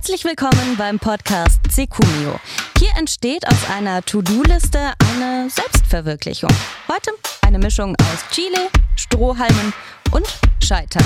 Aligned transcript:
Herzlich 0.00 0.24
willkommen 0.24 0.78
beim 0.78 0.98
Podcast 0.98 1.60
Secumio. 1.70 2.40
Hier 2.78 2.88
entsteht 2.96 3.46
aus 3.46 3.68
einer 3.68 4.00
To-Do-Liste 4.00 4.94
eine 4.98 5.50
Selbstverwirklichung. 5.50 6.48
Heute 6.88 7.10
eine 7.42 7.58
Mischung 7.58 7.94
aus 8.00 8.26
Chile, 8.30 8.70
Strohhalmen 8.96 9.74
und 10.12 10.26
Scheitern. 10.64 11.04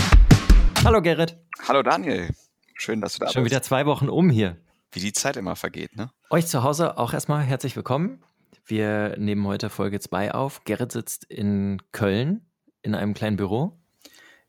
Hallo 0.85 1.03
Gerrit. 1.03 1.37
Hallo 1.67 1.83
Daniel. 1.83 2.29
Schön, 2.77 3.01
dass 3.01 3.15
du 3.15 3.19
da 3.19 3.33
Schon 3.33 3.43
bist. 3.43 3.51
wieder 3.51 3.63
zwei 3.65 3.85
Wochen 3.85 4.09
um 4.09 4.31
hier. 4.31 4.59
Wie 4.93 5.01
die 5.01 5.13
Zeit 5.13 5.37
immer 5.37 5.57
vergeht, 5.57 5.97
ne? 5.97 6.13
Euch 6.31 6.47
zu 6.47 6.63
Hause 6.63 6.97
auch 6.97 7.13
erstmal 7.13 7.43
herzlich 7.43 7.75
willkommen. 7.75 8.23
Wir 8.65 9.17
nehmen 9.19 9.45
heute 9.45 9.71
Folge 9.71 9.99
2 9.99 10.35
auf. 10.35 10.63
Gerrit 10.63 10.93
sitzt 10.93 11.25
in 11.25 11.83
Köln 11.91 12.47
in 12.83 12.95
einem 12.95 13.15
kleinen 13.15 13.39
Büro. 13.39 13.77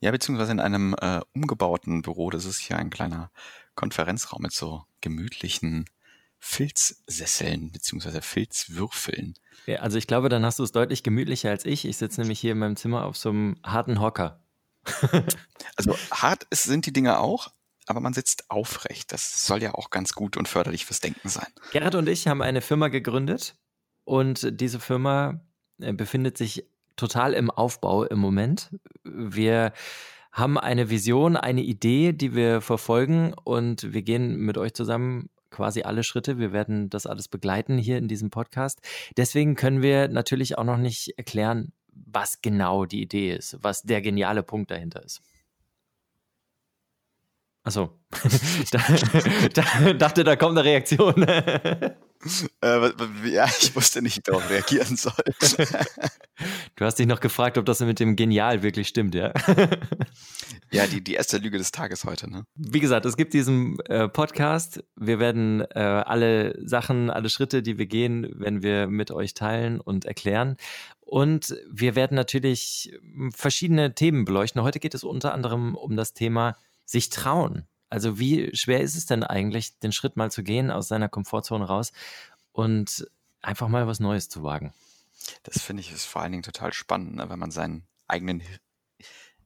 Ja, 0.01 0.11
beziehungsweise 0.11 0.51
in 0.51 0.59
einem 0.59 0.95
äh, 1.01 1.21
umgebauten 1.33 2.03
Büro. 2.03 2.29
Das 2.29 2.45
ist 2.45 2.59
hier 2.59 2.77
ein 2.77 2.91
kleiner 2.91 3.31
Konferenzraum 3.75 4.41
mit 4.41 4.53
so 4.53 4.83
gemütlichen 5.01 5.85
Filzsesseln 6.39 7.71
beziehungsweise 7.71 8.21
Filzwürfeln. 8.21 9.33
Ja, 9.65 9.79
also 9.79 9.97
ich 9.97 10.07
glaube, 10.07 10.29
dann 10.29 10.45
hast 10.45 10.59
du 10.59 10.63
es 10.63 10.71
deutlich 10.71 11.01
gemütlicher 11.03 11.49
als 11.49 11.65
ich. 11.65 11.85
Ich 11.85 11.97
sitze 11.97 12.21
nämlich 12.21 12.39
hier 12.39 12.51
in 12.51 12.59
meinem 12.59 12.75
Zimmer 12.75 13.05
auf 13.05 13.17
so 13.17 13.29
einem 13.29 13.57
harten 13.63 13.99
Hocker. 13.99 14.39
Also 15.77 15.97
hart 16.09 16.47
ist, 16.51 16.63
sind 16.63 16.85
die 16.85 16.93
Dinge 16.93 17.19
auch, 17.19 17.51
aber 17.85 17.99
man 17.99 18.13
sitzt 18.13 18.49
aufrecht. 18.49 19.11
Das 19.11 19.45
soll 19.45 19.61
ja 19.61 19.73
auch 19.73 19.89
ganz 19.89 20.13
gut 20.13 20.37
und 20.37 20.47
förderlich 20.47 20.85
fürs 20.85 21.01
Denken 21.01 21.27
sein. 21.27 21.47
Gerrit 21.71 21.95
und 21.95 22.07
ich 22.07 22.27
haben 22.27 22.41
eine 22.41 22.61
Firma 22.61 22.87
gegründet 22.87 23.55
und 24.05 24.61
diese 24.61 24.79
Firma 24.79 25.41
äh, 25.79 25.91
befindet 25.91 26.37
sich 26.37 26.65
total 26.95 27.33
im 27.33 27.51
Aufbau 27.51 28.05
im 28.05 28.19
Moment. 28.19 28.69
Wir 29.03 29.73
haben 30.35 30.57
eine 30.57 30.89
Vision, 30.89 31.37
eine 31.37 31.61
Idee, 31.61 32.11
die 32.11 32.35
wir 32.35 32.59
verfolgen 32.59 33.33
und 33.45 33.93
wir 33.93 34.01
gehen 34.01 34.35
mit 34.35 34.57
euch 34.57 34.73
zusammen 34.73 35.29
quasi 35.49 35.83
alle 35.83 36.03
Schritte. 36.03 36.37
Wir 36.37 36.51
werden 36.51 36.89
das 36.89 37.05
alles 37.05 37.29
begleiten 37.29 37.77
hier 37.77 37.97
in 37.97 38.09
diesem 38.09 38.31
Podcast. 38.31 38.81
Deswegen 39.15 39.55
können 39.55 39.81
wir 39.81 40.09
natürlich 40.09 40.57
auch 40.57 40.65
noch 40.65 40.77
nicht 40.77 41.17
erklären, 41.17 41.71
was 41.87 42.41
genau 42.41 42.83
die 42.83 43.01
Idee 43.01 43.33
ist, 43.33 43.57
was 43.61 43.83
der 43.83 44.01
geniale 44.01 44.43
Punkt 44.43 44.71
dahinter 44.71 45.01
ist. 45.03 45.21
Achso, 47.63 47.97
da, 48.71 48.79
da, 49.53 49.93
dachte, 49.93 50.25
da 50.25 50.35
kommt 50.35 50.57
eine 50.57 50.65
Reaktion. 50.65 51.15
Äh, 52.61 52.91
ja, 53.29 53.45
ich 53.45 53.75
wusste 53.75 54.01
nicht, 54.01 54.15
wie 54.15 54.19
ich 54.19 54.23
darauf 54.23 54.49
reagieren 54.49 54.95
soll. 54.95 55.13
du 56.75 56.85
hast 56.85 56.97
dich 56.97 57.07
noch 57.07 57.19
gefragt, 57.19 57.57
ob 57.57 57.65
das 57.65 57.79
mit 57.81 57.99
dem 57.99 58.15
Genial 58.15 58.63
wirklich 58.63 58.87
stimmt, 58.87 59.13
ja? 59.13 59.31
ja, 60.71 60.87
die, 60.87 61.03
die 61.03 61.13
erste 61.13 61.37
Lüge 61.37 61.57
des 61.57 61.71
Tages 61.71 62.03
heute, 62.05 62.29
ne? 62.29 62.45
Wie 62.55 62.79
gesagt, 62.79 63.05
es 63.05 63.17
gibt 63.17 63.33
diesen 63.33 63.79
äh, 63.81 64.07
Podcast. 64.09 64.83
Wir 64.95 65.19
werden 65.19 65.61
äh, 65.61 65.79
alle 65.79 66.57
Sachen, 66.67 67.09
alle 67.09 67.29
Schritte, 67.29 67.61
die 67.61 67.77
wir 67.77 67.85
gehen, 67.85 68.31
wenn 68.35 68.63
wir 68.63 68.87
mit 68.87 69.11
euch 69.11 69.33
teilen 69.33 69.79
und 69.79 70.05
erklären. 70.05 70.57
Und 71.01 71.55
wir 71.71 71.95
werden 71.95 72.15
natürlich 72.15 72.91
verschiedene 73.31 73.93
Themen 73.93 74.25
beleuchten. 74.25 74.63
Heute 74.63 74.79
geht 74.79 74.95
es 74.95 75.03
unter 75.03 75.33
anderem 75.33 75.75
um 75.75 75.95
das 75.95 76.13
Thema 76.13 76.57
sich 76.85 77.09
trauen. 77.09 77.67
Also 77.95 78.19
wie 78.19 78.53
schwer 78.53 78.81
ist 78.81 78.97
es 78.97 79.05
denn 79.05 79.23
eigentlich, 79.23 79.79
den 79.79 79.93
Schritt 79.93 80.17
mal 80.17 80.29
zu 80.29 80.43
gehen, 80.43 80.69
aus 80.69 80.89
seiner 80.89 81.07
Komfortzone 81.07 81.63
raus 81.63 81.93
und 82.51 83.07
einfach 83.41 83.69
mal 83.69 83.87
was 83.87 84.01
Neues 84.01 84.27
zu 84.27 84.43
wagen? 84.43 84.73
Das 85.43 85.61
finde 85.61 85.79
ich 85.79 85.93
ist 85.93 86.03
vor 86.03 86.21
allen 86.21 86.33
Dingen 86.33 86.43
total 86.43 86.73
spannend, 86.73 87.15
ne? 87.15 87.29
wenn 87.29 87.39
man 87.39 87.51
seinen 87.51 87.87
eigenen, 88.09 88.43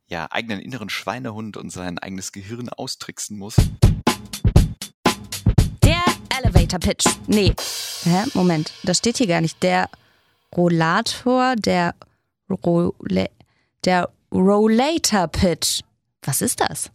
ja, 0.08 0.26
eigenen 0.32 0.62
inneren 0.62 0.90
Schweinehund 0.90 1.58
und 1.58 1.70
sein 1.70 2.00
eigenes 2.00 2.32
Gehirn 2.32 2.70
austricksen 2.70 3.38
muss. 3.38 3.56
Der 5.84 6.04
Elevator 6.36 6.80
Pitch. 6.80 7.06
Nee. 7.28 7.54
Hä? 8.02 8.24
Moment, 8.34 8.74
das 8.82 8.98
steht 8.98 9.18
hier 9.18 9.28
gar 9.28 9.42
nicht. 9.42 9.62
Der 9.62 9.92
Rollator, 10.58 11.56
der 11.56 11.94
Rolle, 12.50 13.30
der 13.86 14.10
Rollator 14.32 15.28
Pitch. 15.28 15.82
Was 16.24 16.42
ist 16.42 16.60
das? 16.62 16.90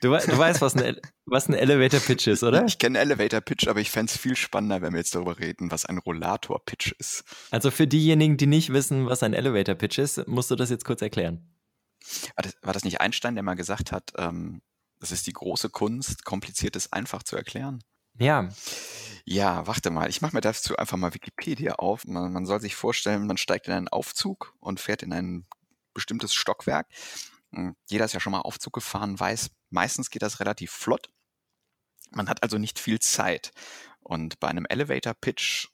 Du, 0.00 0.08
du 0.08 0.38
weißt, 0.38 0.60
was 0.60 0.76
ein, 0.76 0.96
was 1.24 1.48
ein 1.48 1.54
Elevator 1.54 2.00
Pitch 2.00 2.26
ist, 2.26 2.42
oder? 2.42 2.64
Ich 2.64 2.78
kenne 2.78 2.98
Elevator 2.98 3.40
Pitch, 3.40 3.68
aber 3.68 3.80
ich 3.80 3.90
fände 3.90 4.10
es 4.10 4.18
viel 4.18 4.36
spannender, 4.36 4.82
wenn 4.82 4.92
wir 4.92 4.98
jetzt 4.98 5.14
darüber 5.14 5.38
reden, 5.38 5.70
was 5.70 5.86
ein 5.86 5.98
Rollator 5.98 6.64
Pitch 6.64 6.92
ist. 6.98 7.24
Also 7.50 7.70
für 7.70 7.86
diejenigen, 7.86 8.36
die 8.36 8.46
nicht 8.46 8.72
wissen, 8.72 9.06
was 9.06 9.22
ein 9.22 9.34
Elevator 9.34 9.74
Pitch 9.74 9.98
ist, 9.98 10.26
musst 10.28 10.50
du 10.50 10.56
das 10.56 10.70
jetzt 10.70 10.84
kurz 10.84 11.00
erklären. 11.02 11.54
War 12.36 12.42
das, 12.42 12.54
war 12.62 12.72
das 12.72 12.84
nicht 12.84 13.00
Einstein, 13.00 13.34
der 13.34 13.44
mal 13.44 13.54
gesagt 13.54 13.92
hat, 13.92 14.12
ähm, 14.18 14.60
das 15.00 15.12
ist 15.12 15.26
die 15.26 15.32
große 15.32 15.70
Kunst, 15.70 16.24
kompliziertes 16.24 16.92
einfach 16.92 17.22
zu 17.22 17.36
erklären? 17.36 17.82
Ja. 18.18 18.48
Ja, 19.24 19.66
warte 19.66 19.90
mal, 19.90 20.08
ich 20.08 20.20
mache 20.20 20.36
mir 20.36 20.40
dazu 20.40 20.76
einfach 20.76 20.96
mal 20.96 21.14
Wikipedia 21.14 21.74
auf. 21.74 22.06
Man, 22.06 22.32
man 22.32 22.46
soll 22.46 22.60
sich 22.60 22.74
vorstellen, 22.74 23.26
man 23.26 23.38
steigt 23.38 23.66
in 23.66 23.72
einen 23.72 23.88
Aufzug 23.88 24.54
und 24.60 24.80
fährt 24.80 25.02
in 25.02 25.12
ein 25.12 25.46
bestimmtes 25.94 26.34
Stockwerk. 26.34 26.86
Jeder 27.88 28.04
ist 28.04 28.12
ja 28.12 28.20
schon 28.20 28.32
mal 28.32 28.40
Aufzug 28.40 28.72
gefahren, 28.72 29.18
weiß, 29.18 29.50
meistens 29.74 30.10
geht 30.10 30.22
das 30.22 30.40
relativ 30.40 30.70
flott. 30.70 31.10
Man 32.10 32.28
hat 32.28 32.42
also 32.42 32.56
nicht 32.56 32.78
viel 32.78 33.00
Zeit. 33.00 33.52
Und 34.00 34.40
bei 34.40 34.48
einem 34.48 34.66
Elevator 34.66 35.14
Pitch 35.14 35.68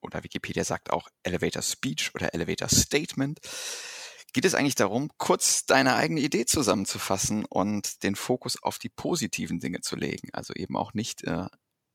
oder 0.00 0.24
Wikipedia 0.24 0.64
sagt 0.64 0.90
auch 0.90 1.08
Elevator 1.22 1.62
Speech 1.62 2.14
oder 2.14 2.32
Elevator 2.32 2.68
Statement, 2.68 3.40
geht 4.32 4.44
es 4.44 4.54
eigentlich 4.54 4.76
darum, 4.76 5.10
kurz 5.18 5.66
deine 5.66 5.96
eigene 5.96 6.20
Idee 6.20 6.46
zusammenzufassen 6.46 7.44
und 7.44 8.02
den 8.04 8.14
Fokus 8.14 8.62
auf 8.62 8.78
die 8.78 8.88
positiven 8.88 9.58
Dinge 9.58 9.80
zu 9.80 9.96
legen. 9.96 10.28
Also 10.32 10.54
eben 10.54 10.76
auch 10.76 10.94
nicht 10.94 11.24
äh, 11.24 11.46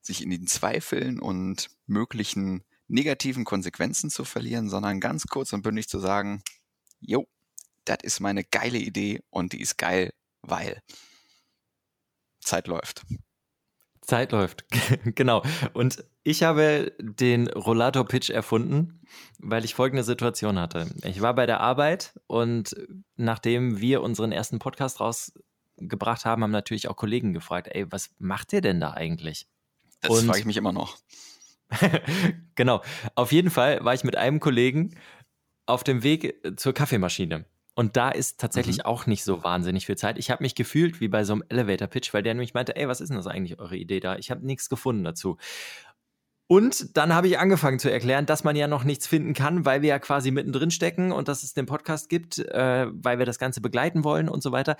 sich 0.02 0.22
in 0.22 0.30
den 0.30 0.46
Zweifeln 0.48 1.20
und 1.20 1.70
möglichen 1.88 2.64
negativen 2.88 3.46
Konsequenzen 3.46 4.10
zu 4.10 4.26
verlieren, 4.26 4.70
sondern 4.70 5.00
ganz 5.00 5.28
kurz 5.28 5.54
und 5.54 5.62
bündig 5.62 5.88
zu 5.88 6.00
sagen, 6.00 6.44
jo, 7.00 7.28
das 7.86 8.00
ist 8.04 8.20
meine 8.20 8.44
geile 8.44 8.78
Idee 8.78 9.22
und 9.30 9.54
die 9.54 9.62
ist 9.62 9.78
geil, 9.78 10.14
weil 10.42 10.82
Zeit 12.46 12.68
läuft. 12.68 13.04
Zeit 14.02 14.32
läuft, 14.32 14.66
genau. 15.16 15.44
Und 15.74 16.06
ich 16.24 16.44
habe 16.44 16.94
den 17.00 17.48
Rollator-Pitch 17.48 18.30
erfunden, 18.30 19.02
weil 19.40 19.66
ich 19.66 19.74
folgende 19.74 20.04
Situation 20.04 20.60
hatte. 20.60 20.88
Ich 21.04 21.22
war 21.22 21.34
bei 21.34 21.46
der 21.46 21.60
Arbeit 21.60 22.20
und 22.28 22.76
nachdem 23.16 23.80
wir 23.82 24.02
unseren 24.02 24.32
ersten 24.32 24.60
Podcast 24.60 25.00
rausgebracht 25.00 26.26
haben, 26.26 26.44
haben 26.44 26.52
natürlich 26.52 26.88
auch 26.88 26.96
Kollegen 26.96 27.34
gefragt, 27.34 27.70
ey, 27.72 27.92
was 27.92 28.12
macht 28.20 28.54
ihr 28.54 28.62
denn 28.62 28.80
da 28.80 28.92
eigentlich? 28.92 29.48
Das 30.02 30.24
frage 30.24 30.40
ich 30.40 30.46
mich 30.46 30.58
immer 30.58 30.72
noch. 30.72 30.98
genau. 32.56 32.82
Auf 33.16 33.32
jeden 33.32 33.50
Fall 33.50 33.84
war 33.84 33.94
ich 33.94 34.04
mit 34.04 34.16
einem 34.16 34.40
Kollegen 34.40 34.96
auf 35.66 35.84
dem 35.84 36.04
Weg 36.04 36.36
zur 36.58 36.74
Kaffeemaschine. 36.74 37.46
Und 37.75 37.97
da 37.97 38.09
ist 38.09 38.40
tatsächlich 38.40 38.80
mhm. 38.80 38.86
auch 38.86 39.06
nicht 39.06 39.24
so 39.24 39.44
wahnsinnig 39.44 39.86
viel 39.86 39.97
Zeit. 39.97 40.18
Ich 40.18 40.31
habe 40.31 40.44
mich 40.44 40.56
gefühlt 40.56 41.02
wie 41.02 41.09
bei 41.09 41.25
so 41.25 41.34
einem 41.34 41.44
Elevator-Pitch, 41.50 42.13
weil 42.13 42.24
der 42.24 42.34
nämlich 42.34 42.53
meinte, 42.53 42.75
ey, 42.75 42.88
was 42.88 43.02
ist 43.02 43.09
denn 43.09 43.18
das 43.18 43.28
eigentlich, 43.28 43.59
eure 43.59 43.75
Idee 43.75 44.00
da? 44.00 44.16
Ich 44.16 44.31
habe 44.31 44.46
nichts 44.46 44.69
gefunden 44.69 45.03
dazu. 45.03 45.38
Und 46.47 46.96
dann 46.96 47.14
habe 47.14 47.28
ich 47.28 47.40
angefangen 47.40 47.80
zu 47.80 47.91
erklären, 47.91 48.28
dass 48.28 48.44
man 48.44 48.56
ja 48.56 48.68
noch 48.68 48.84
nichts 48.84 49.08
finden 49.08 49.34
kann, 49.34 49.66
weil 49.66 49.81
wir 49.81 49.90
ja 49.90 50.00
quasi 50.00 50.30
mittendrin 50.30 50.69
stecken 50.69 51.12
und 51.12 51.28
dass 51.28 51.41
es 51.41 51.53
den 51.53 51.66
Podcast 51.66 52.08
gibt, 52.08 52.38
äh, 52.38 52.88
weil 52.91 53.18
wir 53.18 53.25
das 53.25 53.40
Ganze 53.40 53.62
begleiten 53.62 54.03
wollen 54.03 54.30
und 54.30 54.44
so 54.44 54.52
weiter. 54.52 54.78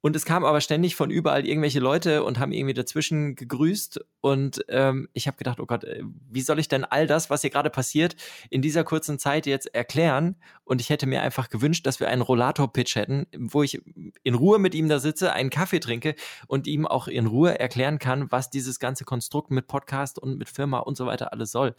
Und 0.00 0.14
es 0.14 0.24
kam 0.24 0.44
aber 0.44 0.60
ständig 0.60 0.94
von 0.94 1.10
überall 1.10 1.44
irgendwelche 1.44 1.80
Leute 1.80 2.22
und 2.22 2.38
haben 2.38 2.52
irgendwie 2.52 2.74
dazwischen 2.74 3.34
gegrüßt. 3.34 4.00
Und 4.20 4.64
ähm, 4.68 5.08
ich 5.12 5.26
habe 5.26 5.36
gedacht, 5.36 5.58
oh 5.58 5.66
Gott, 5.66 5.82
äh, 5.84 6.02
wie 6.30 6.40
soll 6.40 6.60
ich 6.60 6.68
denn 6.68 6.84
all 6.84 7.08
das, 7.08 7.30
was 7.30 7.40
hier 7.40 7.50
gerade 7.50 7.70
passiert, 7.70 8.14
in 8.48 8.62
dieser 8.62 8.84
kurzen 8.84 9.18
Zeit 9.18 9.46
jetzt 9.46 9.74
erklären? 9.74 10.36
Und 10.62 10.80
ich 10.80 10.90
hätte 10.90 11.06
mir 11.06 11.22
einfach 11.22 11.48
gewünscht, 11.48 11.84
dass 11.84 11.98
wir 11.98 12.08
einen 12.08 12.22
Rollator-Pitch 12.22 12.94
hätten, 12.94 13.26
wo 13.36 13.64
ich 13.64 13.82
in 14.22 14.34
Ruhe 14.34 14.60
mit 14.60 14.74
ihm 14.74 14.88
da 14.88 15.00
sitze, 15.00 15.32
einen 15.32 15.50
Kaffee 15.50 15.80
trinke 15.80 16.14
und 16.46 16.68
ihm 16.68 16.86
auch 16.86 17.08
in 17.08 17.26
Ruhe 17.26 17.58
erklären 17.58 17.98
kann, 17.98 18.30
was 18.30 18.50
dieses 18.50 18.78
ganze 18.78 19.04
Konstrukt 19.04 19.50
mit 19.50 19.66
Podcast 19.66 20.18
und 20.20 20.38
mit 20.38 20.48
Firma 20.48 20.78
und 20.78 20.96
so 20.96 21.06
weiter 21.06 21.32
alles 21.32 21.50
soll. 21.50 21.74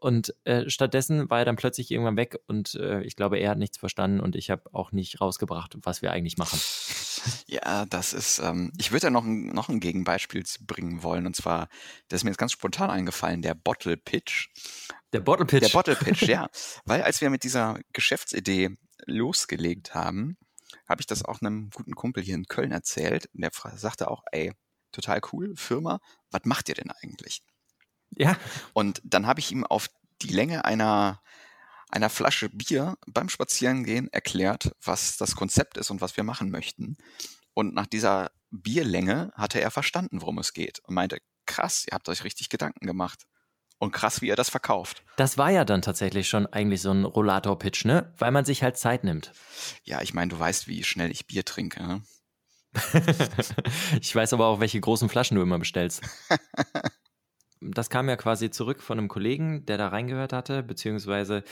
Und 0.00 0.34
äh, 0.44 0.68
stattdessen 0.70 1.28
war 1.28 1.40
er 1.40 1.44
dann 1.44 1.56
plötzlich 1.56 1.90
irgendwann 1.90 2.16
weg 2.16 2.38
und 2.46 2.74
äh, 2.74 3.02
ich 3.02 3.16
glaube, 3.16 3.38
er 3.38 3.50
hat 3.50 3.58
nichts 3.58 3.76
verstanden 3.76 4.20
und 4.20 4.34
ich 4.34 4.48
habe 4.48 4.62
auch 4.72 4.92
nicht 4.92 5.20
rausgebracht, 5.20 5.76
was 5.82 6.02
wir 6.02 6.10
eigentlich 6.10 6.38
machen. 6.38 6.58
Ja, 7.46 7.84
das 7.84 8.14
ist, 8.14 8.38
ähm, 8.38 8.72
ich 8.78 8.92
würde 8.92 9.08
ja 9.08 9.10
noch 9.10 9.26
ein, 9.26 9.48
noch 9.48 9.68
ein 9.68 9.80
Gegenbeispiel 9.80 10.42
bringen 10.62 11.02
wollen 11.02 11.26
und 11.26 11.36
zwar, 11.36 11.68
das 12.08 12.20
ist 12.20 12.24
mir 12.24 12.30
jetzt 12.30 12.38
ganz 12.38 12.52
spontan 12.52 12.88
eingefallen, 12.88 13.42
der 13.42 13.54
Bottle 13.54 13.98
Pitch. 13.98 14.48
Der 15.12 15.20
Bottle 15.20 15.44
Pitch? 15.44 15.60
Der 15.60 15.68
Bottle 15.68 15.96
Pitch, 15.96 16.22
ja. 16.22 16.48
Weil 16.86 17.02
als 17.02 17.20
wir 17.20 17.28
mit 17.28 17.44
dieser 17.44 17.78
Geschäftsidee 17.92 18.70
losgelegt 19.04 19.92
haben, 19.92 20.38
habe 20.88 21.02
ich 21.02 21.06
das 21.06 21.22
auch 21.22 21.42
einem 21.42 21.68
guten 21.74 21.94
Kumpel 21.94 22.22
hier 22.22 22.36
in 22.36 22.46
Köln 22.46 22.72
erzählt 22.72 23.28
und 23.34 23.42
der 23.42 23.50
sagte 23.76 24.10
auch, 24.10 24.22
ey, 24.32 24.54
total 24.92 25.20
cool, 25.32 25.54
Firma, 25.56 26.00
was 26.30 26.42
macht 26.44 26.70
ihr 26.70 26.74
denn 26.74 26.90
eigentlich? 26.90 27.42
Ja. 28.20 28.36
Und 28.74 29.00
dann 29.04 29.26
habe 29.26 29.40
ich 29.40 29.50
ihm 29.50 29.64
auf 29.64 29.88
die 30.22 30.28
Länge 30.28 30.64
einer, 30.64 31.22
einer 31.88 32.10
Flasche 32.10 32.50
Bier 32.50 32.96
beim 33.06 33.28
Spazierengehen 33.28 34.12
erklärt, 34.12 34.72
was 34.84 35.16
das 35.16 35.34
Konzept 35.34 35.78
ist 35.78 35.90
und 35.90 36.00
was 36.00 36.16
wir 36.16 36.24
machen 36.24 36.50
möchten. 36.50 36.98
Und 37.54 37.74
nach 37.74 37.86
dieser 37.86 38.30
Bierlänge 38.50 39.32
hatte 39.34 39.60
er 39.60 39.70
verstanden, 39.70 40.20
worum 40.20 40.38
es 40.38 40.52
geht 40.52 40.80
und 40.80 40.94
meinte, 40.94 41.18
krass, 41.46 41.86
ihr 41.86 41.94
habt 41.94 42.08
euch 42.08 42.24
richtig 42.24 42.50
Gedanken 42.50 42.86
gemacht. 42.86 43.24
Und 43.78 43.92
krass, 43.92 44.20
wie 44.20 44.28
er 44.28 44.36
das 44.36 44.50
verkauft. 44.50 45.02
Das 45.16 45.38
war 45.38 45.50
ja 45.50 45.64
dann 45.64 45.80
tatsächlich 45.80 46.28
schon 46.28 46.46
eigentlich 46.46 46.82
so 46.82 46.90
ein 46.90 47.06
Rollator-Pitch, 47.06 47.86
ne? 47.86 48.12
Weil 48.18 48.30
man 48.30 48.44
sich 48.44 48.62
halt 48.62 48.76
Zeit 48.76 49.04
nimmt. 49.04 49.32
Ja, 49.84 50.02
ich 50.02 50.12
meine, 50.12 50.28
du 50.28 50.38
weißt, 50.38 50.68
wie 50.68 50.84
schnell 50.84 51.10
ich 51.10 51.26
Bier 51.26 51.46
trinke. 51.46 51.82
Ne? 51.82 52.02
ich 54.02 54.14
weiß 54.14 54.34
aber 54.34 54.48
auch, 54.48 54.60
welche 54.60 54.78
großen 54.80 55.08
Flaschen 55.08 55.36
du 55.36 55.42
immer 55.42 55.58
bestellst. 55.58 56.02
das 57.60 57.90
kam 57.90 58.08
ja 58.08 58.16
quasi 58.16 58.50
zurück 58.50 58.82
von 58.82 58.98
einem 58.98 59.08
Kollegen, 59.08 59.66
der 59.66 59.78
da 59.78 59.88
reingehört 59.88 60.32
hatte, 60.32 60.62
beziehungsweise 60.62 61.44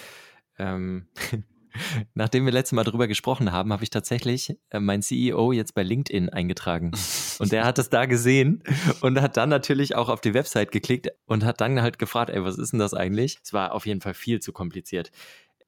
ähm, 0.59 1.07
Nachdem 2.15 2.45
wir 2.45 2.53
letztes 2.53 2.73
Mal 2.73 2.85
drüber 2.85 3.07
gesprochen 3.07 3.53
haben, 3.53 3.73
habe 3.73 3.85
ich 3.85 3.91
tatsächlich 3.91 4.57
äh, 4.71 4.81
mein 4.81 5.03
CEO 5.03 5.53
jetzt 5.53 5.75
bei 5.75 5.83
LinkedIn 5.83 6.29
eingetragen. 6.29 6.93
Und 7.39 7.53
der 7.53 7.65
hat 7.65 7.79
es 7.79 7.91
da 7.91 8.07
gesehen 8.07 8.63
und 9.01 9.21
hat 9.21 9.37
dann 9.37 9.49
natürlich 9.49 9.95
auch 9.95 10.09
auf 10.09 10.21
die 10.21 10.35
Website 10.35 10.73
geklickt 10.73 11.09
und 11.27 11.45
hat 11.45 11.61
dann 11.61 11.81
halt 11.81 11.99
gefragt, 11.99 12.31
ey, 12.31 12.43
was 12.43 12.59
ist 12.59 12.73
denn 12.73 12.81
das 12.81 12.95
eigentlich? 12.95 13.39
Es 13.43 13.53
war 13.53 13.73
auf 13.73 13.87
jeden 13.87 14.01
Fall 14.01 14.15
viel 14.15 14.41
zu 14.41 14.53
kompliziert. 14.53 15.11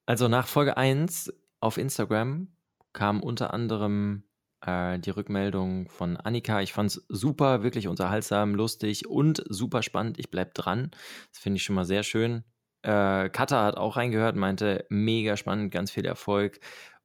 Also 0.06 0.28
nach 0.28 0.46
Folge 0.46 0.76
1 0.76 1.32
auf 1.60 1.76
Instagram 1.76 2.48
kam 2.92 3.22
unter 3.22 3.54
anderem 3.54 4.24
äh, 4.64 4.98
die 4.98 5.10
Rückmeldung 5.10 5.88
von 5.88 6.16
Annika. 6.16 6.60
Ich 6.60 6.72
fand 6.72 6.90
es 6.90 7.04
super, 7.08 7.62
wirklich 7.62 7.88
unterhaltsam, 7.88 8.54
lustig 8.54 9.06
und 9.08 9.42
super 9.48 9.82
spannend. 9.82 10.18
Ich 10.18 10.30
bleibe 10.30 10.52
dran. 10.54 10.90
Das 11.32 11.40
finde 11.40 11.56
ich 11.56 11.62
schon 11.62 11.76
mal 11.76 11.84
sehr 11.84 12.02
schön. 12.02 12.44
Äh, 12.82 13.28
Kata 13.30 13.64
hat 13.64 13.76
auch 13.76 13.96
reingehört, 13.96 14.36
meinte, 14.36 14.86
mega 14.88 15.36
spannend, 15.36 15.72
ganz 15.72 15.90
viel 15.90 16.06
Erfolg. 16.06 16.60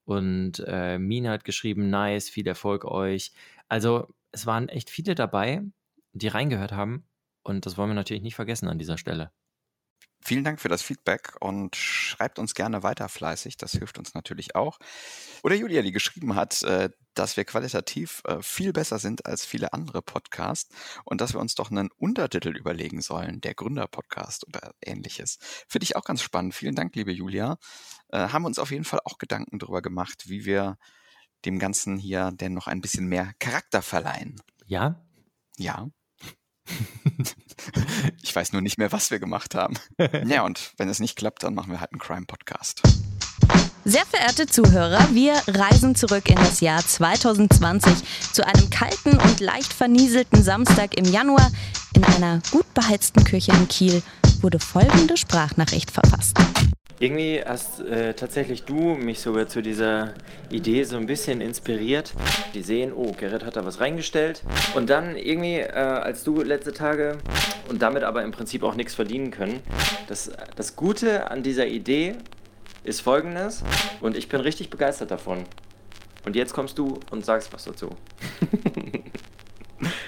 Und 0.06 0.64
äh, 0.68 1.00
Mina 1.00 1.32
hat 1.32 1.46
geschrieben, 1.46 1.90
nice, 1.90 2.30
viel 2.30 2.48
Erfolg 2.48 2.86
euch. 2.86 3.32
Also 3.68 4.14
es 4.32 4.46
waren 4.46 4.70
echt 4.70 4.90
viele 4.90 5.16
dabei, 5.16 5.64
die 6.14 6.28
reingehört 6.28 6.72
haben. 6.72 7.08
Und 7.44 7.66
das 7.66 7.78
wollen 7.78 7.90
wir 7.90 7.96
natürlich 7.96 8.24
nicht 8.24 8.36
vergessen 8.36 8.68
an 8.70 8.80
dieser 8.80 8.98
Stelle. 8.98 9.32
Vielen 10.26 10.44
Dank 10.44 10.60
für 10.60 10.70
das 10.70 10.82
Feedback 10.82 11.36
und 11.40 11.76
schreibt 11.76 12.40
uns 12.40 12.56
gerne 12.56 12.82
weiter 12.82 13.10
fleißig. 13.10 13.58
Das 13.58 13.74
hilft 13.74 14.00
uns 14.00 14.16
natürlich 14.16 14.56
auch. 14.56 14.80
Oder 15.44 15.54
Julia, 15.54 15.84
die 15.84 15.92
geschrieben 15.92 16.34
hat, 16.34 16.64
äh, 16.64 16.90
dass 17.14 17.38
wir 17.38 17.46
qualitativ 17.46 18.24
äh, 18.26 18.42
viel 18.42 18.74
besser 18.74 18.98
sind 18.98 19.28
als 19.28 19.46
viele 19.46 19.72
andere 19.72 20.02
Podcasts 20.02 20.74
und 21.04 21.22
dass 21.22 21.34
wir 21.34 21.40
uns 21.40 21.54
doch 21.54 21.70
einen 21.70 21.92
Untertitel 21.98 22.58
überlegen 22.58 23.02
sollen, 23.02 23.40
der 23.40 23.54
Gründer-Podcast 23.54 24.48
oder 24.48 24.74
ähnliches. 24.84 25.38
Finde 25.68 25.84
ich 25.84 25.96
auch 25.96 26.04
ganz 26.04 26.24
spannend. 26.24 26.56
Vielen 26.56 26.74
Dank, 26.74 26.96
liebe 26.96 27.12
Julia. 27.12 27.60
Äh, 28.08 28.30
haben 28.30 28.46
uns 28.46 28.58
auf 28.58 28.72
jeden 28.72 28.84
Fall 28.84 29.02
auch 29.06 29.20
Gedanken 29.20 29.60
darüber 29.60 29.84
gemacht, 29.84 30.24
wie 30.26 30.46
wir 30.46 30.80
dem 31.46 31.60
Ganzen 31.60 31.98
hier 32.00 32.32
denn 32.34 32.56
noch 32.56 32.66
ein 32.66 32.82
bisschen 32.82 33.06
mehr 33.06 33.34
Charakter 33.38 33.84
verleihen. 33.84 34.42
Ja? 34.66 35.06
Ja. 35.58 35.88
ich 38.22 38.36
weiß 38.36 38.54
nur 38.54 38.62
nicht 38.62 38.78
mehr, 38.78 38.92
was 38.92 39.12
wir 39.12 39.20
gemacht 39.20 39.56
haben. 39.56 39.76
Ja, 40.26 40.44
und 40.44 40.74
wenn 40.78 40.90
es 40.90 41.00
nicht 41.00 41.16
klappt, 41.16 41.44
dann 41.44 41.54
machen 41.54 41.72
wir 41.72 41.80
halt 41.80 41.92
einen 41.92 42.00
Crime-Podcast. 42.00 42.82
Sehr 43.84 44.06
verehrte 44.06 44.48
Zuhörer, 44.48 45.14
wir 45.14 45.34
reisen 45.48 45.96
zurück 45.96 46.28
in 46.30 46.36
das 46.36 46.60
Jahr 46.62 46.86
2020 46.86 47.94
zu 48.34 48.46
einem 48.46 48.70
kalten 48.70 49.18
und 49.18 49.40
leicht 49.40 49.72
vernieselten 49.72 50.42
Samstag 50.42 50.98
im 50.98 51.06
Januar. 51.06 51.52
In 51.96 52.04
einer 52.04 52.42
gut 52.52 52.72
beheizten 52.74 53.24
Küche 53.24 53.52
in 53.52 53.68
Kiel 53.68 54.02
wurde 54.42 54.60
folgende 54.60 55.18
Sprachnachricht 55.18 55.92
verfasst. 55.92 56.38
Irgendwie 57.00 57.42
hast 57.46 57.82
äh, 57.82 58.14
tatsächlich 58.14 58.64
du 58.64 58.96
mich 58.96 59.20
sogar 59.20 59.48
zu 59.48 59.62
dieser 59.62 60.14
Idee 60.50 60.84
so 60.84 60.96
ein 60.96 61.08
bisschen 61.08 61.42
inspiriert. 61.42 62.14
Die 62.54 62.62
sehen, 62.62 62.94
oh, 62.96 63.12
Gerrit 63.12 63.44
hat 63.44 63.58
da 63.58 63.66
was 63.66 63.82
reingestellt. 63.82 64.44
Und 64.76 64.90
dann 64.90 65.18
irgendwie, 65.18 65.58
äh, 65.58 65.74
als 65.74 66.24
du 66.24 66.42
letzte 66.42 66.72
Tage 66.72 67.18
und 67.68 67.82
damit 67.82 68.04
aber 68.04 68.24
im 68.24 68.32
Prinzip 68.32 68.64
auch 68.64 68.76
nichts 68.76 68.96
verdienen 68.96 69.32
können, 69.32 69.60
das, 70.08 70.32
das 70.56 70.78
Gute 70.78 71.30
an 71.30 71.44
dieser 71.44 71.68
Idee 71.68 72.16
ist 72.86 73.02
folgendes 73.02 73.64
und 74.00 74.16
ich 74.16 74.30
bin 74.30 74.40
richtig 74.40 74.70
begeistert 74.70 75.12
davon. 75.12 75.44
Und 76.26 76.36
jetzt 76.36 76.54
kommst 76.54 76.78
du 76.78 77.00
und 77.12 77.26
sagst 77.26 77.52
was 77.52 77.66
dazu. 77.66 77.90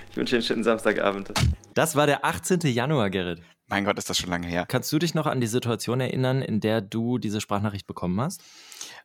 ich 0.09 0.15
wünsche 0.15 0.31
dir 0.31 0.37
einen 0.37 0.43
schönen 0.43 0.63
Samstagabend. 0.63 1.33
Das 1.73 1.95
war 1.95 2.07
der 2.07 2.23
18. 2.23 2.61
Januar, 2.61 3.09
Gerrit. 3.09 3.41
Mein 3.69 3.83
Gott, 3.83 3.97
ist 3.97 4.09
das 4.09 4.17
schon 4.17 4.29
lange 4.29 4.47
her. 4.47 4.65
Kannst 4.65 4.91
du 4.93 4.99
dich 4.99 5.13
noch 5.13 5.25
an 5.25 5.41
die 5.41 5.47
Situation 5.47 5.99
erinnern, 5.99 6.41
in 6.41 6.61
der 6.61 6.79
du 6.79 7.17
diese 7.17 7.41
Sprachnachricht 7.41 7.85
bekommen 7.85 8.19
hast? 8.21 8.41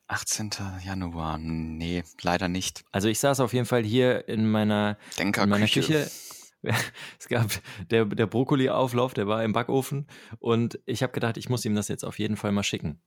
18. 0.07 0.51
Januar, 0.85 1.39
nee, 1.39 2.05
leider 2.21 2.49
nicht. 2.49 2.85
Also 2.93 3.09
ich 3.09 3.19
saß 3.19 3.41
auf 3.41 3.53
jeden 3.53 3.67
Fall 3.67 3.83
hier 3.83 4.29
in 4.29 4.49
meiner, 4.49 4.99
in 5.19 5.49
meiner 5.49 5.69
Küche. 5.69 6.11
Es 7.19 7.27
gab 7.27 7.51
der, 7.91 8.05
der 8.05 8.27
Brokkoli-Auflauf, 8.27 9.15
der 9.15 9.27
war 9.27 9.43
im 9.43 9.53
Backofen 9.53 10.07
und 10.39 10.79
ich 10.87 11.03
habe 11.03 11.13
gedacht, 11.13 11.37
ich 11.37 11.49
muss 11.49 11.65
ihm 11.65 11.75
das 11.75 11.89
jetzt 11.89 12.05
auf 12.05 12.21
jeden 12.21 12.37
Fall 12.37 12.53
mal 12.53 12.63
schicken. 12.63 13.03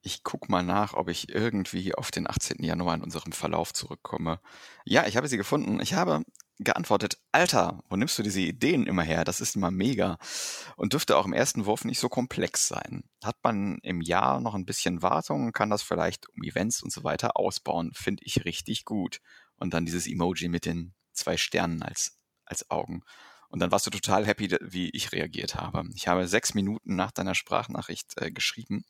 Ich 0.00 0.22
guck 0.22 0.48
mal 0.48 0.62
nach, 0.62 0.94
ob 0.94 1.10
ich 1.10 1.28
irgendwie 1.28 1.94
auf 1.94 2.10
den 2.10 2.26
18. 2.26 2.64
Januar 2.64 2.94
in 2.94 3.02
unserem 3.02 3.32
Verlauf 3.32 3.74
zurückkomme. 3.74 4.40
Ja, 4.86 5.06
ich 5.06 5.18
habe 5.18 5.28
sie 5.28 5.36
gefunden. 5.36 5.80
Ich 5.80 5.92
habe 5.92 6.22
geantwortet, 6.58 7.18
Alter, 7.32 7.82
wo 7.88 7.96
nimmst 7.96 8.18
du 8.18 8.22
diese 8.22 8.40
Ideen 8.40 8.86
immer 8.86 9.02
her? 9.02 9.24
Das 9.24 9.40
ist 9.40 9.56
immer 9.56 9.70
mega. 9.70 10.18
Und 10.76 10.92
dürfte 10.92 11.16
auch 11.16 11.26
im 11.26 11.32
ersten 11.32 11.66
Wurf 11.66 11.84
nicht 11.84 12.00
so 12.00 12.08
komplex 12.08 12.68
sein. 12.68 13.04
Hat 13.22 13.36
man 13.42 13.78
im 13.82 14.00
Jahr 14.00 14.40
noch 14.40 14.54
ein 14.54 14.64
bisschen 14.64 15.02
Wartung, 15.02 15.52
kann 15.52 15.70
das 15.70 15.82
vielleicht 15.82 16.28
um 16.30 16.42
Events 16.42 16.82
und 16.82 16.92
so 16.92 17.04
weiter 17.04 17.36
ausbauen. 17.36 17.92
Finde 17.94 18.22
ich 18.24 18.44
richtig 18.44 18.84
gut. 18.84 19.20
Und 19.56 19.74
dann 19.74 19.86
dieses 19.86 20.06
Emoji 20.06 20.48
mit 20.48 20.64
den 20.64 20.94
zwei 21.12 21.36
Sternen 21.36 21.82
als, 21.82 22.18
als 22.44 22.70
Augen. 22.70 23.02
Und 23.48 23.60
dann 23.60 23.70
warst 23.70 23.86
du 23.86 23.90
total 23.90 24.26
happy, 24.26 24.56
wie 24.60 24.90
ich 24.90 25.12
reagiert 25.12 25.54
habe. 25.54 25.84
Ich 25.94 26.08
habe 26.08 26.26
sechs 26.26 26.54
Minuten 26.54 26.96
nach 26.96 27.12
deiner 27.12 27.34
Sprachnachricht 27.34 28.12
äh, 28.16 28.30
geschrieben. 28.30 28.84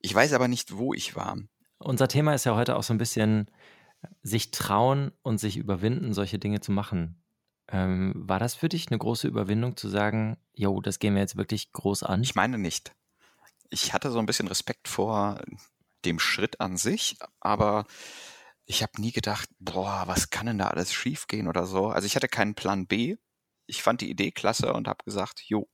Ich 0.00 0.14
weiß 0.14 0.32
aber 0.32 0.48
nicht, 0.48 0.76
wo 0.76 0.92
ich 0.92 1.16
war. 1.16 1.38
Unser 1.78 2.08
Thema 2.08 2.34
ist 2.34 2.44
ja 2.44 2.56
heute 2.56 2.76
auch 2.76 2.82
so 2.82 2.92
ein 2.94 2.98
bisschen 2.98 3.50
sich 4.22 4.50
trauen 4.50 5.12
und 5.22 5.38
sich 5.38 5.56
überwinden, 5.56 6.12
solche 6.12 6.38
Dinge 6.38 6.60
zu 6.60 6.72
machen. 6.72 7.22
Ähm, 7.68 8.12
war 8.16 8.38
das 8.38 8.54
für 8.54 8.68
dich 8.68 8.88
eine 8.88 8.98
große 8.98 9.26
Überwindung 9.26 9.76
zu 9.76 9.88
sagen, 9.88 10.36
jo, 10.52 10.80
das 10.80 10.98
gehen 10.98 11.14
wir 11.14 11.22
jetzt 11.22 11.36
wirklich 11.36 11.72
groß 11.72 12.02
an? 12.02 12.22
Ich 12.22 12.34
meine 12.34 12.58
nicht. 12.58 12.92
Ich 13.70 13.92
hatte 13.92 14.10
so 14.10 14.18
ein 14.18 14.26
bisschen 14.26 14.48
Respekt 14.48 14.88
vor 14.88 15.40
dem 16.04 16.18
Schritt 16.18 16.60
an 16.60 16.76
sich, 16.76 17.16
aber 17.40 17.86
ich 18.66 18.82
habe 18.82 19.00
nie 19.00 19.12
gedacht, 19.12 19.48
boah, 19.58 20.04
was 20.06 20.30
kann 20.30 20.46
denn 20.46 20.58
da 20.58 20.68
alles 20.68 20.92
schiefgehen 20.92 21.48
oder 21.48 21.66
so. 21.66 21.88
Also 21.88 22.06
ich 22.06 22.16
hatte 22.16 22.28
keinen 22.28 22.54
Plan 22.54 22.86
B. 22.86 23.16
Ich 23.66 23.82
fand 23.82 24.00
die 24.00 24.10
Idee 24.10 24.30
klasse 24.30 24.72
und 24.72 24.88
habe 24.88 25.04
gesagt, 25.04 25.40
jo, 25.46 25.68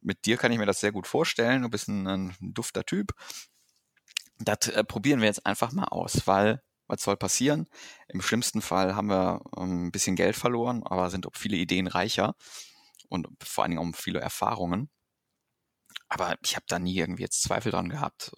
mit 0.00 0.26
dir 0.26 0.36
kann 0.36 0.52
ich 0.52 0.58
mir 0.58 0.66
das 0.66 0.80
sehr 0.80 0.92
gut 0.92 1.06
vorstellen. 1.06 1.62
Du 1.62 1.68
bist 1.68 1.88
ein, 1.88 2.06
ein 2.06 2.36
dufter 2.40 2.84
Typ. 2.84 3.12
Das 4.38 4.68
äh, 4.68 4.84
probieren 4.84 5.20
wir 5.20 5.26
jetzt 5.26 5.46
einfach 5.46 5.72
mal 5.72 5.86
aus, 5.86 6.26
weil 6.26 6.62
was 6.88 7.02
soll 7.02 7.16
passieren? 7.16 7.68
Im 8.08 8.22
schlimmsten 8.22 8.62
Fall 8.62 8.96
haben 8.96 9.08
wir 9.08 9.42
ähm, 9.56 9.86
ein 9.86 9.92
bisschen 9.92 10.16
Geld 10.16 10.36
verloren, 10.36 10.82
aber 10.84 11.10
sind 11.10 11.26
viele 11.34 11.56
Ideen 11.56 11.86
reicher 11.86 12.34
und 13.08 13.28
vor 13.42 13.64
allen 13.64 13.72
Dingen 13.72 13.94
auch 13.94 13.96
viele 13.96 14.20
Erfahrungen. 14.20 14.90
Aber 16.08 16.36
ich 16.42 16.56
habe 16.56 16.66
da 16.68 16.78
nie 16.78 16.96
irgendwie 16.96 17.22
jetzt 17.22 17.42
Zweifel 17.42 17.70
dran 17.72 17.88
gehabt 17.88 18.32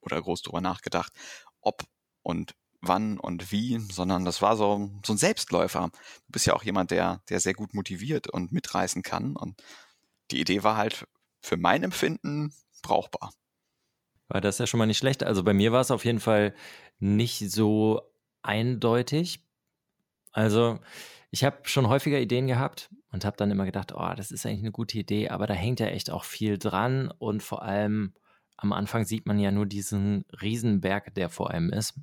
oder 0.00 0.22
groß 0.22 0.42
drüber 0.42 0.60
nachgedacht, 0.60 1.12
ob 1.60 1.84
und 2.22 2.54
wann 2.80 3.18
und 3.18 3.50
wie, 3.50 3.78
sondern 3.90 4.24
das 4.24 4.40
war 4.42 4.56
so, 4.56 4.90
so 5.04 5.12
ein 5.12 5.18
Selbstläufer. 5.18 5.90
Du 5.90 6.32
bist 6.32 6.46
ja 6.46 6.54
auch 6.54 6.62
jemand, 6.62 6.90
der, 6.90 7.22
der 7.28 7.40
sehr 7.40 7.54
gut 7.54 7.74
motiviert 7.74 8.28
und 8.28 8.52
mitreißen 8.52 9.02
kann. 9.02 9.36
Und 9.36 9.60
die 10.30 10.40
Idee 10.40 10.62
war 10.62 10.76
halt 10.76 11.06
für 11.40 11.56
mein 11.56 11.82
Empfinden 11.82 12.54
brauchbar. 12.82 13.32
War 14.28 14.40
das 14.40 14.58
ja 14.58 14.66
schon 14.66 14.78
mal 14.78 14.86
nicht 14.86 14.98
schlecht. 14.98 15.24
Also 15.24 15.42
bei 15.42 15.54
mir 15.54 15.72
war 15.72 15.80
es 15.80 15.90
auf 15.90 16.04
jeden 16.04 16.20
Fall 16.20 16.54
nicht 16.98 17.50
so 17.50 18.02
eindeutig. 18.42 19.40
Also 20.32 20.78
ich 21.30 21.44
habe 21.44 21.56
schon 21.64 21.88
häufiger 21.88 22.18
Ideen 22.20 22.46
gehabt 22.46 22.90
und 23.10 23.24
habe 23.24 23.36
dann 23.36 23.50
immer 23.50 23.64
gedacht, 23.64 23.92
oh, 23.94 24.12
das 24.16 24.30
ist 24.30 24.44
eigentlich 24.46 24.60
eine 24.60 24.72
gute 24.72 24.98
Idee, 24.98 25.28
aber 25.28 25.46
da 25.46 25.54
hängt 25.54 25.80
ja 25.80 25.86
echt 25.86 26.10
auch 26.10 26.24
viel 26.24 26.58
dran 26.58 27.12
und 27.18 27.42
vor 27.42 27.62
allem 27.62 28.12
am 28.56 28.72
Anfang 28.72 29.04
sieht 29.04 29.26
man 29.26 29.38
ja 29.38 29.50
nur 29.50 29.66
diesen 29.66 30.24
Riesenberg, 30.42 31.14
der 31.14 31.28
vor 31.28 31.50
einem 31.50 31.70
ist. 31.70 31.94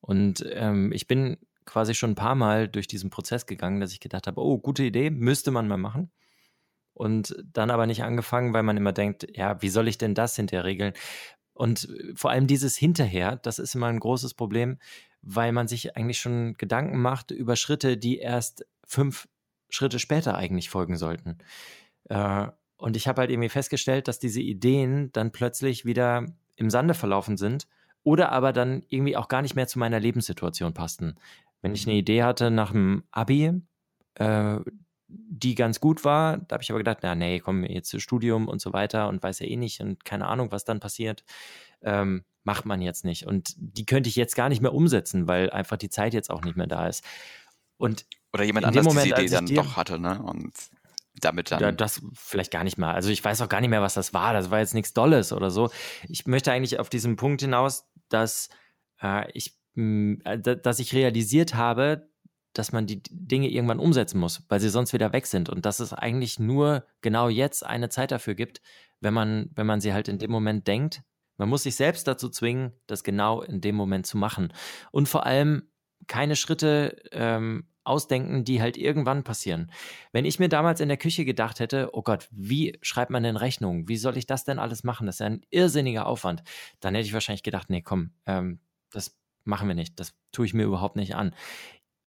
Und 0.00 0.44
ähm, 0.50 0.92
ich 0.92 1.06
bin 1.06 1.38
quasi 1.64 1.94
schon 1.94 2.10
ein 2.10 2.16
paar 2.16 2.34
Mal 2.34 2.68
durch 2.68 2.88
diesen 2.88 3.08
Prozess 3.08 3.46
gegangen, 3.46 3.80
dass 3.80 3.92
ich 3.92 4.00
gedacht 4.00 4.26
habe, 4.26 4.40
oh, 4.40 4.58
gute 4.58 4.82
Idee, 4.82 5.10
müsste 5.10 5.50
man 5.50 5.68
mal 5.68 5.78
machen 5.78 6.10
und 6.94 7.36
dann 7.52 7.70
aber 7.70 7.86
nicht 7.86 8.02
angefangen, 8.02 8.54
weil 8.54 8.62
man 8.62 8.76
immer 8.76 8.92
denkt, 8.92 9.26
ja, 9.36 9.60
wie 9.60 9.68
soll 9.68 9.88
ich 9.88 9.98
denn 9.98 10.14
das 10.14 10.36
hinterher 10.36 10.64
regeln? 10.64 10.94
Und 11.52 11.88
äh, 11.88 12.14
vor 12.14 12.30
allem 12.30 12.46
dieses 12.46 12.76
Hinterher, 12.76 13.36
das 13.36 13.58
ist 13.58 13.74
immer 13.74 13.88
ein 13.88 14.00
großes 14.00 14.34
Problem, 14.34 14.78
weil 15.22 15.52
man 15.52 15.68
sich 15.68 15.96
eigentlich 15.96 16.20
schon 16.20 16.54
Gedanken 16.54 17.00
macht 17.00 17.30
über 17.30 17.56
Schritte, 17.56 17.96
die 17.96 18.18
erst 18.18 18.66
fünf 18.86 19.28
Schritte 19.70 19.98
später 19.98 20.36
eigentlich 20.36 20.70
folgen 20.70 20.96
sollten. 20.96 21.38
Äh, 22.08 22.48
und 22.76 22.96
ich 22.96 23.08
habe 23.08 23.22
halt 23.22 23.30
irgendwie 23.30 23.48
festgestellt, 23.48 24.08
dass 24.08 24.18
diese 24.18 24.40
Ideen 24.40 25.10
dann 25.12 25.32
plötzlich 25.32 25.84
wieder 25.84 26.26
im 26.56 26.70
Sande 26.70 26.94
verlaufen 26.94 27.36
sind 27.36 27.66
oder 28.02 28.30
aber 28.30 28.52
dann 28.52 28.84
irgendwie 28.88 29.16
auch 29.16 29.28
gar 29.28 29.42
nicht 29.42 29.56
mehr 29.56 29.66
zu 29.66 29.78
meiner 29.78 29.98
Lebenssituation 29.98 30.74
passten 30.74 31.16
Wenn 31.62 31.74
ich 31.74 31.86
eine 31.86 31.96
Idee 31.96 32.22
hatte 32.22 32.50
nach 32.50 32.72
dem 32.72 33.04
Abi, 33.10 33.62
äh, 34.16 34.58
die 35.08 35.54
ganz 35.54 35.80
gut 35.80 36.04
war, 36.04 36.38
da 36.38 36.54
habe 36.54 36.62
ich 36.62 36.70
aber 36.70 36.78
gedacht, 36.78 36.98
na 37.02 37.14
nee, 37.14 37.40
komm, 37.40 37.64
jetzt 37.64 38.00
Studium 38.00 38.48
und 38.48 38.60
so 38.60 38.72
weiter 38.72 39.08
und 39.08 39.22
weiß 39.22 39.40
ja 39.40 39.46
eh 39.46 39.56
nicht 39.56 39.80
und 39.80 40.04
keine 40.04 40.26
Ahnung, 40.26 40.50
was 40.50 40.64
dann 40.64 40.80
passiert, 40.80 41.24
ähm, 41.82 42.24
macht 42.44 42.66
man 42.66 42.80
jetzt 42.80 43.04
nicht. 43.04 43.26
Und 43.26 43.54
die 43.56 43.86
könnte 43.86 44.08
ich 44.08 44.16
jetzt 44.16 44.36
gar 44.36 44.48
nicht 44.48 44.62
mehr 44.62 44.74
umsetzen, 44.74 45.26
weil 45.26 45.50
einfach 45.50 45.76
die 45.76 45.90
Zeit 45.90 46.14
jetzt 46.14 46.30
auch 46.30 46.42
nicht 46.42 46.56
mehr 46.56 46.66
da 46.66 46.86
ist. 46.86 47.04
Und 47.76 48.06
Oder 48.32 48.44
jemand 48.44 48.66
anders 48.66 48.84
Moment, 48.84 49.06
diese 49.06 49.16
Idee 49.16 49.28
dann 49.28 49.46
dir, 49.46 49.56
doch 49.56 49.76
hatte, 49.76 49.98
ne? 49.98 50.22
Und 50.22 50.52
damit 51.20 51.50
dann. 51.50 51.60
Ja, 51.60 51.72
das 51.72 52.02
vielleicht 52.14 52.50
gar 52.50 52.64
nicht 52.64 52.78
mal. 52.78 52.94
Also 52.94 53.10
ich 53.10 53.24
weiß 53.24 53.40
auch 53.42 53.48
gar 53.48 53.60
nicht 53.60 53.70
mehr, 53.70 53.82
was 53.82 53.94
das 53.94 54.14
war. 54.14 54.32
Das 54.32 54.50
war 54.50 54.60
jetzt 54.60 54.74
nichts 54.74 54.94
Dolles 54.94 55.32
oder 55.32 55.50
so. 55.50 55.70
Ich 56.08 56.26
möchte 56.26 56.52
eigentlich 56.52 56.78
auf 56.78 56.88
diesen 56.88 57.16
Punkt 57.16 57.40
hinaus, 57.40 57.86
dass 58.08 58.50
äh, 59.02 59.30
ich, 59.32 59.56
mh, 59.74 60.18
äh, 60.24 60.38
dass 60.38 60.78
ich 60.78 60.94
realisiert 60.94 61.54
habe, 61.54 62.10
dass 62.54 62.72
man 62.72 62.86
die 62.86 63.02
Dinge 63.02 63.50
irgendwann 63.50 63.78
umsetzen 63.78 64.18
muss, 64.18 64.42
weil 64.48 64.60
sie 64.60 64.70
sonst 64.70 64.92
wieder 64.92 65.12
weg 65.12 65.26
sind. 65.26 65.48
Und 65.48 65.66
dass 65.66 65.80
es 65.80 65.92
eigentlich 65.92 66.38
nur 66.38 66.86
genau 67.02 67.28
jetzt 67.28 67.66
eine 67.66 67.90
Zeit 67.90 68.10
dafür 68.10 68.34
gibt, 68.34 68.62
wenn 69.00 69.12
man, 69.12 69.50
wenn 69.54 69.66
man 69.66 69.80
sie 69.80 69.92
halt 69.92 70.08
in 70.08 70.18
dem 70.18 70.30
Moment 70.30 70.66
denkt. 70.66 71.02
Man 71.36 71.48
muss 71.48 71.64
sich 71.64 71.74
selbst 71.74 72.06
dazu 72.06 72.28
zwingen, 72.28 72.72
das 72.86 73.02
genau 73.02 73.42
in 73.42 73.60
dem 73.60 73.74
Moment 73.74 74.06
zu 74.06 74.16
machen. 74.16 74.52
Und 74.92 75.08
vor 75.08 75.26
allem 75.26 75.68
keine 76.06 76.36
Schritte 76.36 76.96
ähm, 77.10 77.66
ausdenken, 77.82 78.44
die 78.44 78.62
halt 78.62 78.76
irgendwann 78.76 79.24
passieren. 79.24 79.70
Wenn 80.12 80.24
ich 80.24 80.38
mir 80.38 80.48
damals 80.48 80.80
in 80.80 80.88
der 80.88 80.96
Küche 80.96 81.24
gedacht 81.24 81.60
hätte, 81.60 81.90
oh 81.92 82.02
Gott, 82.02 82.28
wie 82.30 82.78
schreibt 82.80 83.10
man 83.10 83.22
denn 83.22 83.36
Rechnungen? 83.36 83.88
Wie 83.88 83.96
soll 83.96 84.16
ich 84.16 84.26
das 84.26 84.44
denn 84.44 84.58
alles 84.58 84.84
machen? 84.84 85.06
Das 85.06 85.16
ist 85.16 85.20
ja 85.20 85.26
ein 85.26 85.44
irrsinniger 85.50 86.06
Aufwand. 86.06 86.42
Dann 86.80 86.94
hätte 86.94 87.06
ich 87.06 87.12
wahrscheinlich 87.12 87.42
gedacht, 87.42 87.68
nee, 87.68 87.82
komm, 87.82 88.12
ähm, 88.26 88.60
das 88.90 89.16
machen 89.44 89.68
wir 89.68 89.74
nicht. 89.74 90.00
Das 90.00 90.14
tue 90.32 90.46
ich 90.46 90.54
mir 90.54 90.64
überhaupt 90.64 90.96
nicht 90.96 91.14
an. 91.14 91.34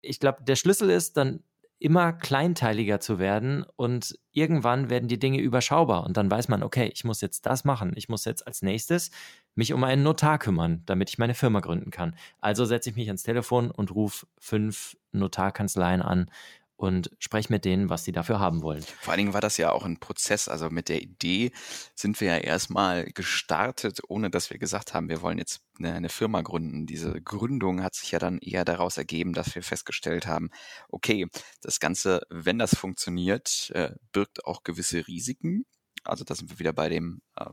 Ich 0.05 0.21
glaube, 0.21 0.45
der 0.45 0.57
Schlüssel 0.57 0.91
ist 0.91 1.17
dann 1.17 1.43
immer 1.79 2.13
kleinteiliger 2.13 3.01
zu 3.01 3.19
werden 3.19 3.67
und 3.77 4.19
irgendwann 4.33 4.89
werden 4.89 5.09
die 5.09 5.19
Dinge 5.19 5.41
überschaubar 5.41 6.05
und 6.05 6.17
dann 6.17 6.31
weiß 6.31 6.49
man, 6.49 6.63
okay, 6.63 6.91
ich 6.95 7.05
muss 7.05 7.21
jetzt 7.21 7.45
das 7.47 7.65
machen. 7.65 7.93
Ich 7.97 8.09
muss 8.09 8.25
jetzt 8.25 8.47
als 8.47 8.63
nächstes 8.63 9.11
mich 9.55 9.73
um 9.73 9.85
einen 9.85 10.03
Notar 10.03 10.39
kümmern, 10.39 10.83
damit 10.87 11.11
ich 11.11 11.19
meine 11.19 11.35
Firma 11.35 11.61
gründen 11.61 11.91
kann. 11.91 12.17
Also 12.41 12.65
setze 12.65 12.91
ich 12.91 12.97
mich 12.97 13.09
ans 13.09 13.23
Telefon 13.23 13.71
und 13.71 13.95
rufe 13.95 14.27
fünf 14.39 14.97
Notarkanzleien 15.13 16.01
an 16.01 16.31
und 16.77 17.11
spreche 17.19 17.53
mit 17.53 17.65
denen, 17.65 17.89
was 17.89 18.05
sie 18.05 18.13
dafür 18.13 18.41
haben 18.41 18.63
wollen. 18.63 18.83
Vor 18.83 19.13
allen 19.13 19.19
Dingen 19.19 19.33
war 19.33 19.41
das 19.41 19.57
ja 19.57 19.71
auch 19.71 19.85
ein 19.85 20.01
Prozess. 20.01 20.49
Also 20.49 20.71
mit 20.71 20.89
der 20.89 21.03
Idee 21.03 21.53
sind 21.95 22.21
wir 22.21 22.29
ja 22.29 22.39
erstmal 22.39 23.05
gestartet, 23.07 24.01
ohne 24.09 24.31
dass 24.31 24.51
wir 24.51 24.59
gesagt 24.59 24.93
haben, 24.93 25.09
wir 25.09 25.23
wollen 25.23 25.39
jetzt 25.39 25.61
eine, 25.79 25.95
eine, 25.95 26.09
Firma 26.09 26.43
gründen. 26.43 26.87
Diese 26.87 27.21
Gründung 27.23 27.83
hat 27.83 27.95
sich 27.95 28.11
ja 28.11 28.19
dann 28.19 28.39
eher 28.39 28.65
daraus 28.65 28.99
ergeben, 28.99 29.35
dass 29.35 29.55
wir 29.55 29.63
festgestellt 29.63 30.27
haben, 30.27 30.51
okay, 30.89 31.27
das 31.63 31.79
Ganze, 31.79 32.23
wenn 32.29 32.59
das 32.59 32.75
funktioniert, 32.75 33.71
äh, 33.75 33.93
birgt 34.13 34.45
auch 34.45 34.63
gewisse 34.65 35.07
Risiken. 35.07 35.67
Also 36.03 36.25
da 36.25 36.35
sind 36.35 36.51
wir 36.51 36.59
wieder 36.59 36.73
bei 36.73 36.89
dem 36.89 37.23
äh, 37.37 37.47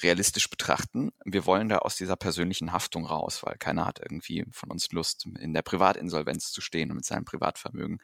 realistisch 0.00 0.48
betrachten. 0.48 1.10
Wir 1.24 1.46
wollen 1.46 1.68
da 1.68 1.78
aus 1.78 1.96
dieser 1.96 2.16
persönlichen 2.16 2.72
Haftung 2.72 3.06
raus, 3.06 3.42
weil 3.42 3.56
keiner 3.58 3.86
hat 3.86 4.00
irgendwie 4.00 4.44
von 4.50 4.70
uns 4.70 4.90
Lust, 4.92 5.26
in 5.38 5.52
der 5.52 5.62
Privatinsolvenz 5.62 6.52
zu 6.52 6.60
stehen 6.60 6.90
und 6.90 6.96
mit 6.96 7.04
seinem 7.04 7.24
Privatvermögen 7.24 7.98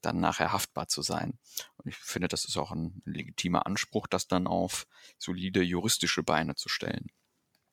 dann 0.00 0.20
nachher 0.20 0.52
haftbar 0.52 0.88
zu 0.88 1.02
sein. 1.02 1.38
Und 1.76 1.88
ich 1.88 1.96
finde, 1.96 2.28
das 2.28 2.44
ist 2.44 2.56
auch 2.56 2.72
ein 2.72 3.02
legitimer 3.04 3.66
Anspruch, 3.66 4.06
das 4.06 4.26
dann 4.26 4.46
auf 4.46 4.86
solide 5.18 5.62
juristische 5.62 6.22
Beine 6.22 6.54
zu 6.54 6.68
stellen. 6.68 7.08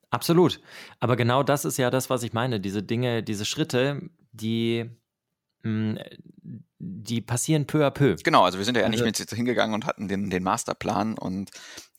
Absolut. 0.10 0.62
Aber 1.00 1.16
genau 1.16 1.44
das 1.44 1.66
ist 1.66 1.78
ja 1.78 1.90
das, 1.90 2.10
was 2.10 2.24
ich 2.24 2.34
meine. 2.34 2.60
Diese 2.60 2.84
Dinge, 2.84 3.24
diese 3.24 3.46
Schritte, 3.46 4.10
die 4.32 4.90
die 6.80 7.22
passieren 7.22 7.66
peu 7.66 7.86
à 7.86 7.92
peu. 7.92 8.16
Genau, 8.24 8.44
also 8.44 8.58
wir 8.58 8.66
sind 8.66 8.78
ja 8.78 8.84
also, 8.84 9.04
nicht 9.04 9.20
mit 9.20 9.30
hingegangen 9.30 9.74
und 9.74 9.86
hatten 9.86 10.08
den, 10.08 10.30
den 10.30 10.44
Masterplan 10.44 11.18
und 11.18 11.52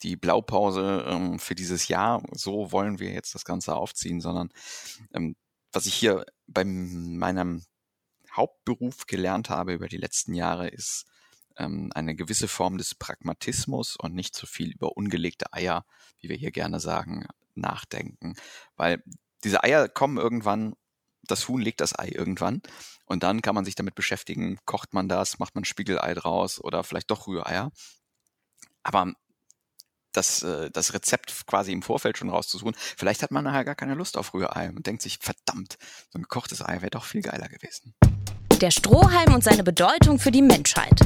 die 0.03 0.17
Blaupause 0.17 1.05
ähm, 1.09 1.39
für 1.39 1.55
dieses 1.55 1.89
Jahr, 1.89 2.23
so 2.33 2.73
wollen 2.73 2.99
wir 2.99 3.11
jetzt 3.11 3.35
das 3.35 3.45
Ganze 3.45 3.75
aufziehen, 3.75 4.21
sondern 4.21 4.51
ähm, 5.13 5.37
was 5.73 5.87
ich 5.87 5.95
hier 5.95 6.25
bei 6.47 6.65
meinem 6.65 7.65
Hauptberuf 8.33 9.07
gelernt 9.07 9.51
habe 9.51 9.75
über 9.75 9.89
die 9.89 9.97
letzten 9.97 10.35
Jahre, 10.35 10.69
ist 10.69 11.07
ähm, 11.57 11.91
eine 11.95 12.15
gewisse 12.15 12.49
Form 12.49 12.79
des 12.79 12.95
Pragmatismus 12.95 13.97
und 13.97 14.15
nicht 14.15 14.35
zu 14.35 14.47
viel 14.47 14.71
über 14.71 14.97
ungelegte 14.97 15.53
Eier, 15.53 15.85
wie 16.21 16.29
wir 16.29 16.37
hier 16.37 16.53
gerne 16.53 16.81
sagen, 16.81 17.27
nachdenken. 17.55 18.35
Weil 18.77 19.03
diese 19.45 19.65
Eier 19.65 19.89
kommen 19.89 20.19
irgendwann 20.19 20.75
das 21.31 21.49
Huhn 21.49 21.61
legt 21.61 21.81
das 21.81 21.99
Ei 21.99 22.09
irgendwann 22.09 22.63
und 23.05 23.23
dann 23.23 23.43
kann 23.43 23.55
man 23.55 23.65
sich 23.65 23.75
damit 23.75 23.95
beschäftigen, 23.95 24.59
kocht 24.65 24.95
man 24.95 25.09
das, 25.09 25.39
macht 25.39 25.55
man 25.55 25.65
Spiegelei 25.65 26.15
draus 26.15 26.61
oder 26.61 26.85
vielleicht 26.85 27.11
doch 27.11 27.27
Rühreier. 27.27 27.71
Aber 28.83 29.13
das, 30.13 30.43
äh, 30.43 30.71
das 30.71 30.95
Rezept 30.95 31.47
quasi 31.47 31.73
im 31.73 31.83
Vorfeld 31.83 32.19
schon 32.19 32.31
rauszusuchen, 32.31 32.75
vielleicht 32.77 33.23
hat 33.23 33.31
man 33.31 33.45
nachher 33.45 33.65
gar 33.65 33.75
keine 33.75 33.95
Lust 33.95 34.17
auf 34.17 34.35
Rührei 34.35 34.71
und 34.71 34.87
denkt 34.87 35.03
sich, 35.03 35.19
verdammt, 35.21 35.77
so 36.11 36.19
ein 36.19 36.23
gekochtes 36.23 36.63
Ei 36.63 36.81
wäre 36.81 36.91
doch 36.91 37.05
viel 37.05 37.23
geiler 37.23 37.49
gewesen. 37.49 37.95
Der 38.61 38.71
Strohhalm 38.71 39.35
und 39.35 39.45
seine 39.45 39.63
Bedeutung 39.63 40.19
für 40.19 40.33
die 40.33 40.43
Menschheit. 40.43 41.01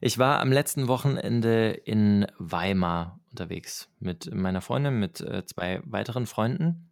Ich 0.00 0.18
war 0.18 0.40
am 0.40 0.50
letzten 0.50 0.88
Wochenende 0.88 1.70
in 1.70 2.26
Weimar 2.38 3.20
unterwegs 3.30 3.88
mit 4.00 4.34
meiner 4.34 4.60
Freundin, 4.60 4.98
mit 4.98 5.20
äh, 5.20 5.44
zwei 5.46 5.80
weiteren 5.84 6.26
Freunden. 6.26 6.91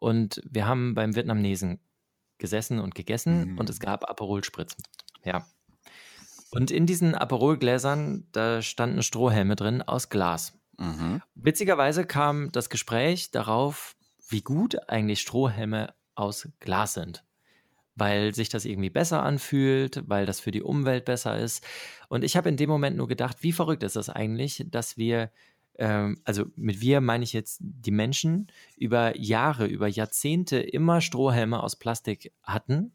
Und 0.00 0.40
wir 0.50 0.66
haben 0.66 0.94
beim 0.94 1.14
Vietnamesen 1.14 1.78
gesessen 2.38 2.80
und 2.80 2.96
gegessen 2.96 3.52
mhm. 3.52 3.58
und 3.58 3.70
es 3.70 3.78
gab 3.78 4.10
Aperol-Spritz. 4.10 4.74
Ja. 5.24 5.46
Und 6.50 6.72
in 6.72 6.86
diesen 6.86 7.14
Aperol-Gläsern, 7.14 8.26
da 8.32 8.60
standen 8.62 9.02
Strohhelme 9.04 9.54
drin 9.54 9.82
aus 9.82 10.08
Glas. 10.08 10.58
Mhm. 10.78 11.22
Witzigerweise 11.34 12.04
kam 12.04 12.50
das 12.50 12.70
Gespräch 12.70 13.30
darauf, 13.30 13.94
wie 14.28 14.40
gut 14.40 14.88
eigentlich 14.88 15.20
Strohhelme 15.20 15.94
aus 16.14 16.48
Glas 16.58 16.94
sind. 16.94 17.24
Weil 17.94 18.34
sich 18.34 18.48
das 18.48 18.64
irgendwie 18.64 18.90
besser 18.90 19.22
anfühlt, 19.22 20.02
weil 20.08 20.24
das 20.24 20.40
für 20.40 20.50
die 20.50 20.62
Umwelt 20.62 21.04
besser 21.04 21.38
ist. 21.38 21.64
Und 22.08 22.24
ich 22.24 22.36
habe 22.36 22.48
in 22.48 22.56
dem 22.56 22.70
Moment 22.70 22.96
nur 22.96 23.06
gedacht, 23.06 23.42
wie 23.42 23.52
verrückt 23.52 23.82
ist 23.82 23.96
das 23.96 24.08
eigentlich, 24.08 24.64
dass 24.70 24.96
wir 24.96 25.30
ähm, 25.80 26.18
also 26.24 26.44
mit 26.56 26.80
wir 26.80 27.00
meine 27.00 27.24
ich 27.24 27.32
jetzt 27.32 27.58
die 27.60 27.90
Menschen, 27.90 28.52
über 28.76 29.18
Jahre, 29.18 29.66
über 29.66 29.88
Jahrzehnte 29.88 30.58
immer 30.58 31.00
Strohhelme 31.00 31.62
aus 31.62 31.76
Plastik 31.76 32.32
hatten 32.42 32.92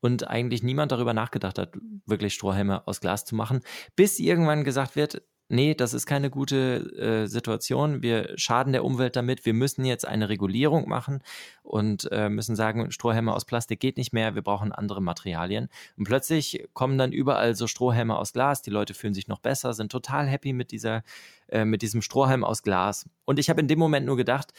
und 0.00 0.28
eigentlich 0.28 0.62
niemand 0.62 0.92
darüber 0.92 1.14
nachgedacht 1.14 1.58
hat, 1.58 1.74
wirklich 2.06 2.34
Strohhelme 2.34 2.86
aus 2.86 3.00
Glas 3.00 3.24
zu 3.24 3.34
machen, 3.34 3.62
bis 3.96 4.18
irgendwann 4.18 4.62
gesagt 4.62 4.94
wird, 4.94 5.22
nee, 5.52 5.74
das 5.74 5.94
ist 5.94 6.06
keine 6.06 6.30
gute 6.30 7.24
äh, 7.24 7.26
Situation, 7.26 8.02
wir 8.02 8.32
schaden 8.36 8.72
der 8.72 8.84
Umwelt 8.84 9.14
damit, 9.16 9.44
wir 9.44 9.52
müssen 9.52 9.84
jetzt 9.84 10.06
eine 10.06 10.28
Regulierung 10.28 10.88
machen 10.88 11.22
und 11.62 12.10
äh, 12.10 12.28
müssen 12.28 12.56
sagen, 12.56 12.90
Strohhelme 12.90 13.34
aus 13.34 13.44
Plastik 13.44 13.78
geht 13.78 13.98
nicht 13.98 14.12
mehr, 14.12 14.34
wir 14.34 14.42
brauchen 14.42 14.72
andere 14.72 15.02
Materialien. 15.02 15.68
Und 15.96 16.04
plötzlich 16.04 16.66
kommen 16.72 16.96
dann 16.96 17.12
überall 17.12 17.54
so 17.54 17.66
Strohhelme 17.66 18.16
aus 18.16 18.32
Glas, 18.32 18.62
die 18.62 18.70
Leute 18.70 18.94
fühlen 18.94 19.14
sich 19.14 19.28
noch 19.28 19.40
besser, 19.40 19.74
sind 19.74 19.92
total 19.92 20.26
happy 20.26 20.52
mit 20.52 20.72
dieser, 20.72 21.04
äh, 21.48 21.64
mit 21.64 21.82
diesem 21.82 22.00
Strohhalm 22.00 22.44
aus 22.44 22.62
Glas. 22.62 23.08
Und 23.26 23.38
ich 23.38 23.50
habe 23.50 23.60
in 23.60 23.68
dem 23.68 23.78
Moment 23.78 24.06
nur 24.06 24.16
gedacht, 24.16 24.52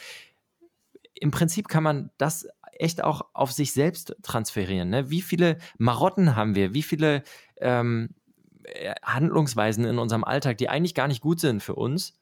im 1.14 1.32
Prinzip 1.32 1.68
kann 1.68 1.82
man 1.82 2.10
das 2.18 2.46
echt 2.72 3.02
auch 3.02 3.26
auf 3.34 3.52
sich 3.52 3.72
selbst 3.72 4.16
transferieren. 4.22 4.90
Ne? 4.90 5.10
Wie 5.10 5.22
viele 5.22 5.58
Marotten 5.78 6.36
haben 6.36 6.54
wir? 6.54 6.74
Wie 6.74 6.82
viele 6.82 7.22
ähm, 7.56 8.10
äh, 8.10 8.23
Handlungsweisen 9.02 9.84
in 9.84 9.98
unserem 9.98 10.24
Alltag, 10.24 10.58
die 10.58 10.68
eigentlich 10.68 10.94
gar 10.94 11.08
nicht 11.08 11.20
gut 11.20 11.40
sind 11.40 11.62
für 11.62 11.74
uns, 11.74 12.14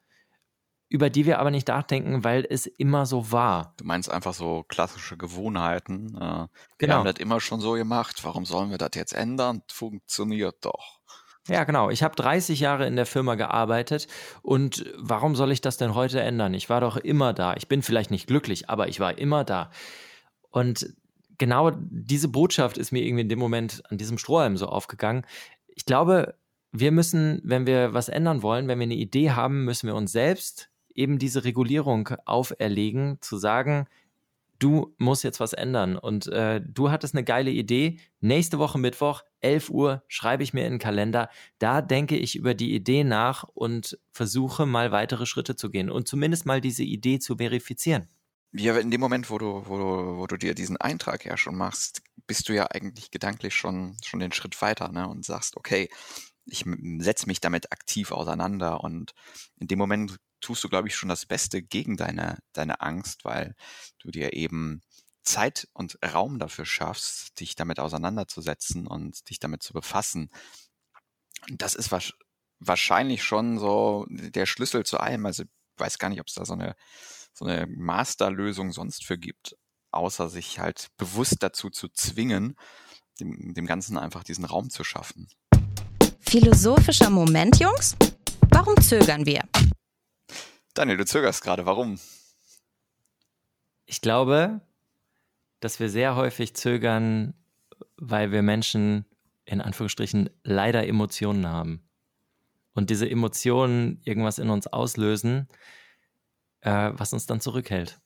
über 0.88 1.08
die 1.08 1.24
wir 1.24 1.38
aber 1.38 1.50
nicht 1.50 1.68
nachdenken, 1.68 2.22
weil 2.22 2.46
es 2.48 2.66
immer 2.66 3.06
so 3.06 3.32
war. 3.32 3.74
Du 3.78 3.84
meinst 3.84 4.10
einfach 4.10 4.34
so 4.34 4.64
klassische 4.68 5.16
Gewohnheiten. 5.16 6.14
Äh, 6.14 6.18
genau. 6.18 6.48
Wir 6.78 6.94
haben 6.94 7.04
das 7.04 7.18
immer 7.18 7.40
schon 7.40 7.60
so 7.60 7.72
gemacht. 7.72 8.22
Warum 8.24 8.44
sollen 8.44 8.70
wir 8.70 8.78
das 8.78 8.90
jetzt 8.94 9.14
ändern? 9.14 9.62
Funktioniert 9.72 10.56
doch. 10.60 11.00
Ja, 11.48 11.64
genau. 11.64 11.90
Ich 11.90 12.02
habe 12.02 12.14
30 12.14 12.60
Jahre 12.60 12.86
in 12.86 12.94
der 12.94 13.06
Firma 13.06 13.34
gearbeitet 13.34 14.06
und 14.42 14.84
warum 14.96 15.34
soll 15.34 15.50
ich 15.50 15.60
das 15.60 15.76
denn 15.76 15.94
heute 15.94 16.20
ändern? 16.20 16.54
Ich 16.54 16.68
war 16.68 16.80
doch 16.80 16.96
immer 16.96 17.32
da. 17.32 17.54
Ich 17.54 17.68
bin 17.68 17.82
vielleicht 17.82 18.10
nicht 18.10 18.26
glücklich, 18.26 18.70
aber 18.70 18.88
ich 18.88 19.00
war 19.00 19.18
immer 19.18 19.44
da. 19.44 19.70
Und 20.50 20.94
genau 21.38 21.72
diese 21.74 22.28
Botschaft 22.28 22.78
ist 22.78 22.92
mir 22.92 23.02
irgendwie 23.02 23.22
in 23.22 23.28
dem 23.28 23.40
Moment 23.40 23.82
an 23.90 23.98
diesem 23.98 24.18
Strohhalm 24.18 24.56
so 24.56 24.66
aufgegangen 24.66 25.24
ich 25.74 25.84
glaube, 25.84 26.34
wir 26.72 26.90
müssen, 26.90 27.40
wenn 27.44 27.66
wir 27.66 27.92
was 27.92 28.08
ändern 28.08 28.42
wollen, 28.42 28.68
wenn 28.68 28.78
wir 28.78 28.84
eine 28.84 28.94
Idee 28.94 29.30
haben, 29.30 29.64
müssen 29.64 29.86
wir 29.86 29.94
uns 29.94 30.12
selbst 30.12 30.70
eben 30.94 31.18
diese 31.18 31.44
Regulierung 31.44 32.08
auferlegen, 32.24 33.18
zu 33.20 33.36
sagen, 33.36 33.86
du 34.58 34.94
musst 34.98 35.24
jetzt 35.24 35.40
was 35.40 35.52
ändern. 35.52 35.96
Und 35.96 36.28
äh, 36.28 36.60
du 36.60 36.90
hattest 36.90 37.14
eine 37.14 37.24
geile 37.24 37.50
Idee. 37.50 37.98
Nächste 38.20 38.58
Woche 38.58 38.78
Mittwoch, 38.78 39.22
11 39.40 39.70
Uhr, 39.70 40.02
schreibe 40.08 40.42
ich 40.42 40.54
mir 40.54 40.64
in 40.64 40.74
den 40.74 40.78
Kalender. 40.78 41.28
Da 41.58 41.82
denke 41.82 42.16
ich 42.16 42.36
über 42.36 42.54
die 42.54 42.74
Idee 42.74 43.04
nach 43.04 43.44
und 43.54 43.98
versuche 44.12 44.66
mal 44.66 44.92
weitere 44.92 45.26
Schritte 45.26 45.56
zu 45.56 45.70
gehen 45.70 45.90
und 45.90 46.06
zumindest 46.06 46.46
mal 46.46 46.60
diese 46.60 46.84
Idee 46.84 47.18
zu 47.18 47.36
verifizieren. 47.36 48.08
Ja, 48.54 48.76
in 48.76 48.90
dem 48.90 49.00
Moment, 49.00 49.30
wo 49.30 49.38
du, 49.38 49.62
wo 49.66 49.78
du, 49.78 50.18
wo 50.18 50.26
du 50.26 50.36
dir 50.36 50.54
diesen 50.54 50.76
Eintrag 50.76 51.24
ja 51.24 51.36
schon 51.36 51.56
machst, 51.56 52.02
bist 52.32 52.48
du 52.48 52.54
ja 52.54 52.66
eigentlich 52.70 53.10
gedanklich 53.10 53.54
schon, 53.54 53.94
schon 54.02 54.18
den 54.18 54.32
Schritt 54.32 54.62
weiter 54.62 54.90
ne? 54.90 55.06
und 55.06 55.22
sagst, 55.22 55.54
okay, 55.58 55.90
ich 56.46 56.64
setze 57.00 57.26
mich 57.26 57.42
damit 57.42 57.72
aktiv 57.72 58.10
auseinander 58.10 58.82
und 58.82 59.12
in 59.60 59.66
dem 59.66 59.78
Moment 59.78 60.16
tust 60.40 60.64
du, 60.64 60.70
glaube 60.70 60.88
ich, 60.88 60.96
schon 60.96 61.10
das 61.10 61.26
Beste 61.26 61.62
gegen 61.62 61.98
deine, 61.98 62.38
deine 62.54 62.80
Angst, 62.80 63.26
weil 63.26 63.54
du 63.98 64.10
dir 64.10 64.32
eben 64.32 64.80
Zeit 65.22 65.68
und 65.74 65.98
Raum 66.02 66.38
dafür 66.38 66.64
schaffst, 66.64 67.38
dich 67.38 67.54
damit 67.54 67.78
auseinanderzusetzen 67.78 68.86
und 68.86 69.28
dich 69.28 69.38
damit 69.38 69.62
zu 69.62 69.74
befassen. 69.74 70.30
Und 71.50 71.60
das 71.60 71.74
ist 71.74 71.90
wahrscheinlich 72.60 73.22
schon 73.22 73.58
so 73.58 74.06
der 74.08 74.46
Schlüssel 74.46 74.86
zu 74.86 74.96
allem. 74.96 75.26
Also 75.26 75.42
ich 75.42 75.50
weiß 75.76 75.98
gar 75.98 76.08
nicht, 76.08 76.20
ob 76.22 76.28
es 76.28 76.34
da 76.34 76.46
so 76.46 76.54
eine, 76.54 76.76
so 77.34 77.44
eine 77.44 77.66
Masterlösung 77.66 78.72
sonst 78.72 79.04
für 79.04 79.18
gibt, 79.18 79.54
außer 79.92 80.28
sich 80.28 80.58
halt 80.58 80.88
bewusst 80.96 81.42
dazu 81.42 81.70
zu 81.70 81.88
zwingen, 81.88 82.56
dem, 83.20 83.54
dem 83.54 83.66
Ganzen 83.66 83.96
einfach 83.98 84.24
diesen 84.24 84.44
Raum 84.44 84.70
zu 84.70 84.84
schaffen. 84.84 85.28
Philosophischer 86.20 87.10
Moment, 87.10 87.60
Jungs? 87.60 87.96
Warum 88.50 88.80
zögern 88.80 89.26
wir? 89.26 89.42
Daniel, 90.74 90.96
du 90.96 91.04
zögerst 91.04 91.42
gerade. 91.42 91.66
Warum? 91.66 91.98
Ich 93.84 94.00
glaube, 94.00 94.62
dass 95.60 95.80
wir 95.80 95.90
sehr 95.90 96.16
häufig 96.16 96.54
zögern, 96.54 97.34
weil 97.96 98.32
wir 98.32 98.42
Menschen 98.42 99.04
in 99.44 99.60
Anführungsstrichen 99.60 100.30
leider 100.42 100.86
Emotionen 100.86 101.48
haben. 101.48 101.82
Und 102.74 102.88
diese 102.88 103.08
Emotionen 103.08 104.00
irgendwas 104.04 104.38
in 104.38 104.48
uns 104.48 104.66
auslösen, 104.66 105.48
äh, 106.60 106.90
was 106.94 107.12
uns 107.12 107.26
dann 107.26 107.40
zurückhält. 107.40 108.00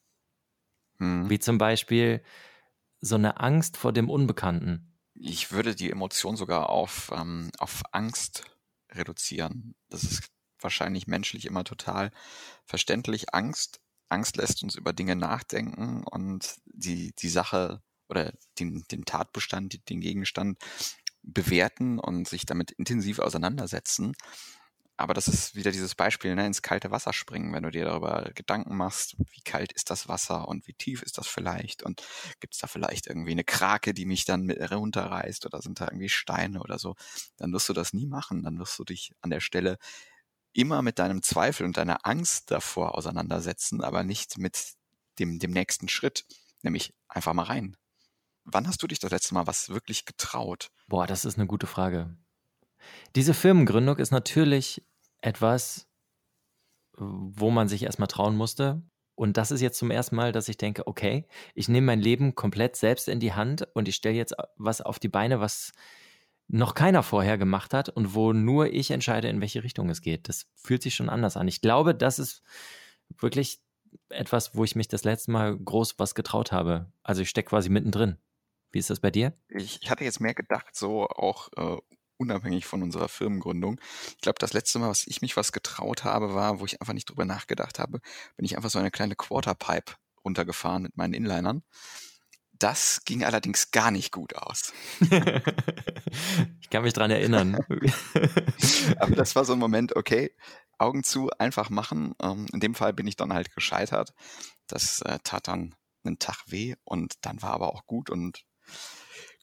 Hm. 0.99 1.29
Wie 1.31 1.39
zum 1.39 1.59
Beispiel 1.59 2.23
so 3.01 3.17
eine 3.17 3.41
Angst 3.41 3.77
vor 3.77 3.93
dem 3.93 4.11
Unbekannten 4.11 4.97
ich 5.19 5.53
würde 5.53 5.75
die 5.75 5.91
Emotion 5.91 6.37
sogar 6.37 6.69
auf, 6.69 7.11
ähm, 7.15 7.51
auf 7.59 7.83
Angst 7.93 8.45
reduzieren. 8.91 9.75
Das 9.89 10.05
ist 10.05 10.29
wahrscheinlich 10.61 11.07
menschlich 11.07 11.47
immer 11.47 11.65
total 11.65 12.11
verständlich. 12.65 13.35
Angst, 13.35 13.81
Angst 14.09 14.37
lässt 14.37 14.63
uns 14.63 14.75
über 14.75 14.93
Dinge 14.93 15.17
nachdenken 15.17 16.05
und 16.05 16.57
die, 16.67 17.13
die 17.19 17.29
Sache 17.29 17.83
oder 18.09 18.33
den, 18.59 18.85
den 18.91 19.05
Tatbestand, 19.05 19.89
den 19.89 20.01
Gegenstand 20.01 20.59
bewerten 21.23 21.99
und 21.99 22.29
sich 22.29 22.47
damit 22.47 22.71
intensiv 22.73 23.19
auseinandersetzen. 23.19 24.15
Aber 24.97 25.13
das 25.13 25.29
ist 25.29 25.55
wieder 25.55 25.73
dieses 25.73 25.95
Beispiel, 25.95 26.35
ne, 26.35 26.47
ins 26.47 26.63
kalte 26.63 26.91
Wasser 26.91 27.13
springen, 27.13 27.53
wenn 27.53 27.63
du 27.63 27.71
dir 27.71 27.85
darüber 27.85 28.31
Gedanken 28.35 28.77
machst, 28.77 29.17
wie 29.19 29.43
kalt 29.43 29.73
ist 29.73 29.91
das 29.91 30.09
Wasser 30.09 30.49
und 30.49 30.67
wie 30.67 30.73
tief 30.73 31.03
ist 31.03 31.19
das 31.19 31.27
vielleicht 31.27 31.83
und 31.83 32.03
gibt 32.41 32.55
es 32.55 32.61
da 32.61 32.67
vielleicht 32.67 33.07
irgendwie 33.07 33.33
eine 33.33 33.45
Krake, 33.45 33.93
die 33.93 34.07
mich 34.07 34.25
dann 34.25 34.43
mit 34.43 34.59
runterreißt 34.59 35.45
oder 35.45 35.61
sind 35.61 35.81
da 35.81 35.87
irgendwie 35.87 36.09
Steine 36.09 36.61
oder 36.61 36.79
so, 36.79 36.95
dann 37.37 37.53
wirst 37.53 37.69
du 37.69 37.75
das 37.75 37.93
nie 37.93 38.07
machen. 38.07 38.43
Dann 38.43 38.59
wirst 38.59 38.79
du 38.79 38.85
dich 38.85 39.13
an 39.21 39.31
der 39.31 39.41
Stelle 39.41 39.77
immer 40.53 40.81
mit 40.81 40.99
deinem 40.99 41.23
Zweifel 41.23 41.67
und 41.67 41.77
deiner 41.77 42.07
Angst 42.07 42.51
davor 42.51 42.95
auseinandersetzen, 42.95 43.83
aber 43.83 44.03
nicht 44.03 44.39
mit 44.39 44.75
dem, 45.19 45.39
dem 45.39 45.51
nächsten 45.51 45.89
Schritt, 45.89 46.25
nämlich 46.63 46.95
einfach 47.09 47.35
mal 47.35 47.45
rein. 47.45 47.77
Wann 48.45 48.67
hast 48.67 48.83
du 48.83 48.87
dich 48.87 48.99
das 48.99 49.11
letzte 49.11 49.35
Mal 49.35 49.47
was 49.47 49.69
wirklich 49.69 50.05
getraut? 50.05 50.71
Boah, 50.89 51.07
das 51.07 51.25
ist 51.25 51.37
eine 51.37 51.47
gute 51.47 51.67
Frage. 51.67 52.17
Diese 53.15 53.35
Firmengründung 53.35 53.97
ist 53.99 54.11
natürlich 54.11 54.83
etwas, 55.21 55.89
wo 56.97 57.51
man 57.51 57.69
sich 57.69 57.83
erstmal 57.83 58.09
trauen 58.09 58.37
musste. 58.37 58.83
Und 59.15 59.39
das 59.39 59.51
ist 59.51 59.63
jetzt 59.63 59.79
zum 59.79 59.91
ersten 59.91 60.17
Mal, 60.17 60.33
dass 60.33 60.49
ich 60.49 60.59
denke, 60.59 60.87
okay, 60.87 61.27
ich 61.55 61.69
nehme 61.69 61.87
mein 61.87 62.01
Leben 62.01 62.35
komplett 62.35 62.77
selbst 62.77 63.09
in 63.09 63.19
die 63.19 63.33
Hand 63.33 63.67
und 63.75 63.89
ich 63.89 63.97
stelle 63.97 64.15
jetzt 64.15 64.35
was 64.57 64.83
auf 64.83 64.99
die 64.99 65.09
Beine, 65.09 65.41
was 65.41 65.73
noch 66.49 66.75
keiner 66.75 67.03
vorher 67.03 67.39
gemacht 67.39 67.75
hat 67.75 67.89
und 67.89 68.15
wo 68.15 68.33
nur 68.33 68.73
ich 68.73 68.91
entscheide, 68.91 69.29
in 69.29 69.41
welche 69.41 69.65
Richtung 69.65 69.89
es 69.89 70.01
geht. 70.01 70.29
Das 70.29 70.47
fühlt 70.55 70.83
sich 70.83 70.95
schon 70.95 71.09
anders 71.09 71.37
an. 71.37 71.49
Ich 71.49 71.61
glaube, 71.61 71.95
das 71.95 72.19
ist 72.19 72.43
wirklich 73.19 73.61
etwas, 74.11 74.55
wo 74.55 74.65
ich 74.65 74.77
mich 74.77 74.89
das 74.89 75.05
letzte 75.05 75.31
Mal 75.31 75.57
groß 75.57 75.99
was 75.99 76.15
getraut 76.15 76.53
habe. 76.53 76.93
Also 77.03 77.23
ich 77.23 77.31
stecke 77.31 77.49
quasi 77.49 77.71
mittendrin. 77.71 78.19
Wie 78.71 78.79
ist 78.79 78.91
das 78.91 79.01
bei 79.01 79.11
dir? 79.11 79.33
Ich 79.49 79.91
hatte 79.91 80.05
jetzt 80.05 80.21
mehr 80.21 80.35
gedacht, 80.35 80.77
so 80.77 81.09
auch 81.09 81.49
äh, 81.57 81.79
unabhängig 82.19 82.67
von 82.67 82.83
unserer 82.83 83.09
Firmengründung. 83.09 83.81
Ich 84.11 84.21
glaube, 84.21 84.39
das 84.39 84.53
letzte 84.53 84.79
Mal, 84.79 84.89
was 84.89 85.07
ich 85.07 85.23
mich 85.23 85.37
was 85.37 85.53
getraut 85.53 86.05
habe, 86.05 86.35
war, 86.35 86.61
wo 86.61 86.65
ich 86.65 86.81
einfach 86.81 86.95
nicht 86.95 87.09
drüber 87.11 87.25
nachgedacht 87.25 87.79
habe, 87.79 88.01
bin 88.37 88.45
ich 88.45 88.57
einfach 88.57 88.71
so 88.71 88.79
eine 88.79 88.91
kleine 88.91 89.17
Quarterpipe 89.17 89.95
runtergefahren 90.25 90.83
mit 90.83 90.97
meinen 90.97 91.15
Inlinern. 91.15 91.63
Das 92.59 93.03
ging 93.05 93.23
allerdings 93.23 93.71
gar 93.71 93.91
nicht 93.91 94.13
gut 94.13 94.35
aus. 94.35 94.73
ich 96.61 96.71
kann 96.71 96.83
mich 96.83 96.95
dran 96.95 97.11
erinnern. 97.11 97.59
Aber 98.99 99.15
das 99.15 99.37
war 99.37 99.45
so 99.45 99.53
ein 99.53 99.59
Moment, 99.59 99.95
okay, 99.95 100.35
Augen 100.79 101.05
zu, 101.05 101.31
einfach 101.39 101.69
machen. 101.69 102.15
Ähm, 102.21 102.47
in 102.53 102.61
dem 102.61 102.75
Fall 102.75 102.95
bin 102.95 103.07
ich 103.07 103.17
dann 103.17 103.35
halt 103.35 103.55
gescheitert. 103.55 104.15
Das 104.69 105.03
äh, 105.03 105.19
tat 105.23 105.49
dann 105.49 105.75
einen 106.05 106.19
Tag 106.19 106.45
weh 106.47 106.75
und 106.85 107.15
dann 107.23 107.43
war 107.43 107.51
aber 107.51 107.75
auch 107.75 107.85
gut 107.87 108.11
und 108.11 108.45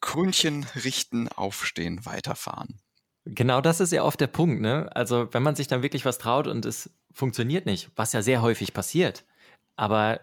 Krönchen 0.04 0.66
richten, 0.84 1.30
aufstehen, 1.30 2.06
weiterfahren. 2.06 2.78
Genau 3.24 3.62
das 3.62 3.80
ist 3.80 3.94
ja 3.94 4.04
oft 4.04 4.20
der 4.20 4.28
Punkt, 4.28 4.62
ne? 4.62 4.94
Also, 4.94 5.34
wenn 5.34 5.42
man 5.42 5.56
sich 5.56 5.68
dann 5.68 5.82
wirklich 5.82 6.04
was 6.04 6.18
traut 6.18 6.46
und 6.46 6.66
es 6.66 6.90
funktioniert 7.14 7.66
nicht, 7.66 7.90
was 7.96 8.12
ja 8.12 8.22
sehr 8.22 8.42
häufig 8.42 8.74
passiert, 8.74 9.24
aber 9.78 10.20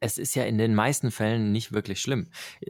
es 0.00 0.18
ist 0.18 0.34
ja 0.34 0.44
in 0.44 0.58
den 0.58 0.74
meisten 0.74 1.10
Fällen 1.10 1.50
nicht 1.50 1.72
wirklich 1.72 2.02
schlimm. 2.02 2.28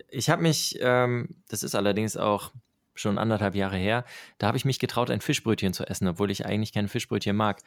Ich 0.08 0.30
habe 0.30 0.40
mich, 0.40 0.78
ähm, 0.80 1.42
das 1.48 1.64
ist 1.64 1.74
allerdings 1.74 2.16
auch 2.16 2.52
schon 2.94 3.18
anderthalb 3.18 3.56
Jahre 3.56 3.76
her, 3.76 4.04
da 4.38 4.46
habe 4.46 4.56
ich 4.56 4.64
mich 4.64 4.78
getraut, 4.78 5.10
ein 5.10 5.20
Fischbrötchen 5.20 5.72
zu 5.72 5.84
essen, 5.84 6.06
obwohl 6.06 6.30
ich 6.30 6.46
eigentlich 6.46 6.72
kein 6.72 6.86
Fischbrötchen 6.86 7.34
mag. 7.34 7.60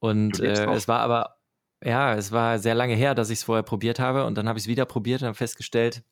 Und 0.00 0.40
äh, 0.40 0.66
es 0.72 0.88
war 0.88 0.98
aber, 0.98 1.36
ja, 1.84 2.16
es 2.16 2.32
war 2.32 2.58
sehr 2.58 2.74
lange 2.74 2.96
her, 2.96 3.14
dass 3.14 3.30
ich 3.30 3.38
es 3.38 3.44
vorher 3.44 3.62
probiert 3.62 4.00
habe 4.00 4.26
und 4.26 4.36
dann 4.36 4.48
habe 4.48 4.58
ich 4.58 4.64
es 4.64 4.68
wieder 4.68 4.86
probiert 4.86 5.22
und 5.22 5.28
habe 5.28 5.36
festgestellt, 5.36 6.02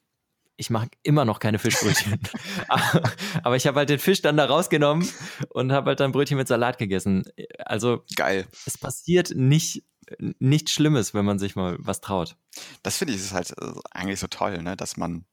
ich 0.60 0.68
mache 0.68 0.90
immer 1.02 1.24
noch 1.24 1.40
keine 1.40 1.58
Fischbrötchen. 1.58 2.20
Aber 3.42 3.56
ich 3.56 3.66
habe 3.66 3.78
halt 3.78 3.88
den 3.88 3.98
Fisch 3.98 4.20
dann 4.20 4.36
da 4.36 4.44
rausgenommen 4.44 5.08
und 5.48 5.72
habe 5.72 5.88
halt 5.88 6.00
dann 6.00 6.12
Brötchen 6.12 6.36
mit 6.36 6.48
Salat 6.48 6.76
gegessen. 6.76 7.24
Also 7.58 8.04
geil. 8.14 8.46
Es 8.66 8.76
passiert 8.76 9.32
nicht 9.34 9.84
nichts 10.18 10.72
Schlimmes, 10.72 11.14
wenn 11.14 11.24
man 11.24 11.38
sich 11.38 11.54
mal 11.54 11.76
was 11.78 12.00
traut. 12.00 12.36
Das 12.82 12.98
finde 12.98 13.14
ich 13.14 13.20
ist 13.20 13.32
halt 13.32 13.52
äh, 13.52 13.72
eigentlich 13.92 14.18
so 14.18 14.26
toll, 14.26 14.60
ne, 14.60 14.76
dass 14.76 14.96
man 14.96 15.24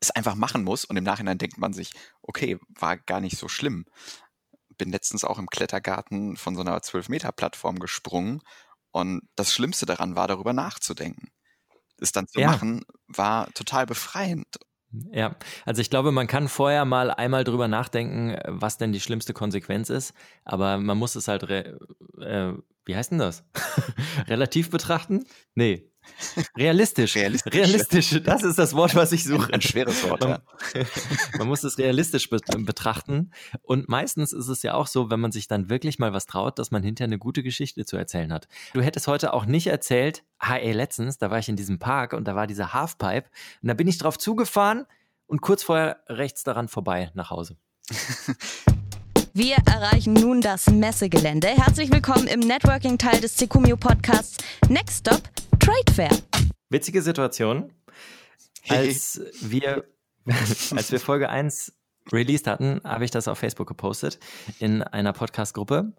es 0.00 0.10
einfach 0.10 0.34
machen 0.34 0.64
muss 0.64 0.84
und 0.84 0.96
im 0.96 1.04
Nachhinein 1.04 1.38
denkt 1.38 1.58
man 1.58 1.72
sich, 1.72 1.92
okay, 2.20 2.58
war 2.68 2.96
gar 2.96 3.20
nicht 3.20 3.38
so 3.38 3.46
schlimm. 3.46 3.86
Bin 4.76 4.90
letztens 4.90 5.24
auch 5.24 5.38
im 5.38 5.46
Klettergarten 5.46 6.36
von 6.36 6.56
so 6.56 6.62
einer 6.62 6.76
12-Meter-Plattform 6.78 7.78
gesprungen 7.78 8.42
und 8.90 9.22
das 9.36 9.54
Schlimmste 9.54 9.86
daran 9.86 10.16
war, 10.16 10.26
darüber 10.26 10.52
nachzudenken 10.52 11.30
es 12.00 12.12
dann 12.12 12.28
zu 12.28 12.40
ja. 12.40 12.48
machen, 12.48 12.84
war 13.08 13.52
total 13.54 13.86
befreiend. 13.86 14.58
Ja, 15.12 15.36
also 15.64 15.82
ich 15.82 15.90
glaube, 15.90 16.12
man 16.12 16.26
kann 16.26 16.48
vorher 16.48 16.84
mal 16.84 17.10
einmal 17.10 17.44
drüber 17.44 17.68
nachdenken, 17.68 18.36
was 18.46 18.78
denn 18.78 18.92
die 18.92 19.00
schlimmste 19.00 19.34
Konsequenz 19.34 19.90
ist, 19.90 20.14
aber 20.44 20.78
man 20.78 20.96
muss 20.96 21.16
es 21.16 21.28
halt, 21.28 21.42
äh, 21.44 22.52
wie 22.84 22.96
heißt 22.96 23.10
denn 23.10 23.18
das? 23.18 23.44
Relativ 24.28 24.70
betrachten? 24.70 25.24
Nee, 25.54 25.90
Realistisch. 26.56 27.16
Realistisch. 27.16 27.54
Realistisch. 27.54 28.20
Das 28.24 28.42
ist 28.42 28.58
das 28.58 28.74
Wort, 28.74 28.94
was 28.94 29.12
ich 29.12 29.24
suche. 29.24 29.52
Ein 29.52 29.60
schweres 29.60 30.08
Wort, 30.08 30.20
man, 30.20 30.30
ja. 30.74 30.84
man 31.38 31.48
muss 31.48 31.64
es 31.64 31.78
realistisch 31.78 32.30
be 32.30 32.40
betrachten. 32.58 33.30
Und 33.62 33.88
meistens 33.88 34.32
ist 34.32 34.48
es 34.48 34.62
ja 34.62 34.74
auch 34.74 34.86
so, 34.86 35.10
wenn 35.10 35.20
man 35.20 35.32
sich 35.32 35.48
dann 35.48 35.68
wirklich 35.68 35.98
mal 35.98 36.12
was 36.12 36.26
traut, 36.26 36.58
dass 36.58 36.70
man 36.70 36.82
hinterher 36.82 37.08
eine 37.08 37.18
gute 37.18 37.42
Geschichte 37.42 37.84
zu 37.84 37.96
erzählen 37.96 38.32
hat. 38.32 38.48
Du 38.72 38.80
hättest 38.80 39.06
heute 39.06 39.32
auch 39.32 39.46
nicht 39.46 39.66
erzählt, 39.66 40.24
ah 40.38 40.56
ey, 40.56 40.72
letztens, 40.72 41.18
da 41.18 41.30
war 41.30 41.38
ich 41.38 41.48
in 41.48 41.56
diesem 41.56 41.78
Park 41.78 42.12
und 42.12 42.26
da 42.26 42.34
war 42.34 42.46
dieser 42.46 42.72
Halfpipe 42.72 43.28
und 43.62 43.68
da 43.68 43.74
bin 43.74 43.88
ich 43.88 43.98
drauf 43.98 44.18
zugefahren 44.18 44.86
und 45.26 45.40
kurz 45.42 45.62
vorher 45.62 45.98
rechts 46.08 46.44
daran 46.44 46.68
vorbei 46.68 47.10
nach 47.14 47.30
Hause. 47.30 47.56
Wir 49.36 49.56
erreichen 49.66 50.14
nun 50.14 50.40
das 50.40 50.70
Messegelände. 50.70 51.48
Herzlich 51.48 51.92
willkommen 51.92 52.26
im 52.26 52.40
Networking-Teil 52.40 53.20
des 53.20 53.36
Secumio 53.36 53.76
Podcasts 53.76 54.38
Next 54.70 55.00
Stop 55.00 55.20
Trade 55.66 55.92
Fair. 55.92 56.10
Witzige 56.68 57.02
Situation. 57.02 57.72
Als 58.68 59.20
wir, 59.40 59.84
als 60.26 60.92
wir 60.92 61.00
Folge 61.00 61.28
1 61.28 61.72
released 62.12 62.46
hatten, 62.46 62.80
habe 62.84 63.04
ich 63.04 63.10
das 63.10 63.26
auf 63.26 63.38
Facebook 63.38 63.66
gepostet 63.66 64.20
in 64.60 64.82
einer 64.82 65.12
Podcast-Gruppe. 65.12 65.92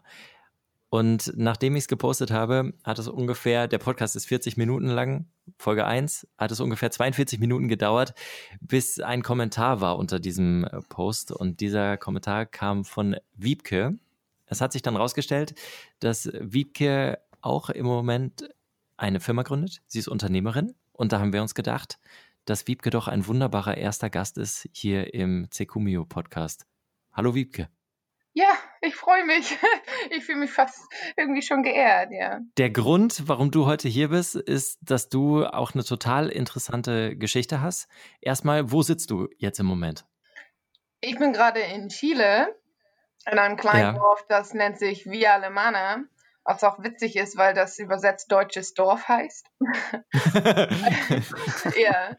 Und 0.88 1.34
nachdem 1.36 1.76
ich 1.76 1.84
es 1.84 1.88
gepostet 1.90 2.32
habe, 2.32 2.76
hat 2.86 2.98
es 2.98 3.10
ungefähr, 3.10 3.68
der 3.68 3.80
Podcast 3.80 4.16
ist 4.16 4.28
40 4.28 4.56
Minuten 4.56 4.88
lang, 4.88 5.28
Folge 5.58 5.86
1, 5.86 6.28
hat 6.38 6.52
es 6.52 6.62
ungefähr 6.62 6.90
42 6.90 7.38
Minuten 7.40 7.68
gedauert, 7.68 8.14
bis 8.62 9.02
ein 9.02 9.22
Kommentar 9.22 9.82
war 9.82 9.98
unter 9.98 10.22
diesem 10.22 10.64
äh, 10.64 10.80
Post. 10.88 11.34
Und 11.34 11.60
dieser 11.60 11.98
Kommentar 11.98 12.46
kam 12.46 12.86
von 12.86 13.18
Wiebke. 13.36 14.00
Es 14.46 14.62
hat 14.62 14.72
sich 14.72 14.82
dann 14.82 14.96
rausgestellt, 14.96 15.56
dass 16.00 16.30
Wiebke 16.40 17.20
auch 17.42 17.70
im 17.70 17.86
Moment 17.86 18.50
eine 18.98 19.20
Firma 19.20 19.44
gründet. 19.44 19.82
Sie 19.88 20.00
ist 20.00 20.08
Unternehmerin. 20.08 20.76
Und 20.92 21.14
da 21.14 21.20
haben 21.20 21.32
wir 21.32 21.42
uns 21.42 21.56
gedacht, 21.56 22.00
dass 22.46 22.68
Wiebke 22.68 22.90
doch 22.90 23.08
ein 23.08 23.28
wunderbarer 23.28 23.78
erster 23.78 24.10
Gast 24.10 24.38
ist 24.38 24.68
hier 24.72 25.14
im 25.14 25.48
Cecumio 25.52 26.06
Podcast. 26.06 26.66
Hallo 27.14 27.36
Wiebke. 27.36 27.70
Ja, 28.34 28.50
ich 28.82 28.96
freue 28.96 29.26
mich. 29.26 29.58
Ich 30.10 30.24
fühle 30.24 30.40
mich 30.40 30.52
fast 30.52 30.80
irgendwie 31.18 31.42
schon 31.42 31.64
geehrt, 31.64 32.12
ja. 32.12 32.40
Der 32.58 32.70
Grund, 32.70 33.28
warum 33.28 33.52
du 33.52 33.66
heute 33.66 33.90
hier 33.90 34.10
bist, 34.10 34.36
ist, 34.36 34.80
dass 34.82 35.10
du 35.10 35.46
auch 35.46 35.74
eine 35.74 35.84
total 35.84 36.30
interessante 36.30 37.18
Geschichte 37.18 37.62
hast. 37.62 37.90
Erstmal, 38.22 38.72
wo 38.72 38.84
sitzt 38.84 39.12
du 39.12 39.28
jetzt 39.38 39.60
im 39.60 39.66
Moment? 39.66 40.06
Ich 41.02 41.18
bin 41.18 41.34
gerade 41.34 41.60
in 41.60 41.90
Chile, 41.90 42.56
in 43.30 43.38
einem 43.38 43.58
kleinen 43.58 43.96
ja. 43.96 44.00
Dorf, 44.00 44.26
das 44.30 44.54
nennt 44.54 44.78
sich 44.78 45.06
Via 45.06 45.34
Alemana, 45.34 46.04
was 46.48 46.64
auch 46.64 46.82
witzig 46.82 47.18
ist, 47.18 47.38
weil 47.38 47.54
das 47.54 47.78
übersetzt 47.78 48.32
deutsches 48.32 48.74
Dorf 48.74 49.08
heißt. 49.08 49.46
ja. 51.78 52.16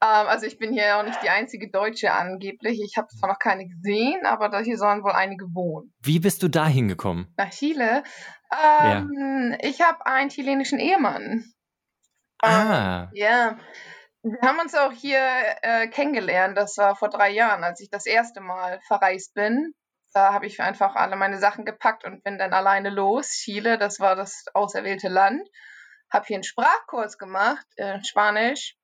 Ähm, 0.00 0.28
also 0.28 0.46
ich 0.46 0.58
bin 0.58 0.72
hier 0.72 0.96
auch 0.96 1.02
nicht 1.02 1.20
die 1.22 1.28
einzige 1.28 1.70
Deutsche 1.70 2.12
angeblich. 2.12 2.80
Ich 2.80 2.96
habe 2.96 3.08
zwar 3.08 3.28
noch 3.30 3.38
keine 3.38 3.66
gesehen, 3.66 4.24
aber 4.26 4.56
hier 4.60 4.78
sollen 4.78 5.02
wohl 5.02 5.12
einige 5.12 5.46
wohnen. 5.54 5.92
Wie 6.00 6.20
bist 6.20 6.42
du 6.44 6.48
da 6.48 6.66
hingekommen? 6.66 7.32
Nach 7.36 7.50
Chile? 7.50 8.04
Ähm, 8.52 9.50
ja. 9.52 9.58
Ich 9.68 9.80
habe 9.80 10.06
einen 10.06 10.30
chilenischen 10.30 10.78
Ehemann. 10.78 11.44
Ah. 12.40 13.02
Ähm, 13.02 13.08
ja. 13.14 13.58
Wir 14.22 14.40
haben 14.48 14.60
uns 14.60 14.74
auch 14.74 14.92
hier 14.92 15.20
äh, 15.62 15.88
kennengelernt. 15.88 16.56
Das 16.56 16.78
war 16.78 16.94
vor 16.96 17.10
drei 17.10 17.30
Jahren, 17.30 17.64
als 17.64 17.80
ich 17.80 17.90
das 17.90 18.06
erste 18.06 18.40
Mal 18.40 18.80
verreist 18.86 19.34
bin. 19.34 19.74
Da 20.14 20.32
habe 20.32 20.46
ich 20.46 20.62
einfach 20.62 20.94
alle 20.94 21.16
meine 21.16 21.38
Sachen 21.38 21.64
gepackt 21.64 22.04
und 22.04 22.22
bin 22.22 22.38
dann 22.38 22.52
alleine 22.52 22.90
los. 22.90 23.30
Chile, 23.30 23.78
das 23.78 23.98
war 23.98 24.14
das 24.14 24.44
auserwählte 24.54 25.08
Land. 25.08 25.48
Habe 26.08 26.26
hier 26.26 26.36
einen 26.36 26.44
Sprachkurs 26.44 27.18
gemacht, 27.18 27.66
äh, 27.76 28.02
Spanisch. 28.04 28.76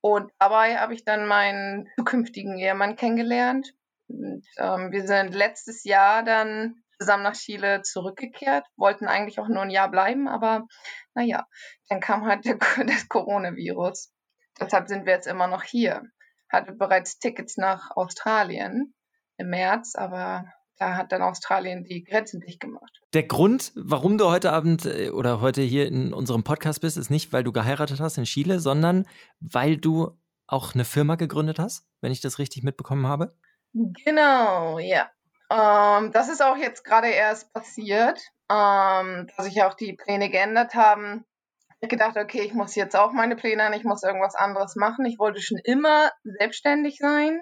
Und 0.00 0.30
dabei 0.38 0.78
habe 0.78 0.94
ich 0.94 1.04
dann 1.04 1.26
meinen 1.26 1.88
zukünftigen 1.98 2.56
Ehemann 2.56 2.94
kennengelernt. 2.94 3.72
Und, 4.06 4.46
ähm, 4.58 4.92
wir 4.92 5.04
sind 5.04 5.34
letztes 5.34 5.82
Jahr 5.82 6.22
dann 6.22 6.84
zusammen 7.00 7.24
nach 7.24 7.34
Chile 7.34 7.82
zurückgekehrt, 7.82 8.64
wollten 8.76 9.08
eigentlich 9.08 9.40
auch 9.40 9.48
nur 9.48 9.62
ein 9.62 9.70
Jahr 9.70 9.90
bleiben, 9.90 10.28
aber 10.28 10.66
naja, 11.14 11.46
dann 11.88 12.00
kam 12.00 12.24
halt 12.26 12.44
der, 12.44 12.56
das 12.86 13.08
Coronavirus. 13.08 14.12
Deshalb 14.60 14.88
sind 14.88 15.06
wir 15.06 15.14
jetzt 15.14 15.26
immer 15.26 15.48
noch 15.48 15.64
hier. 15.64 16.02
Hatte 16.50 16.72
bereits 16.72 17.18
Tickets 17.18 17.56
nach 17.56 17.90
Australien 17.96 18.94
im 19.36 19.50
März, 19.50 19.94
aber 19.94 20.44
da 20.78 20.96
hat 20.96 21.12
dann 21.12 21.22
Australien 21.22 21.84
die 21.84 22.04
Grenzen 22.04 22.40
dicht 22.40 22.60
gemacht. 22.60 23.00
Der 23.12 23.24
Grund, 23.24 23.72
warum 23.74 24.18
du 24.18 24.26
heute 24.26 24.52
Abend 24.52 24.86
äh, 24.86 25.10
oder 25.10 25.40
heute 25.40 25.62
hier 25.62 25.86
in 25.86 26.12
unserem 26.12 26.44
Podcast 26.44 26.80
bist, 26.80 26.96
ist 26.96 27.10
nicht, 27.10 27.32
weil 27.32 27.44
du 27.44 27.52
geheiratet 27.52 28.00
hast 28.00 28.18
in 28.18 28.24
Chile, 28.24 28.60
sondern 28.60 29.06
weil 29.40 29.76
du 29.76 30.18
auch 30.46 30.74
eine 30.74 30.84
Firma 30.84 31.16
gegründet 31.16 31.58
hast, 31.58 31.86
wenn 32.00 32.12
ich 32.12 32.20
das 32.20 32.38
richtig 32.38 32.62
mitbekommen 32.62 33.06
habe. 33.06 33.36
Genau, 33.72 34.78
ja. 34.78 35.10
Ähm, 35.50 36.12
das 36.12 36.28
ist 36.28 36.42
auch 36.42 36.56
jetzt 36.56 36.84
gerade 36.84 37.08
erst 37.08 37.52
passiert, 37.52 38.20
ähm, 38.50 39.28
dass 39.36 39.46
sich 39.46 39.62
auch 39.62 39.74
die 39.74 39.94
Pläne 39.94 40.30
geändert 40.30 40.74
haben. 40.74 41.24
Ich 41.80 41.86
habe 41.86 41.96
gedacht, 41.96 42.16
okay, 42.16 42.42
ich 42.42 42.54
muss 42.54 42.74
jetzt 42.74 42.96
auch 42.96 43.12
meine 43.12 43.36
Pläne 43.36 43.62
an, 43.62 43.72
ich 43.72 43.84
muss 43.84 44.02
irgendwas 44.02 44.34
anderes 44.34 44.74
machen. 44.74 45.06
Ich 45.06 45.18
wollte 45.18 45.40
schon 45.40 45.58
immer 45.62 46.10
selbstständig 46.24 46.98
sein 46.98 47.40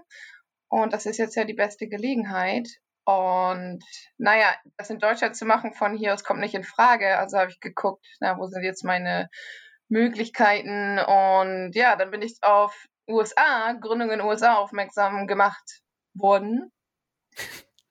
und 0.68 0.92
das 0.92 1.06
ist 1.06 1.18
jetzt 1.18 1.36
ja 1.36 1.44
die 1.44 1.54
beste 1.54 1.88
Gelegenheit. 1.88 2.68
Und 3.06 3.84
naja, 4.18 4.52
das 4.76 4.90
in 4.90 4.98
Deutschland 4.98 5.36
zu 5.36 5.44
machen 5.46 5.72
von 5.72 5.96
hier 5.96 6.12
aus 6.12 6.24
kommt 6.24 6.40
nicht 6.40 6.54
in 6.54 6.64
Frage. 6.64 7.16
Also 7.18 7.38
habe 7.38 7.50
ich 7.50 7.60
geguckt, 7.60 8.04
na, 8.20 8.36
wo 8.36 8.46
sind 8.48 8.64
jetzt 8.64 8.84
meine 8.84 9.30
Möglichkeiten? 9.88 10.98
Und 10.98 11.72
ja, 11.74 11.94
dann 11.94 12.10
bin 12.10 12.20
ich 12.20 12.38
auf 12.42 12.86
USA, 13.08 13.72
Gründung 13.80 14.10
in 14.10 14.20
USA 14.20 14.56
aufmerksam 14.56 15.28
gemacht 15.28 15.82
worden. 16.14 16.72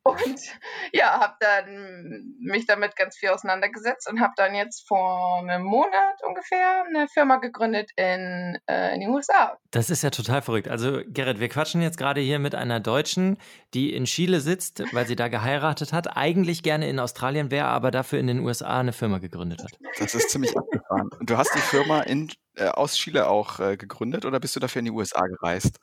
Und 0.06 0.40
ja, 0.94 1.20
habe 1.20 1.34
dann 1.40 2.36
mich 2.40 2.68
damit 2.68 2.96
ganz 2.96 3.18
viel 3.18 3.30
auseinandergesetzt 3.30 4.08
und 4.08 4.22
habe 4.22 4.34
dann 4.38 4.54
jetzt 4.54 4.88
vor 4.88 5.40
einem 5.40 5.64
Monat 5.64 6.22
ungefähr 6.28 6.84
eine 6.86 7.08
Firma 7.08 7.38
gegründet 7.38 7.90
in, 7.96 8.58
äh, 8.68 8.94
in 8.94 9.02
den 9.02 9.10
USA. 9.10 9.58
Das 9.72 9.90
ist 9.90 10.04
ja 10.04 10.12
total 10.12 10.44
verrückt. 10.44 10.68
Also 10.68 11.02
Gerrit, 11.08 11.40
wir 11.40 11.50
quatschen 11.50 11.82
jetzt 11.82 11.98
gerade 11.98 12.22
hier 12.22 12.38
mit 12.38 12.54
einer 12.54 12.80
Deutschen, 12.80 13.38
die 13.74 13.96
in 13.96 14.06
Chile 14.06 14.42
sitzt, 14.42 14.84
weil 14.94 15.08
sie 15.08 15.16
da 15.16 15.28
geheiratet 15.28 15.92
hat, 15.92 16.16
eigentlich 16.16 16.62
gerne 16.62 16.88
in 16.88 17.00
Australien 17.00 17.50
wäre, 17.50 17.68
aber 17.68 17.90
dafür 17.90 18.20
in 18.20 18.28
den 18.28 18.42
USA 18.42 18.82
eine 18.82 18.94
Firma 18.94 19.18
gegründet 19.18 19.64
hat. 19.64 19.72
Das 19.98 20.14
ist 20.14 20.30
ziemlich 20.30 20.56
abgefahren. 20.56 21.10
Und 21.20 21.32
du 21.32 21.38
hast 21.38 21.56
die 21.56 21.60
Firma 21.60 22.02
in, 22.02 22.32
äh, 22.54 22.68
aus 22.68 22.96
Chile 22.96 23.28
auch 23.28 23.60
äh, 23.60 23.76
gegründet 23.76 24.26
oder 24.26 24.40
bist 24.40 24.56
du 24.56 24.60
dafür 24.60 24.80
in 24.80 24.86
die 24.86 24.92
USA 24.92 25.26
gereist? 25.26 25.80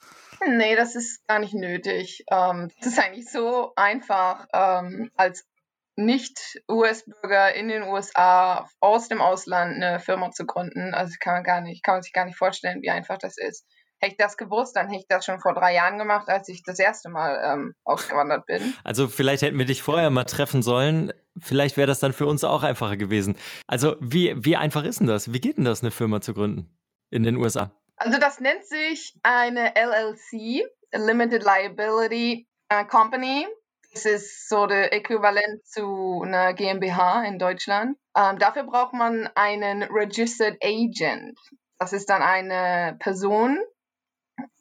Nee, 0.48 0.76
das 0.76 0.94
ist 0.94 1.26
gar 1.26 1.38
nicht 1.38 1.55
nötig. 1.55 2.24
Ähm, 2.31 2.70
das 2.78 2.92
ist 2.92 2.98
eigentlich 2.98 3.31
so 3.31 3.72
einfach, 3.76 4.46
ähm, 4.52 5.11
als 5.16 5.44
Nicht-US-Bürger 5.96 7.55
in 7.55 7.68
den 7.68 7.83
USA 7.83 8.68
aus 8.81 9.09
dem 9.09 9.20
Ausland 9.20 9.76
eine 9.76 10.00
Firma 10.00 10.31
zu 10.31 10.46
gründen. 10.46 10.94
Also 10.94 11.14
kann 11.20 11.35
man 11.35 11.44
gar 11.44 11.61
nicht, 11.61 11.83
kann 11.83 11.96
man 11.96 12.02
sich 12.02 12.12
gar 12.12 12.24
nicht 12.24 12.38
vorstellen, 12.38 12.83
wie 12.83 12.90
einfach 12.90 13.18
das 13.18 13.37
ist. 13.37 13.66
Hätte 13.98 14.12
ich 14.12 14.18
das 14.18 14.37
gewusst, 14.37 14.74
dann 14.74 14.88
hätte 14.88 15.00
ich 15.00 15.07
das 15.09 15.24
schon 15.24 15.38
vor 15.38 15.55
drei 15.55 15.74
Jahren 15.74 15.96
gemacht, 15.96 16.28
als 16.28 16.48
ich 16.48 16.64
das 16.64 16.81
erste 16.81 17.09
Mal 17.09 17.40
ähm, 17.44 17.74
ausgewandert 17.85 18.46
bin. 18.46 18.74
Also 18.83 19.07
vielleicht 19.07 19.42
hätten 19.42 19.59
wir 19.59 19.66
dich 19.66 19.83
vorher 19.83 20.11
mal 20.11 20.24
treffen 20.24 20.62
sollen. 20.62 21.12
Vielleicht 21.38 21.76
wäre 21.76 21.87
das 21.87 22.00
dann 22.00 22.12
für 22.12 22.26
uns 22.26 22.42
auch 22.42 22.64
einfacher 22.64 22.96
gewesen. 22.96 23.37
Also 23.68 23.96
wie, 24.00 24.35
wie 24.44 24.57
einfach 24.57 24.85
ist 24.85 25.00
denn 25.00 25.07
das? 25.07 25.33
Wie 25.33 25.40
geht 25.40 25.57
denn 25.57 25.64
das, 25.64 25.83
eine 25.83 25.92
Firma 25.92 26.20
zu 26.20 26.35
gründen 26.35 26.68
in 27.11 27.22
den 27.22 27.37
USA? 27.37 27.70
Also 28.05 28.19
das 28.19 28.41
nennt 28.41 28.67
sich 28.67 29.17
eine 29.23 29.77
LLC, 29.77 30.65
Limited 30.93 31.45
Liability 31.45 32.49
uh, 32.73 32.85
Company. 32.85 33.47
Das 33.93 34.07
ist 34.07 34.49
so 34.49 34.67
der 34.67 34.93
Äquivalent 34.93 35.65
zu 35.65 36.23
einer 36.25 36.53
GmbH 36.53 37.23
in 37.23 37.38
Deutschland. 37.38 37.97
Ähm, 38.17 38.41
dafür 38.41 38.65
braucht 38.65 38.93
man 38.93 39.29
einen 39.37 39.85
Registered 39.85 40.59
Agent. 40.65 41.38
Das 41.79 41.93
ist 41.93 42.11
dann 42.11 42.23
eine 42.23 42.97
Person, 42.99 43.61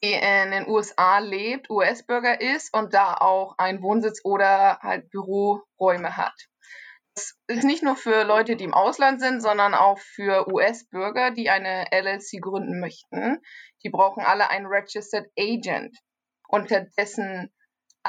die 0.04 0.14
in 0.14 0.52
den 0.52 0.68
USA 0.68 1.18
lebt, 1.18 1.68
US-Bürger 1.72 2.40
ist 2.42 2.72
und 2.76 2.94
da 2.94 3.16
auch 3.16 3.58
einen 3.58 3.82
Wohnsitz 3.82 4.24
oder 4.24 4.78
halt 4.84 5.10
Büroräume 5.10 6.16
hat. 6.16 6.36
Das 7.16 7.38
ist 7.48 7.64
nicht 7.66 7.84
nur 7.84 7.98
für 7.98 8.24
Leute, 8.24 8.56
die 8.56 8.64
im 8.64 8.74
Ausland 8.74 9.20
sind, 9.20 9.42
sondern 9.42 9.74
auch 9.74 10.00
für 10.00 10.48
US-Bürger, 10.52 11.32
die 11.32 11.50
eine 11.50 11.86
LLC 11.92 12.42
gründen 12.42 12.80
möchten. 12.80 13.40
Die 13.84 13.90
brauchen 13.90 14.24
alle 14.24 14.50
einen 14.50 14.68
Registered 14.68 15.30
Agent. 15.38 15.98
Unter 16.48 16.86
dessen 16.98 17.54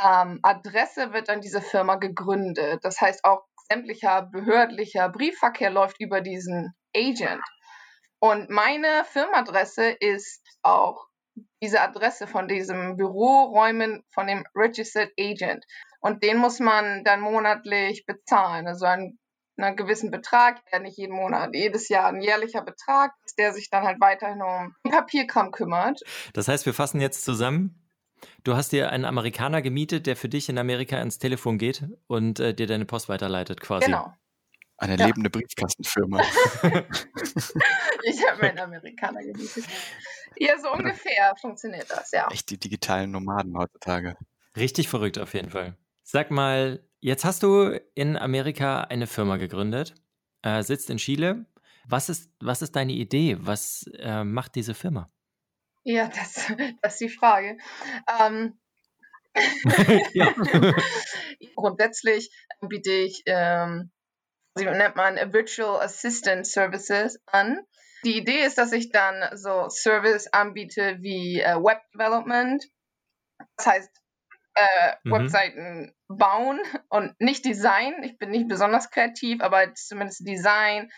ähm, 0.01 0.39
Adresse 0.43 1.13
wird 1.13 1.29
dann 1.29 1.41
diese 1.41 1.61
Firma 1.61 1.97
gegründet. 1.97 2.85
Das 2.85 3.01
heißt, 3.01 3.25
auch 3.25 3.45
sämtlicher 3.69 4.23
behördlicher 4.23 5.09
Briefverkehr 5.09 5.71
läuft 5.71 6.01
über 6.01 6.21
diesen 6.21 6.75
Agent. 6.95 7.43
Und 8.21 8.51
meine 8.51 9.05
Firmenadresse 9.07 9.91
ist 9.91 10.47
auch 10.63 11.09
diese 11.63 11.81
Adresse 11.81 12.27
von 12.27 12.49
diesem 12.49 12.97
Büroräumen 12.97 14.03
von 14.11 14.27
dem 14.27 14.45
Registered 14.55 15.13
Agent. 15.19 15.65
Und 16.01 16.23
den 16.23 16.37
muss 16.37 16.59
man 16.59 17.05
dann 17.05 17.21
monatlich 17.21 18.05
bezahlen. 18.05 18.67
Also 18.67 18.85
einen, 18.85 19.19
einen 19.57 19.77
gewissen 19.77 20.11
Betrag, 20.11 20.61
ja 20.73 20.81
nicht 20.81 20.99
jeden 20.99 21.15
Monat, 21.15 21.55
jedes 21.55 21.89
Jahr 21.89 22.09
ein 22.09 22.21
jährlicher 22.21 22.63
Betrag, 22.63 23.13
der 23.39 23.53
sich 23.53 23.71
dann 23.71 23.85
halt 23.85 24.01
weiterhin 24.01 24.43
um 24.43 24.75
Papierkram 24.91 25.53
kümmert. 25.53 26.01
Das 26.35 26.49
heißt, 26.49 26.67
wir 26.67 26.75
fassen 26.75 27.01
jetzt 27.01 27.25
zusammen. 27.25 27.79
Du 28.45 28.57
hast 28.57 28.73
dir 28.73 28.91
einen 28.91 29.05
Amerikaner 29.05 29.63
gemietet, 29.63 30.07
der 30.07 30.17
für 30.17 30.29
dich 30.29 30.49
in 30.49 30.59
Amerika 30.59 31.01
ins 31.01 31.19
Telefon 31.19 31.59
geht 31.59 31.85
und 32.09 32.41
äh, 32.41 32.55
dir 32.55 32.67
deine 32.67 32.85
Post 32.85 33.09
weiterleitet, 33.09 33.61
quasi. 33.61 33.87
Genau. 33.87 34.13
Eine 34.83 34.97
ja. 34.99 35.07
lebende 35.07 35.31
Briefkastenfirma. 35.31 36.21
ich 38.03 38.29
habe 38.29 38.43
einen 38.49 38.59
Amerikaner 38.59 39.23
gemietet. 39.23 39.65
Ja, 40.37 40.59
so 40.59 40.73
ungefähr 40.73 41.37
funktioniert 41.41 41.89
das, 41.89 42.11
ja. 42.11 42.27
Echt 42.33 42.51
die 42.51 42.59
digitalen 42.59 43.13
Nomaden 43.13 43.57
heutzutage. 43.57 44.17
Richtig 44.57 44.89
verrückt 44.89 45.19
auf 45.19 45.35
jeden 45.35 45.51
Fall. 45.51 45.77
Sag 46.03 46.33
mal, 46.33 46.85
jetzt 46.99 47.25
hast 47.25 47.45
du 47.45 47.79
in 47.95 48.17
Amerika 48.17 48.81
eine 48.81 49.07
Firma 49.07 49.37
gegründet, 49.37 49.95
äh, 50.43 50.65
sitzt 50.65 50.91
in 50.91 50.97
Chile. 50.97 51.47
Was 51.87 52.09
ist, 52.09 52.33
was 52.41 52.61
ist 52.61 52.75
deine 52.75 52.93
Idee? 52.93 53.37
Was 53.39 53.89
äh, 54.01 54.25
macht 54.25 54.57
diese 54.57 54.75
Firma? 54.75 55.13
Ja, 55.85 56.09
das, 56.09 56.53
das 56.83 56.95
ist 56.95 57.01
die 57.03 57.09
Frage. 57.09 57.57
Ähm, 58.21 58.59
Grundsätzlich 61.55 62.33
biete 62.61 62.91
ich, 62.91 63.23
ähm, 63.27 63.93
wie 64.57 64.65
nennt 64.65 64.97
man, 64.97 65.17
Virtual 65.33 65.81
Assistant 65.81 66.47
Services 66.47 67.19
an. 67.27 67.61
Die 68.05 68.19
Idee 68.19 68.45
ist, 68.45 68.59
dass 68.59 68.73
ich 68.73 68.91
dann 68.91 69.37
so 69.37 69.69
Service 69.69 70.27
anbiete 70.33 70.99
wie 71.01 71.41
äh, 71.41 71.55
Web 71.57 71.81
Development. 71.95 72.65
Das 73.57 73.67
heißt, 73.67 73.91
äh, 74.55 74.95
mhm. 75.05 75.13
Webseiten 75.13 75.95
bauen 76.09 76.61
und 76.89 77.19
nicht 77.21 77.45
Design. 77.45 78.03
Ich 78.03 78.19
bin 78.19 78.31
nicht 78.31 78.49
besonders 78.49 78.91
kreativ, 78.91 79.41
aber 79.41 79.73
zumindest 79.75 80.27
Design, 80.27 80.91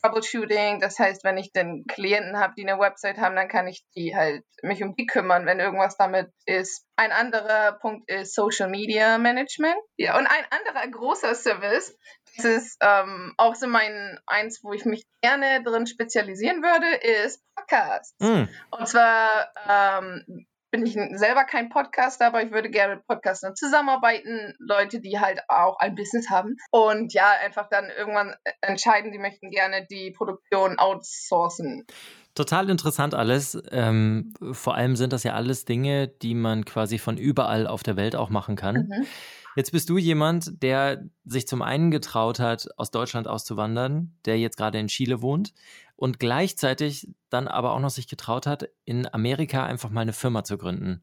Troubleshooting. 0.00 0.80
Das 0.80 0.98
heißt, 0.98 1.24
wenn 1.24 1.38
ich 1.38 1.52
den 1.52 1.84
Klienten 1.86 2.38
habe, 2.38 2.54
die 2.56 2.66
eine 2.68 2.78
Website 2.78 3.18
haben, 3.18 3.36
dann 3.36 3.48
kann 3.48 3.66
ich 3.66 3.84
die 3.96 4.14
halt 4.14 4.44
mich 4.62 4.82
um 4.82 4.94
die 4.94 5.06
kümmern, 5.06 5.46
wenn 5.46 5.60
irgendwas 5.60 5.96
damit 5.96 6.30
ist. 6.46 6.86
Ein 6.96 7.12
anderer 7.12 7.72
Punkt 7.72 8.10
ist 8.10 8.34
Social 8.34 8.68
Media 8.68 9.18
Management. 9.18 9.76
Ja, 9.96 10.16
und 10.18 10.26
ein 10.26 10.44
anderer 10.50 10.86
großer 10.88 11.34
Service, 11.34 11.96
das 12.36 12.44
ist 12.44 12.78
ähm, 12.80 13.34
auch 13.36 13.54
so 13.54 13.66
mein 13.66 14.18
eins, 14.26 14.60
wo 14.62 14.72
ich 14.72 14.84
mich 14.84 15.04
gerne 15.22 15.62
drin 15.62 15.86
spezialisieren 15.86 16.62
würde, 16.62 17.22
ist 17.24 17.42
Podcasts. 17.54 18.14
Mm. 18.18 18.44
Und 18.70 18.88
zwar 18.88 19.52
ähm, 19.68 20.46
bin 20.74 20.86
ich 20.86 20.94
selber 21.18 21.44
kein 21.44 21.68
Podcaster, 21.68 22.26
aber 22.26 22.42
ich 22.42 22.50
würde 22.50 22.68
gerne 22.68 22.96
mit 22.96 23.06
Podcastern 23.06 23.54
zusammenarbeiten. 23.54 24.54
Leute, 24.58 25.00
die 25.00 25.20
halt 25.20 25.40
auch 25.46 25.78
ein 25.78 25.94
Business 25.94 26.30
haben. 26.30 26.56
Und 26.72 27.14
ja, 27.14 27.30
einfach 27.44 27.68
dann 27.68 27.90
irgendwann 27.96 28.34
entscheiden, 28.60 29.12
die 29.12 29.20
möchten 29.20 29.50
gerne 29.50 29.86
die 29.88 30.10
Produktion 30.10 30.78
outsourcen. 30.78 31.86
Total 32.34 32.68
interessant 32.68 33.14
alles. 33.14 33.56
Ähm, 33.70 34.34
vor 34.50 34.74
allem 34.74 34.96
sind 34.96 35.12
das 35.12 35.22
ja 35.22 35.34
alles 35.34 35.64
Dinge, 35.64 36.08
die 36.08 36.34
man 36.34 36.64
quasi 36.64 36.98
von 36.98 37.16
überall 37.16 37.68
auf 37.68 37.84
der 37.84 37.96
Welt 37.96 38.16
auch 38.16 38.30
machen 38.30 38.56
kann. 38.56 38.88
Mhm. 38.88 39.06
Jetzt 39.56 39.70
bist 39.70 39.88
du 39.88 39.98
jemand, 39.98 40.62
der 40.62 41.04
sich 41.24 41.46
zum 41.46 41.62
einen 41.62 41.90
getraut 41.90 42.40
hat, 42.40 42.68
aus 42.76 42.90
Deutschland 42.90 43.28
auszuwandern, 43.28 44.16
der 44.24 44.38
jetzt 44.38 44.56
gerade 44.56 44.78
in 44.78 44.88
Chile 44.88 45.22
wohnt 45.22 45.54
und 45.96 46.18
gleichzeitig 46.18 47.08
dann 47.30 47.46
aber 47.46 47.72
auch 47.72 47.80
noch 47.80 47.90
sich 47.90 48.08
getraut 48.08 48.46
hat, 48.46 48.68
in 48.84 49.12
Amerika 49.12 49.64
einfach 49.64 49.90
mal 49.90 50.00
eine 50.00 50.12
Firma 50.12 50.44
zu 50.44 50.58
gründen. 50.58 51.00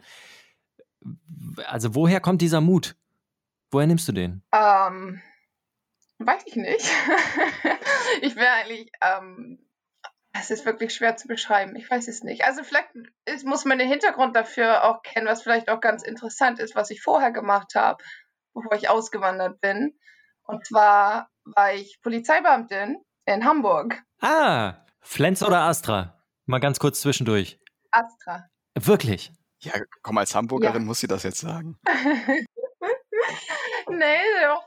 Also 1.65 1.95
woher 1.95 2.19
kommt 2.19 2.41
dieser 2.41 2.61
Mut? 2.61 2.95
Woher 3.71 3.87
nimmst 3.87 4.07
du 4.07 4.11
den? 4.11 4.43
Ähm, 4.51 5.21
weiß 6.19 6.43
ich 6.45 6.57
nicht. 6.57 6.85
ich 8.21 8.35
wäre 8.35 8.51
eigentlich, 8.51 8.91
ähm, 9.01 9.59
es 10.33 10.51
ist 10.51 10.65
wirklich 10.65 10.93
schwer 10.93 11.15
zu 11.15 11.27
beschreiben. 11.27 11.75
Ich 11.75 11.89
weiß 11.89 12.07
es 12.09 12.23
nicht. 12.23 12.43
Also 12.43 12.63
vielleicht 12.63 12.89
ist, 13.25 13.45
muss 13.45 13.63
man 13.65 13.79
den 13.79 13.87
Hintergrund 13.87 14.35
dafür 14.35 14.83
auch 14.83 15.03
kennen, 15.03 15.27
was 15.27 15.41
vielleicht 15.41 15.69
auch 15.69 15.79
ganz 15.79 16.03
interessant 16.03 16.59
ist, 16.59 16.75
was 16.75 16.89
ich 16.89 17.01
vorher 17.01 17.31
gemacht 17.31 17.75
habe 17.75 18.03
bevor 18.53 18.77
ich 18.77 18.89
ausgewandert 18.89 19.61
bin. 19.61 19.97
Und 20.43 20.65
zwar 20.65 21.29
war 21.43 21.73
ich 21.73 22.01
Polizeibeamtin 22.01 22.97
in 23.25 23.45
Hamburg. 23.45 24.01
Ah, 24.21 24.85
Flens 24.99 25.43
oder 25.43 25.61
Astra? 25.61 26.21
Mal 26.45 26.59
ganz 26.59 26.79
kurz 26.79 27.01
zwischendurch. 27.01 27.59
Astra. 27.91 28.47
Wirklich? 28.75 29.31
Ja, 29.59 29.73
komm, 30.01 30.17
als 30.17 30.33
Hamburgerin 30.33 30.81
ja. 30.81 30.87
muss 30.87 30.99
sie 30.99 31.07
das 31.07 31.23
jetzt 31.23 31.39
sagen. 31.39 31.77
nee, 33.89 34.19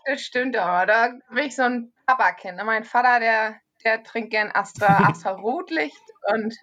das 0.06 0.20
stimmt 0.20 0.56
aber. 0.56 0.86
Da 0.86 1.08
bin 1.30 1.46
ich 1.46 1.56
so 1.56 1.62
ein 1.62 1.92
Papa-Kind. 2.06 2.62
Mein 2.64 2.84
Vater, 2.84 3.18
der, 3.18 3.60
der 3.84 4.02
trinkt 4.04 4.30
gern 4.30 4.50
Astra, 4.52 4.86
Astra 5.10 5.32
Rotlicht 5.32 6.02
und 6.32 6.54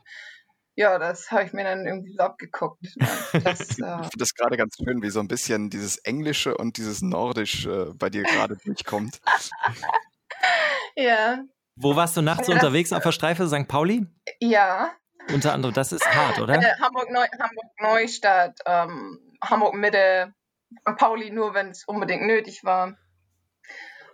ja, 0.75 0.97
das 0.97 1.31
habe 1.31 1.43
ich 1.43 1.53
mir 1.53 1.63
dann 1.63 1.85
irgendwie 1.85 2.13
so 2.13 2.23
abgeguckt. 2.23 2.85
Das, 3.43 3.59
äh, 3.59 3.63
ich 3.63 3.77
finde 3.77 4.17
das 4.17 4.33
gerade 4.33 4.57
ganz 4.57 4.75
schön, 4.75 5.01
wie 5.01 5.09
so 5.09 5.19
ein 5.19 5.27
bisschen 5.27 5.69
dieses 5.69 5.97
Englische 5.97 6.57
und 6.57 6.77
dieses 6.77 7.01
Nordisch 7.01 7.65
äh, 7.65 7.85
bei 7.93 8.09
dir 8.09 8.23
gerade 8.23 8.57
durchkommt. 8.57 9.21
ja. 10.95 11.39
Wo 11.75 11.95
warst 11.95 12.17
du 12.17 12.21
nachts 12.21 12.47
ja, 12.47 12.55
unterwegs 12.55 12.91
auf 12.91 13.03
der 13.03 13.11
Streife? 13.11 13.47
St. 13.47 13.67
Pauli? 13.67 14.05
Ja. 14.39 14.91
Unter 15.33 15.53
anderem, 15.53 15.73
das 15.73 15.91
ist 15.91 16.05
hart, 16.05 16.39
oder? 16.39 16.55
Äh, 16.55 16.73
Hamburg, 16.79 17.09
Neu 17.09 17.25
Hamburg 17.39 17.65
Neustadt, 17.79 18.59
ähm, 18.65 19.19
Hamburg 19.43 19.75
Mitte, 19.75 20.33
St. 20.81 20.97
Pauli 20.97 21.31
nur, 21.31 21.53
wenn 21.53 21.69
es 21.69 21.85
unbedingt 21.85 22.23
nötig 22.23 22.63
war. 22.63 22.97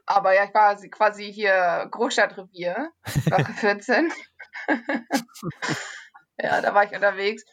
Aber 0.06 0.34
ja, 0.34 0.46
ich 0.46 0.54
war 0.54 0.76
quasi 0.90 1.32
hier 1.32 1.88
Großstadtrevier, 1.92 2.92
Wache 3.30 3.54
14. 3.54 4.12
Ja, 6.42 6.62
da 6.62 6.74
war 6.74 6.84
ich 6.84 6.92
unterwegs. 6.92 7.44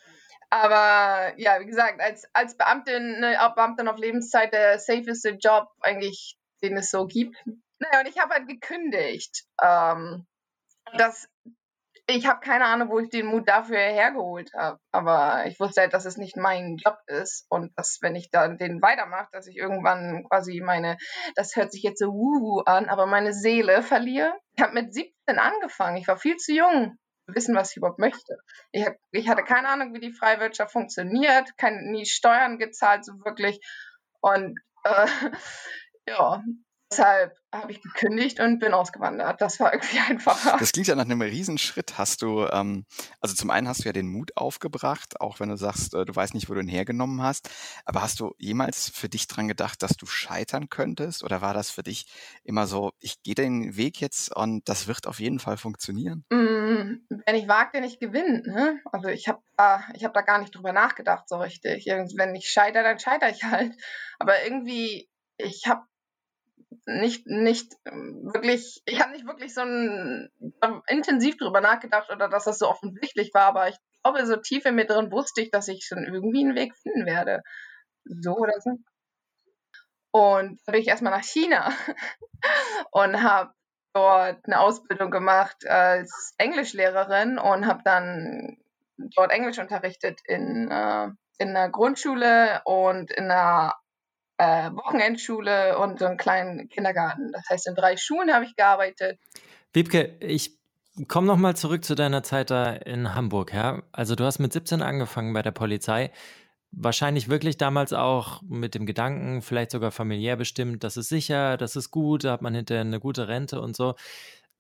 Aber 0.51 1.33
ja, 1.37 1.59
wie 1.61 1.67
gesagt, 1.67 2.01
als, 2.01 2.29
als 2.33 2.57
Beamtin, 2.57 3.21
ne, 3.21 3.37
Beamtin 3.57 3.89
auf 3.89 3.99
Lebenszeit 3.99 4.53
der 4.53 4.79
safeste 4.79 5.31
Job 5.31 5.69
eigentlich, 5.81 6.37
den 6.63 6.77
es 6.77 6.91
so 6.91 7.07
gibt. 7.07 7.37
Naja, 7.79 8.01
und 8.01 8.09
ich 8.09 8.19
habe 8.19 8.35
halt 8.35 8.47
gekündigt. 8.47 9.45
Ähm, 9.61 10.27
das, 10.97 11.29
ich 12.07 12.27
habe 12.27 12.41
keine 12.41 12.67
Ahnung, 12.67 12.91
wo 12.91 13.01
ich 13.01 13.09
den 13.09 13.27
Mut 13.27 13.49
dafür 13.49 13.79
hergeholt 13.79 14.53
habe. 14.55 14.79
Aber 14.93 15.47
ich 15.47 15.59
wusste 15.59 15.81
halt, 15.81 15.95
dass 15.95 16.05
es 16.05 16.19
nicht 16.19 16.37
mein 16.37 16.77
Job 16.77 16.99
ist 17.07 17.47
und 17.49 17.73
dass, 17.77 17.99
wenn 18.03 18.15
ich 18.15 18.31
dann 18.31 18.59
den 18.59 18.81
weitermache, 18.83 19.29
dass 19.33 19.47
ich 19.47 19.57
irgendwann 19.57 20.25
quasi 20.29 20.61
meine, 20.61 20.99
das 21.35 21.57
hört 21.57 21.73
sich 21.73 21.83
jetzt 21.83 21.99
so 21.99 22.13
wuhu 22.13 22.61
an, 22.61 22.89
aber 22.89 23.07
meine 23.07 23.33
Seele 23.33 23.83
verliere. 23.83 24.35
Ich 24.57 24.63
habe 24.63 24.75
mit 24.75 24.95
17 24.95 25.39
angefangen. 25.39 25.97
Ich 25.97 26.07
war 26.07 26.17
viel 26.17 26.37
zu 26.37 26.53
jung 26.53 26.97
wissen, 27.27 27.55
was 27.55 27.71
ich 27.71 27.79
überhaupt 27.79 27.99
möchte. 27.99 28.39
Ich, 28.73 28.87
ich 29.13 29.29
hatte 29.29 29.43
keine 29.45 29.69
Ahnung, 29.69 29.95
wie 29.95 30.01
die 30.01 30.13
Freiwirtschaft 30.13 30.73
funktioniert, 30.73 31.57
kein, 31.57 31.91
nie 31.91 32.07
Steuern 32.07 32.59
gezahlt, 32.59 33.05
so 33.05 33.13
wirklich. 33.25 33.61
Und 34.21 34.59
äh, 34.85 35.07
ja, 36.09 36.43
deshalb 36.91 37.37
habe 37.61 37.73
ich 37.73 37.83
gekündigt 37.83 38.41
und 38.41 38.59
bin 38.59 38.75
ausgewandert. 38.75 39.41
Das 39.41 39.61
war 39.61 39.73
irgendwie 39.73 39.99
einfacher. 40.09 40.57
Das 40.59 40.73
klingt 40.73 40.89
ja 40.89 40.95
nach 40.95 41.05
einem 41.05 41.23
Riesenschritt. 41.23 41.99
Hast 41.99 42.23
du, 42.23 42.47
ähm, 42.47 42.85
also 43.21 43.35
zum 43.35 43.51
einen 43.51 43.69
hast 43.69 43.85
du 43.85 43.89
ja 43.89 43.93
den 43.93 44.09
Mut 44.09 44.37
aufgebracht, 44.37 45.21
auch 45.21 45.41
wenn 45.41 45.49
du 45.49 45.57
sagst, 45.57 45.95
äh, 45.95 46.05
du 46.05 46.15
weißt 46.15 46.35
nicht, 46.35 46.49
wo 46.49 46.55
du 46.55 46.61
ihn 46.61 46.69
hergenommen 46.69 47.23
hast. 47.23 47.51
Aber 47.85 48.03
hast 48.03 48.21
du 48.21 48.35
jemals 48.39 48.91
für 48.91 49.09
dich 49.09 49.27
dran 49.27 49.49
gedacht, 49.49 49.83
dass 49.83 49.97
du 49.97 50.07
scheitern 50.07 50.69
könntest? 50.69 51.25
Oder 51.25 51.41
war 51.41 51.55
das 51.55 51.71
für 51.71 51.83
dich 51.83 52.07
immer 52.43 52.67
so, 52.67 52.93
ich 53.01 53.23
gehe 53.23 53.35
den 53.35 53.77
Weg 53.77 54.01
jetzt 54.01 54.35
und 54.35 54.69
das 54.69 54.87
wird 54.87 55.07
auf 55.07 55.21
jeden 55.21 55.39
Fall 55.39 55.57
funktionieren? 55.57 56.25
Mm, 56.31 57.05
wenn 57.27 57.35
ich 57.37 57.49
wage, 57.49 57.73
den 57.75 57.85
ich 57.85 57.99
gewinne. 57.99 58.43
Ne? 58.43 58.81
Also 58.93 59.09
ich 59.09 59.29
habe 59.29 59.43
äh, 59.59 59.79
ich 59.95 60.05
hab 60.05 60.15
da 60.15 60.23
gar 60.23 60.39
nicht 60.39 60.55
drüber 60.55 60.73
nachgedacht 60.73 61.29
so 61.29 61.37
richtig. 61.37 61.87
Wenn 61.87 62.35
ich 62.35 62.49
scheitere, 62.49 62.83
dann 62.83 62.99
scheitere 62.99 63.31
ich 63.31 63.45
halt. 63.45 63.73
Aber 64.19 64.45
irgendwie, 64.45 65.09
ich 65.37 65.67
habe 65.67 65.83
nicht, 66.87 67.27
nicht 67.27 67.73
wirklich, 67.85 68.83
ich 68.87 69.01
habe 69.01 69.13
nicht 69.13 69.27
wirklich 69.27 69.55
so 69.55 69.63
ein, 69.63 70.31
intensiv 70.89 71.37
drüber 71.37 71.61
nachgedacht 71.61 72.11
oder 72.11 72.29
dass 72.29 72.45
das 72.45 72.59
so 72.59 72.69
offensichtlich 72.69 73.33
war, 73.35 73.47
aber 73.47 73.69
ich 73.69 73.77
glaube, 74.03 74.27
so 74.27 74.37
tief 74.37 74.65
in 74.67 74.75
mir 74.75 74.87
drin 74.87 75.11
wusste 75.11 75.43
ich, 75.43 75.51
dass 75.51 75.69
ich 75.69 75.85
schon 75.87 76.05
irgendwie 76.05 76.45
einen 76.45 76.57
Weg 76.57 76.77
finden 76.77 77.07
werde. 77.07 77.43
So 78.05 78.37
oder 78.37 78.61
so. 78.61 78.79
Und 80.11 80.61
dann 80.65 80.73
bin 80.73 80.81
ich 80.81 80.89
erstmal 80.89 81.13
nach 81.13 81.25
China 81.25 81.73
und 82.93 83.23
habe 83.23 83.53
dort 83.95 84.45
eine 84.45 84.61
Ausbildung 84.61 85.11
gemacht 85.11 85.67
als 85.67 86.35
Englischlehrerin 86.39 87.39
und 87.39 87.67
habe 87.67 87.83
dann 87.85 88.59
dort 89.17 89.33
Englisch 89.33 89.59
unterrichtet 89.59 90.21
in, 90.25 90.71
äh, 90.71 91.09
in 91.39 91.49
einer 91.49 91.69
Grundschule 91.69 92.63
und 92.65 93.11
in 93.11 93.31
einer 93.31 93.75
äh, 94.39 94.71
Wochenendschule 94.71 95.79
und 95.79 95.99
so 95.99 96.07
einen 96.07 96.17
kleinen 96.17 96.69
Kindergarten. 96.69 97.33
Das 97.33 97.49
heißt, 97.49 97.69
in 97.69 97.75
drei 97.75 97.97
Schulen 97.97 98.33
habe 98.33 98.45
ich 98.45 98.57
gearbeitet. 98.57 99.19
Wiebke, 99.73 100.17
ich 100.21 100.59
komme 101.09 101.27
nochmal 101.27 101.57
zurück 101.57 101.85
zu 101.85 101.95
deiner 101.95 102.23
Zeit 102.23 102.51
da 102.51 102.73
in 102.73 103.15
Hamburg. 103.15 103.53
Ja? 103.53 103.83
Also 103.93 104.15
du 104.15 104.25
hast 104.25 104.39
mit 104.39 104.53
17 104.53 104.83
angefangen 104.83 105.33
bei 105.33 105.43
der 105.43 105.51
Polizei. 105.51 106.11
Wahrscheinlich 106.71 107.29
wirklich 107.29 107.57
damals 107.57 107.93
auch 107.93 108.43
mit 108.43 108.75
dem 108.75 108.87
Gedanken, 108.87 109.43
vielleicht 109.43 109.71
sogar 109.71 109.93
familiär 109.93 110.37
bestimmt, 110.37 110.83
das 110.83 110.97
ist 110.97 111.09
sicher, 111.09 111.57
das 111.57 111.77
ist 111.77 111.93
gut, 111.93 112.25
da 112.25 112.33
hat 112.33 112.43
man 112.43 112.55
hinterher 112.55 112.81
eine 112.81 112.99
gute 112.99 113.29
Rente 113.29 113.61
und 113.61 113.77
so. 113.77 113.95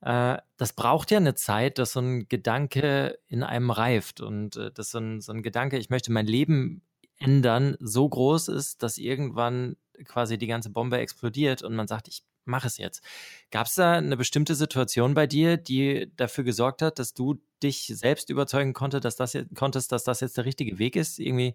Äh, 0.00 0.36
das 0.56 0.74
braucht 0.74 1.10
ja 1.10 1.18
eine 1.18 1.34
Zeit, 1.34 1.78
dass 1.78 1.92
so 1.92 2.00
ein 2.00 2.28
Gedanke 2.28 3.18
in 3.26 3.42
einem 3.42 3.70
reift 3.70 4.20
und 4.20 4.56
äh, 4.56 4.70
dass 4.70 4.90
so 4.90 4.98
ein, 4.98 5.20
so 5.20 5.32
ein 5.32 5.42
Gedanke, 5.42 5.76
ich 5.76 5.90
möchte 5.90 6.12
mein 6.12 6.26
Leben 6.26 6.82
ändern, 7.18 7.76
so 7.80 8.08
groß 8.08 8.48
ist, 8.48 8.82
dass 8.82 8.98
irgendwann 8.98 9.76
quasi 10.04 10.38
die 10.38 10.46
ganze 10.46 10.70
Bombe 10.70 10.98
explodiert 10.98 11.62
und 11.62 11.74
man 11.74 11.86
sagt, 11.86 12.08
ich 12.08 12.24
mache 12.44 12.66
es 12.66 12.78
jetzt. 12.78 13.02
Gab 13.50 13.66
es 13.66 13.74
da 13.74 13.92
eine 13.92 14.16
bestimmte 14.16 14.54
Situation 14.54 15.14
bei 15.14 15.26
dir, 15.26 15.56
die 15.56 16.10
dafür 16.16 16.44
gesorgt 16.44 16.82
hat, 16.82 16.98
dass 16.98 17.14
du 17.14 17.40
dich 17.62 17.86
selbst 17.94 18.30
überzeugen 18.30 18.72
konnte, 18.72 19.00
dass 19.00 19.16
das 19.16 19.32
jetzt, 19.32 19.54
konntest, 19.54 19.92
dass 19.92 20.04
das 20.04 20.20
jetzt 20.20 20.36
der 20.36 20.44
richtige 20.44 20.78
Weg 20.78 20.96
ist? 20.96 21.18
Irgendwie, 21.18 21.54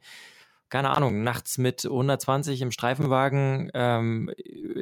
keine 0.70 0.92
Ahnung, 0.92 1.24
nachts 1.24 1.58
mit 1.58 1.86
120 1.86 2.62
im 2.62 2.72
Streifenwagen 2.72 3.70
ähm, 3.74 4.32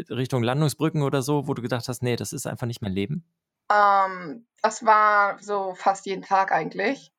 Richtung 0.10 0.44
Landungsbrücken 0.44 1.02
oder 1.02 1.22
so, 1.22 1.48
wo 1.48 1.54
du 1.54 1.62
gedacht 1.62 1.88
hast, 1.88 2.04
nee, 2.04 2.16
das 2.16 2.34
ist 2.34 2.48
einfach 2.48 2.68
nicht 2.68 2.82
mein 2.82 2.94
Leben? 2.94 3.26
Ähm, 3.70 4.46
das 4.62 4.86
war 4.86 5.42
so 5.42 5.76
fast 5.76 6.06
jeden 6.06 6.24
Tag 6.24 6.52
eigentlich. 6.52 7.12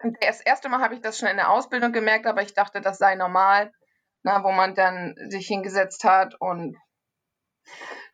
Das 0.00 0.40
erste 0.40 0.68
Mal 0.68 0.80
habe 0.80 0.94
ich 0.94 1.00
das 1.00 1.18
schon 1.18 1.28
in 1.28 1.36
der 1.36 1.50
Ausbildung 1.50 1.92
gemerkt, 1.92 2.26
aber 2.26 2.42
ich 2.42 2.54
dachte, 2.54 2.80
das 2.80 2.98
sei 2.98 3.16
normal, 3.16 3.72
na, 4.22 4.44
wo 4.44 4.52
man 4.52 4.74
dann 4.74 5.14
sich 5.28 5.46
hingesetzt 5.46 6.04
hat 6.04 6.34
und 6.40 6.76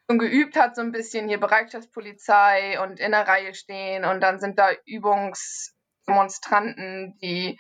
schon 0.07 0.19
geübt 0.19 0.57
hat, 0.57 0.77
so 0.77 0.83
ein 0.83 0.93
bisschen 0.93 1.29
hier 1.29 1.41
Bereitschaftspolizei 1.41 2.81
und 2.81 3.01
in 3.01 3.11
der 3.13 3.27
Reihe 3.27 3.55
stehen 3.55 4.05
und 4.05 4.21
dann 4.21 4.39
sind 4.41 4.59
da 4.59 4.71
Übungsdemonstranten, 4.87 7.17
die, 7.23 7.59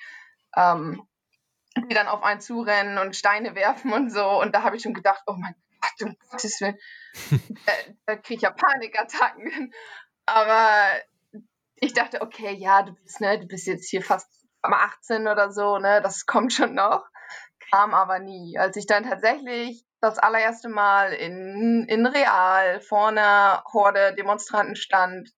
ähm, 0.56 1.06
die 1.76 1.94
dann 1.94 2.08
auf 2.08 2.22
einen 2.22 2.40
zurennen 2.40 2.98
und 2.98 3.16
Steine 3.16 3.54
werfen 3.54 3.92
und 3.92 4.10
so. 4.10 4.40
Und 4.40 4.54
da 4.54 4.62
habe 4.62 4.76
ich 4.76 4.82
schon 4.82 4.94
gedacht, 4.94 5.22
oh 5.26 5.34
mein 5.36 5.54
Gott, 5.80 6.02
um 6.08 6.16
Gottes 6.30 6.60
Willen, 6.60 6.78
da, 7.66 7.72
da 8.06 8.16
kriege 8.16 8.36
ich 8.36 8.42
ja 8.42 8.50
Panikattacken. 8.50 9.72
Aber 10.26 10.88
ich 11.84 11.92
dachte, 11.92 12.22
okay, 12.22 12.52
ja, 12.52 12.82
du 12.82 12.92
bist, 12.94 13.20
ne, 13.20 13.38
du 13.38 13.46
bist 13.46 13.66
jetzt 13.66 13.88
hier 13.88 14.02
fast 14.02 14.28
18 14.62 15.28
oder 15.28 15.52
so, 15.52 15.78
ne, 15.78 16.00
das 16.02 16.26
kommt 16.26 16.52
schon 16.52 16.74
noch. 16.74 17.06
Kam 17.70 17.94
aber 17.94 18.18
nie. 18.18 18.58
Als 18.58 18.76
ich 18.76 18.86
dann 18.86 19.04
tatsächlich 19.04 19.84
das 20.00 20.18
allererste 20.18 20.68
Mal 20.68 21.12
in, 21.12 21.86
in 21.88 22.06
Real 22.06 22.80
vor 22.80 23.08
einer 23.08 23.62
Horde 23.72 24.14
Demonstranten 24.14 24.76
stand 24.76 25.30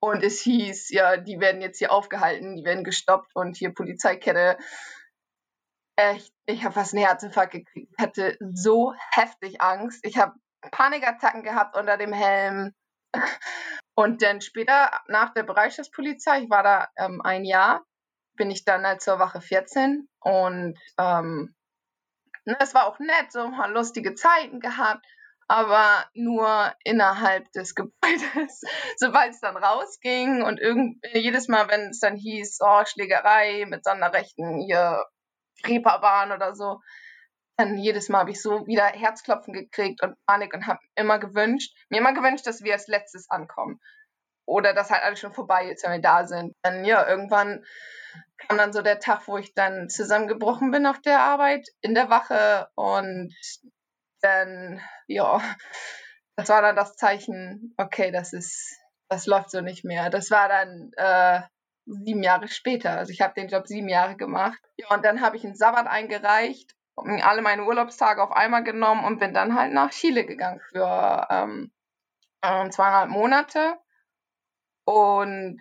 und 0.00 0.22
es 0.22 0.40
hieß, 0.40 0.90
ja, 0.90 1.16
die 1.16 1.40
werden 1.40 1.60
jetzt 1.60 1.78
hier 1.78 1.92
aufgehalten, 1.92 2.56
die 2.56 2.64
werden 2.64 2.84
gestoppt 2.84 3.34
und 3.34 3.56
hier 3.56 3.72
Polizeikette. 3.74 4.58
Echt, 5.96 6.32
ich 6.46 6.64
habe 6.64 6.74
fast 6.74 6.94
einen 6.94 7.04
Herzinfarkt 7.04 7.52
gekriegt. 7.52 7.92
Ich 7.92 8.04
hatte 8.04 8.36
so 8.54 8.94
heftig 9.10 9.60
Angst. 9.60 10.00
Ich 10.04 10.18
habe 10.18 10.34
Panikattacken 10.70 11.42
gehabt 11.42 11.76
unter 11.76 11.96
dem 11.96 12.12
Helm. 12.12 12.72
Und 13.98 14.22
dann 14.22 14.40
später, 14.40 14.92
nach 15.08 15.34
der 15.34 15.42
Bereichspolizei, 15.42 16.42
ich 16.42 16.50
war 16.50 16.62
da 16.62 16.88
ähm, 16.96 17.20
ein 17.20 17.44
Jahr, 17.44 17.84
bin 18.36 18.48
ich 18.48 18.64
dann 18.64 18.86
halt 18.86 19.02
zur 19.02 19.18
Wache 19.18 19.40
14 19.40 20.08
und 20.20 20.78
ähm, 21.00 21.56
ne, 22.44 22.56
es 22.60 22.74
war 22.74 22.86
auch 22.86 23.00
nett, 23.00 23.32
so 23.32 23.48
mal 23.48 23.72
lustige 23.72 24.14
Zeiten 24.14 24.60
gehabt, 24.60 25.04
aber 25.48 26.08
nur 26.14 26.72
innerhalb 26.84 27.50
des 27.50 27.74
Gebäudes. 27.74 28.62
Sobald 28.98 29.32
es 29.32 29.40
dann 29.40 29.56
rausging 29.56 30.42
und 30.42 30.60
irgend, 30.60 31.04
jedes 31.12 31.48
Mal, 31.48 31.68
wenn 31.68 31.88
es 31.88 31.98
dann 31.98 32.14
hieß, 32.14 32.60
oh, 32.60 32.84
Schlägerei 32.84 33.66
mit 33.66 33.82
Sonderrechten, 33.82 34.60
hier 34.60 35.06
Reeperbahn 35.66 36.30
oder 36.30 36.54
so, 36.54 36.78
dann 37.58 37.76
jedes 37.76 38.08
Mal 38.08 38.20
habe 38.20 38.30
ich 38.30 38.40
so 38.40 38.66
wieder 38.66 38.86
Herzklopfen 38.86 39.52
gekriegt 39.52 40.02
und 40.02 40.14
Panik 40.26 40.54
und 40.54 40.66
habe 40.66 40.78
immer 40.94 41.18
gewünscht, 41.18 41.76
mir 41.90 41.98
immer 41.98 42.14
gewünscht, 42.14 42.46
dass 42.46 42.62
wir 42.62 42.72
als 42.72 42.86
letztes 42.86 43.28
ankommen. 43.30 43.80
Oder 44.46 44.72
dass 44.72 44.90
halt 44.90 45.02
alles 45.02 45.20
schon 45.20 45.34
vorbei 45.34 45.68
ist, 45.70 45.84
wenn 45.84 45.92
wir 45.92 46.00
da 46.00 46.26
sind. 46.26 46.54
Dann 46.62 46.84
ja, 46.84 47.06
irgendwann 47.06 47.64
kam 48.38 48.56
dann 48.58 48.72
so 48.72 48.80
der 48.80 49.00
Tag, 49.00 49.26
wo 49.26 49.36
ich 49.36 49.54
dann 49.54 49.88
zusammengebrochen 49.88 50.70
bin 50.70 50.86
auf 50.86 51.00
der 51.00 51.20
Arbeit 51.20 51.66
in 51.80 51.94
der 51.94 52.08
Wache 52.08 52.68
und 52.76 53.34
dann, 54.20 54.80
ja, 55.08 55.40
das 56.36 56.48
war 56.48 56.62
dann 56.62 56.76
das 56.76 56.96
Zeichen, 56.96 57.74
okay, 57.76 58.12
das 58.12 58.32
ist, 58.32 58.78
das 59.08 59.26
läuft 59.26 59.50
so 59.50 59.60
nicht 59.60 59.84
mehr. 59.84 60.10
Das 60.10 60.30
war 60.30 60.48
dann 60.48 60.92
äh, 60.96 61.42
sieben 61.86 62.22
Jahre 62.22 62.46
später. 62.48 62.92
Also 62.92 63.12
ich 63.12 63.20
habe 63.20 63.34
den 63.34 63.48
Job 63.48 63.66
sieben 63.66 63.88
Jahre 63.88 64.16
gemacht. 64.16 64.60
Ja, 64.76 64.94
und 64.94 65.04
dann 65.04 65.20
habe 65.20 65.36
ich 65.36 65.44
einen 65.44 65.56
Sabbat 65.56 65.88
eingereicht, 65.88 66.77
alle 67.22 67.42
meine 67.42 67.64
Urlaubstage 67.64 68.22
auf 68.22 68.32
einmal 68.32 68.64
genommen 68.64 69.04
und 69.04 69.18
bin 69.18 69.34
dann 69.34 69.54
halt 69.54 69.72
nach 69.72 69.90
Chile 69.90 70.24
gegangen 70.24 70.60
für 70.70 71.26
ähm, 71.30 71.72
ähm, 72.42 72.70
zweieinhalb 72.70 73.10
Monate 73.10 73.76
und 74.84 75.60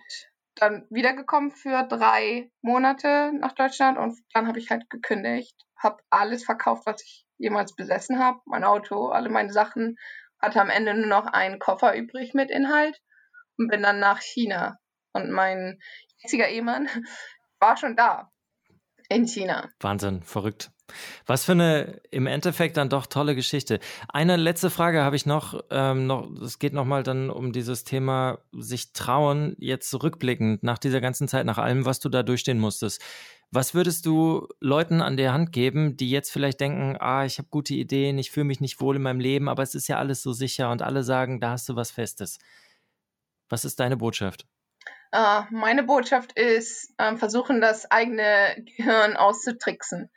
dann 0.56 0.88
wiedergekommen 0.89 1.52
für 1.52 1.84
drei 1.84 2.52
Monate 2.62 3.32
nach 3.34 3.54
Deutschland 3.54 3.97
und 3.97 4.19
dann 4.34 4.47
habe 4.47 4.60
ich 4.60 4.69
halt 4.69 4.89
gekündigt, 4.89 5.56
habe 5.78 5.97
alles 6.10 6.43
verkauft, 6.43 6.86
was 6.86 7.04
ich 7.04 7.26
jemals 7.38 7.76
besessen 7.76 8.19
habe, 8.19 8.39
mein 8.45 8.63
Auto, 8.63 9.10
alle 9.10 9.30
meine 9.30 9.54
Sachen, 9.54 9.97
hatte 10.39 10.62
am 10.62 10.69
Ende 10.69 10.93
nur 10.93 11.08
noch 11.08 11.28
einen 11.28 11.60
Koffer 11.60 11.95
übrig 11.95 12.34
mit 12.34 12.52
Inhalt 12.52 13.00
und 13.58 13.69
bin 13.69 13.84
dann 13.84 14.00
nach 14.00 14.21
China. 14.21 14.80
Und 15.13 15.32
mein 15.32 15.80
jetziger 16.19 16.47
Ehemann 16.47 16.88
war 17.60 17.78
schon 17.78 17.95
da 17.95 18.32
in 19.10 19.28
China. 19.28 19.69
Wahnsinn, 19.80 20.21
verrückt. 20.23 20.71
Was 21.26 21.45
für 21.45 21.54
eine 21.54 22.02
im 22.12 22.28
Endeffekt 22.28 22.78
dann 22.78 22.89
doch 22.89 23.08
tolle 23.08 23.36
Geschichte. 23.36 23.80
Eine 24.08 24.38
letzte 24.38 24.69
Frage 24.69 25.04
habe 25.04 25.15
ich 25.15 25.26
noch. 25.26 25.62
Ähm, 25.69 26.08
noch 26.08 26.30
es 26.41 26.60
geht 26.60 26.73
nochmal 26.73 27.04
dann 27.04 27.30
um 27.30 27.52
dieses 27.52 27.84
Thema 27.84 28.39
sich 28.52 28.93
trauen, 28.93 29.56
jetzt 29.60 29.89
zurückblickend 29.89 30.63
nach 30.63 30.78
dieser 30.78 31.02
ganzen 31.02 31.28
Zeit, 31.28 31.45
nach 31.45 31.58
allem, 31.58 31.86
was 31.86 32.00
du 32.00 32.10
da 32.10 32.23
durchstehen 32.23 32.60
musstest. 32.60 33.02
Was 33.50 33.73
würdest 33.73 34.06
du 34.06 34.47
Leuten 34.60 35.02
an 35.02 35.15
der 35.15 35.32
Hand 35.32 35.54
geben, 35.54 35.95
die 35.95 36.10
jetzt 36.10 36.32
vielleicht 36.32 36.60
denken, 36.60 36.97
ah, 37.00 37.23
ich 37.23 37.38
habe 37.38 37.47
gute 37.50 37.73
Ideen, 37.73 38.17
ich 38.17 38.32
fühle 38.32 38.43
mich 38.43 38.60
nicht 38.60 38.82
wohl 38.82 38.97
in 38.97 39.02
meinem 39.02 39.21
Leben, 39.21 39.47
aber 39.47 39.63
es 39.63 39.73
ist 39.73 39.88
ja 39.88 39.97
alles 39.97 40.21
so 40.21 40.34
sicher 40.34 40.69
und 40.69 40.82
alle 40.82 41.04
sagen, 41.04 41.39
da 41.39 41.52
hast 41.52 41.69
du 41.69 41.76
was 41.76 41.91
Festes. 41.91 42.39
Was 43.47 43.63
ist 43.63 43.80
deine 43.80 43.95
Botschaft? 43.95 44.45
Uh, 45.15 45.43
meine 45.52 45.84
Botschaft 45.84 46.34
ist, 46.34 46.93
uh, 47.02 47.15
versuchen, 47.15 47.62
das 47.62 47.89
eigene 47.89 48.58
Gehirn 48.76 49.15
auszutricksen. 49.15 50.10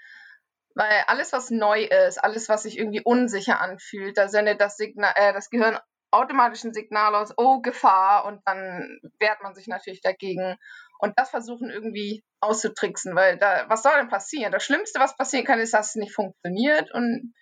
Weil 0.80 1.04
alles, 1.08 1.34
was 1.34 1.50
neu 1.50 1.82
ist, 1.82 2.16
alles, 2.24 2.48
was 2.48 2.62
sich 2.62 2.78
irgendwie 2.78 3.02
unsicher 3.04 3.60
anfühlt, 3.60 4.16
da 4.16 4.28
sendet 4.28 4.62
das, 4.62 4.78
Signal, 4.78 5.12
äh, 5.14 5.34
das 5.34 5.50
Gehirn 5.50 5.78
automatisch 6.10 6.64
ein 6.64 6.72
Signal 6.72 7.14
aus, 7.14 7.34
oh, 7.36 7.60
Gefahr, 7.60 8.24
und 8.24 8.40
dann 8.46 8.98
wehrt 9.18 9.42
man 9.42 9.54
sich 9.54 9.66
natürlich 9.66 10.00
dagegen. 10.00 10.56
Und 10.98 11.18
das 11.18 11.28
versuchen 11.28 11.68
irgendwie 11.68 12.24
auszutricksen, 12.40 13.14
weil 13.14 13.36
da, 13.36 13.66
was 13.68 13.82
soll 13.82 13.92
denn 13.98 14.08
passieren? 14.08 14.52
Das 14.52 14.64
Schlimmste, 14.64 15.00
was 15.00 15.18
passieren 15.18 15.44
kann, 15.44 15.60
ist, 15.60 15.74
dass 15.74 15.90
es 15.90 15.96
nicht 15.96 16.14
funktioniert 16.14 16.90
und 16.94 17.34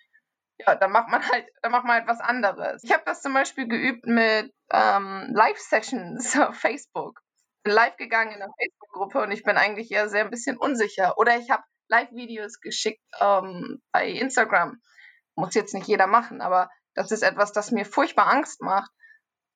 ja, 0.57 0.75
dann 0.75 0.91
macht 0.91 1.07
man 1.07 1.25
halt, 1.25 1.47
dann 1.61 1.71
macht 1.71 1.85
man 1.85 1.95
halt 1.95 2.07
was 2.07 2.19
anderes. 2.19 2.83
Ich 2.83 2.91
habe 2.91 3.03
das 3.05 3.21
zum 3.21 3.33
Beispiel 3.33 3.69
geübt 3.69 4.05
mit 4.05 4.53
ähm, 4.73 5.29
Live-Sessions 5.33 6.37
auf 6.41 6.55
Facebook. 6.55 7.21
Bin 7.63 7.73
live 7.73 7.95
gegangen 7.95 8.33
in 8.33 8.41
einer 8.41 8.51
Facebook-Gruppe 8.59 9.21
und 9.21 9.31
ich 9.31 9.43
bin 9.43 9.55
eigentlich 9.55 9.91
eher 9.91 10.09
sehr 10.09 10.25
ein 10.25 10.29
bisschen 10.29 10.57
unsicher. 10.57 11.17
Oder 11.17 11.37
ich 11.37 11.49
habe 11.49 11.63
Live-Videos 11.89 12.61
geschickt 12.61 13.03
ähm, 13.19 13.81
bei 13.91 14.07
Instagram. 14.07 14.81
Muss 15.35 15.53
jetzt 15.53 15.73
nicht 15.73 15.87
jeder 15.87 16.07
machen, 16.07 16.41
aber 16.41 16.69
das 16.95 17.11
ist 17.11 17.23
etwas, 17.23 17.51
das 17.51 17.71
mir 17.71 17.85
furchtbar 17.85 18.27
Angst 18.27 18.61
macht. 18.61 18.91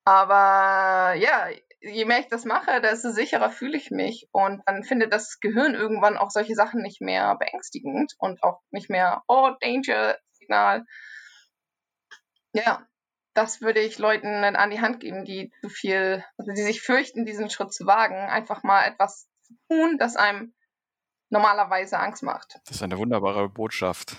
Aber 0.04 1.14
ja, 1.14 1.48
je 1.80 2.04
mehr 2.04 2.20
ich 2.20 2.28
das 2.28 2.44
mache, 2.44 2.80
desto 2.80 3.10
sicherer 3.10 3.50
fühle 3.50 3.76
ich 3.76 3.90
mich. 3.90 4.28
Und 4.32 4.62
dann 4.66 4.84
findet 4.84 5.12
das 5.12 5.40
Gehirn 5.40 5.74
irgendwann 5.74 6.16
auch 6.16 6.30
solche 6.30 6.54
Sachen 6.54 6.82
nicht 6.82 7.00
mehr 7.00 7.36
beängstigend 7.36 8.14
und 8.18 8.42
auch 8.42 8.60
nicht 8.70 8.90
mehr, 8.90 9.22
oh, 9.28 9.50
Danger-Signal. 9.60 10.84
Ja, 12.52 12.86
das 13.34 13.60
würde 13.60 13.80
ich 13.80 13.98
Leuten 13.98 14.26
an 14.26 14.70
die 14.70 14.80
Hand 14.80 15.00
geben, 15.00 15.24
die 15.24 15.52
zu 15.60 15.68
viel, 15.68 16.24
also 16.38 16.52
die 16.52 16.62
sich 16.62 16.82
fürchten, 16.82 17.24
diesen 17.24 17.50
Schritt 17.50 17.72
zu 17.72 17.86
wagen, 17.86 18.14
einfach 18.14 18.62
mal 18.62 18.84
etwas 18.84 19.28
zu 19.42 19.54
tun, 19.68 19.98
das 19.98 20.16
einem 20.16 20.54
normalerweise 21.34 21.98
Angst 21.98 22.22
macht. 22.22 22.60
Das 22.64 22.76
ist 22.76 22.82
eine 22.82 22.96
wunderbare 22.96 23.48
Botschaft. 23.48 24.16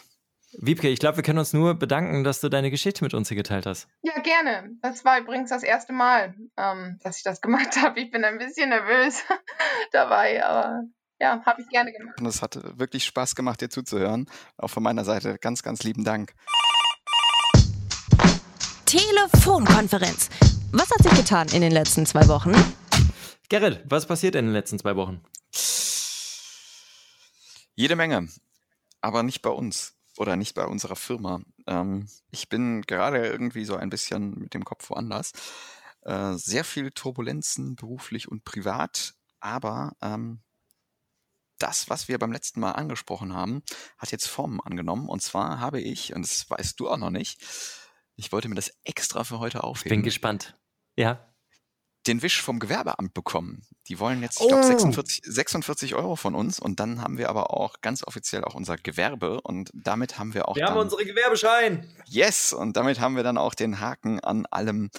Wiebke, 0.58 0.88
ich 0.88 1.00
glaube, 1.00 1.18
wir 1.18 1.24
können 1.24 1.40
uns 1.40 1.54
nur 1.54 1.74
bedanken, 1.74 2.24
dass 2.24 2.40
du 2.40 2.50
deine 2.50 2.70
Geschichte 2.70 3.04
mit 3.04 3.14
uns 3.14 3.30
hier 3.30 3.36
geteilt 3.36 3.66
hast. 3.66 3.88
Ja, 4.04 4.20
gerne. 4.22 4.70
Das 4.82 5.04
war 5.04 5.20
übrigens 5.20 5.50
das 5.50 5.64
erste 5.64 5.92
Mal, 5.92 6.36
ähm, 6.58 7.00
dass 7.04 7.18
ich 7.18 7.24
das 7.24 7.42
gemacht 7.46 7.78
habe. 7.82 8.00
Ich 8.00 8.12
bin 8.12 8.24
ein 8.24 8.38
bisschen 8.38 8.70
nervös 8.70 9.24
dabei, 9.92 10.46
aber 10.46 10.84
ja, 11.20 11.42
habe 11.46 11.62
ich 11.62 11.70
gerne 11.70 11.92
gemacht. 11.92 12.20
Und 12.20 12.26
es 12.26 12.42
hat 12.42 12.60
wirklich 12.78 13.06
Spaß 13.06 13.36
gemacht, 13.36 13.62
dir 13.62 13.70
zuzuhören. 13.70 14.30
Auch 14.58 14.70
von 14.70 14.84
meiner 14.84 15.06
Seite 15.06 15.38
ganz, 15.40 15.64
ganz 15.64 15.84
lieben 15.84 16.04
Dank. 16.04 16.34
Telefonkonferenz. 18.86 20.30
Was 20.72 20.92
hat 20.92 21.04
sich 21.04 21.14
getan 21.14 21.48
in 21.54 21.62
den 21.62 21.72
letzten 21.72 22.06
zwei 22.06 22.28
Wochen? 22.28 22.54
Gerrit, 23.50 23.82
was 23.86 24.06
passiert 24.06 24.36
in 24.36 24.46
den 24.46 24.54
letzten 24.54 24.80
zwei 24.80 24.96
Wochen? 24.96 25.22
Jede 27.76 27.96
Menge, 27.96 28.30
aber 29.02 29.24
nicht 29.24 29.42
bei 29.42 29.50
uns 29.50 29.98
oder 30.18 30.36
nicht 30.36 30.56
bei 30.56 30.66
unserer 30.66 30.96
Firma. 30.96 31.42
Ähm, 31.68 32.08
ich 32.32 32.48
bin 32.48 32.82
gerade 32.84 33.26
irgendwie 33.28 33.66
so 33.66 33.76
ein 33.76 33.90
bisschen 33.90 34.40
mit 34.40 34.54
dem 34.54 34.64
Kopf 34.64 34.90
woanders. 34.90 35.34
Äh, 36.02 36.34
sehr 36.34 36.64
viel 36.64 36.92
Turbulenzen 36.92 37.76
beruflich 37.76 38.30
und 38.30 38.46
privat, 38.46 39.14
aber 39.40 39.96
ähm, 40.02 40.42
das, 41.58 41.90
was 41.90 42.08
wir 42.08 42.20
beim 42.20 42.32
letzten 42.32 42.60
Mal 42.60 42.72
angesprochen 42.72 43.34
haben, 43.34 43.62
hat 43.98 44.12
jetzt 44.12 44.28
Formen 44.28 44.60
angenommen. 44.62 45.10
Und 45.10 45.22
zwar 45.22 45.60
habe 45.60 45.82
ich, 45.82 46.14
und 46.14 46.22
das 46.22 46.50
weißt 46.50 46.80
du 46.80 46.90
auch 46.90 46.98
noch 46.98 47.12
nicht, 47.12 47.44
ich 48.16 48.32
wollte 48.32 48.48
mir 48.48 48.56
das 48.56 48.72
extra 48.84 49.24
für 49.24 49.40
heute 49.40 49.64
aufheben. 49.64 49.94
Ich 49.94 49.98
bin 49.98 50.04
gespannt. 50.04 50.58
Ja 50.96 51.35
den 52.08 52.22
Wisch 52.22 52.42
vom 52.42 52.60
Gewerbeamt 52.60 53.14
bekommen. 53.14 53.64
Die 53.88 54.00
wollen 54.00 54.22
jetzt, 54.22 54.42
ich 54.42 54.48
glaube, 54.48 54.64
oh. 54.64 54.68
46, 54.68 55.22
46 55.26 55.96
Euro 55.96 56.16
von 56.16 56.36
uns 56.36 56.60
und 56.60 56.80
dann 56.80 57.02
haben 57.02 57.18
wir 57.18 57.30
aber 57.30 57.52
auch 57.52 57.82
ganz 57.82 58.04
offiziell 58.06 58.44
auch 58.44 58.56
unser 58.56 58.78
Gewerbe 58.78 59.42
und 59.42 59.72
damit 59.74 60.18
haben 60.18 60.34
wir 60.34 60.48
auch. 60.48 60.56
Wir 60.56 60.66
haben 60.66 60.78
unsere 60.78 61.06
Gewerbeschein. 61.06 61.88
Yes, 62.06 62.54
und 62.54 62.78
damit 62.78 63.00
haben 63.00 63.16
wir 63.16 63.24
dann 63.24 63.38
auch 63.38 63.54
den 63.54 63.80
Haken 63.80 64.20
an 64.20 64.46
allem 64.48 64.90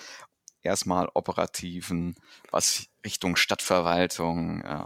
erstmal 0.63 1.09
operativen, 1.15 2.17
was 2.51 2.87
Richtung 3.05 3.37
Stadtverwaltung, 3.37 4.63
äh, 4.63 4.85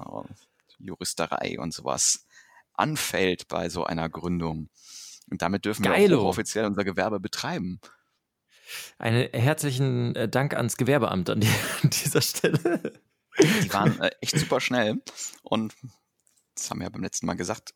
Juristerei 0.79 1.59
und 1.59 1.75
sowas 1.75 2.27
anfällt 2.75 3.49
bei 3.49 3.69
so 3.69 3.85
einer 3.85 4.09
Gründung. 4.09 4.69
Und 5.31 5.43
damit 5.43 5.65
dürfen 5.65 5.83
Geilo. 5.83 6.19
wir 6.19 6.23
auch 6.23 6.31
offiziell 6.31 6.65
unser 6.65 6.85
Gewerbe 6.85 7.21
betreiben. 7.21 7.81
Einen 8.99 9.29
herzlichen 9.33 10.15
äh, 10.17 10.29
Dank 10.29 10.55
ans 10.55 10.77
Gewerbeamt 10.77 11.31
an, 11.31 11.41
die, 11.41 11.49
an 11.83 11.91
dieser 11.91 12.23
Stelle. 12.23 13.01
Die 13.39 13.73
waren 13.73 14.01
äh, 14.01 14.11
echt 14.21 14.39
super 14.39 14.61
schnell 14.61 15.03
und 15.43 15.75
das 16.55 16.71
haben 16.71 16.81
wir 16.81 16.85
ja 16.85 16.91
beim 16.91 17.03
letzten 17.03 17.27
Mal 17.27 17.35
gesagt, 17.35 17.73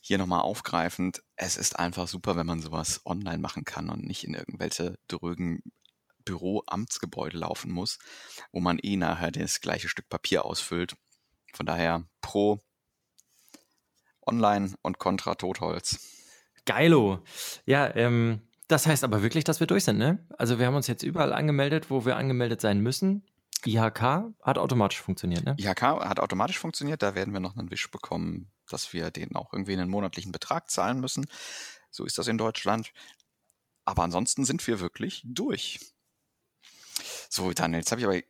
hier 0.00 0.18
nochmal 0.18 0.42
aufgreifend, 0.42 1.22
es 1.34 1.56
ist 1.56 1.78
einfach 1.78 2.06
super, 2.06 2.36
wenn 2.36 2.46
man 2.46 2.60
sowas 2.60 3.00
online 3.04 3.38
machen 3.38 3.64
kann 3.64 3.90
und 3.90 4.04
nicht 4.04 4.22
in 4.24 4.34
irgendwelche 4.34 4.96
drögen 5.08 5.62
Büro-Amtsgebäude 6.24 7.38
laufen 7.38 7.72
muss, 7.72 7.98
wo 8.52 8.60
man 8.60 8.78
eh 8.80 8.96
nachher 8.96 9.32
das 9.32 9.60
gleiche 9.60 9.88
Stück 9.88 10.08
Papier 10.08 10.44
ausfüllt. 10.44 10.94
Von 11.54 11.66
daher 11.66 12.04
pro 12.20 12.62
Online 14.26 14.74
und 14.82 14.98
Contra 14.98 15.34
Totholz. 15.34 15.98
Geilo. 16.66 17.24
Ja, 17.64 17.94
ähm, 17.94 18.45
das 18.68 18.86
heißt 18.86 19.04
aber 19.04 19.22
wirklich, 19.22 19.44
dass 19.44 19.60
wir 19.60 19.66
durch 19.66 19.84
sind, 19.84 19.98
ne? 19.98 20.26
Also 20.38 20.58
wir 20.58 20.66
haben 20.66 20.74
uns 20.74 20.86
jetzt 20.86 21.02
überall 21.02 21.32
angemeldet, 21.32 21.90
wo 21.90 22.04
wir 22.04 22.16
angemeldet 22.16 22.60
sein 22.60 22.80
müssen. 22.80 23.24
IHK 23.64 24.34
hat 24.42 24.58
automatisch 24.58 25.00
funktioniert, 25.00 25.44
ne? 25.44 25.56
IHK 25.58 25.82
hat 25.82 26.20
automatisch 26.20 26.58
funktioniert. 26.58 27.02
Da 27.02 27.14
werden 27.14 27.32
wir 27.32 27.40
noch 27.40 27.56
einen 27.56 27.70
Wisch 27.70 27.90
bekommen, 27.90 28.50
dass 28.68 28.92
wir 28.92 29.10
denen 29.10 29.36
auch 29.36 29.52
irgendwie 29.52 29.72
einen 29.72 29.88
monatlichen 29.88 30.32
Betrag 30.32 30.70
zahlen 30.70 31.00
müssen. 31.00 31.26
So 31.90 32.04
ist 32.04 32.18
das 32.18 32.26
in 32.28 32.38
Deutschland. 32.38 32.92
Aber 33.84 34.02
ansonsten 34.02 34.44
sind 34.44 34.66
wir 34.66 34.80
wirklich 34.80 35.22
durch. 35.24 35.80
So, 37.30 37.52
Daniel, 37.52 37.80
jetzt 37.80 37.90
habe 37.92 38.00
ich 38.00 38.06
aber 38.06 38.20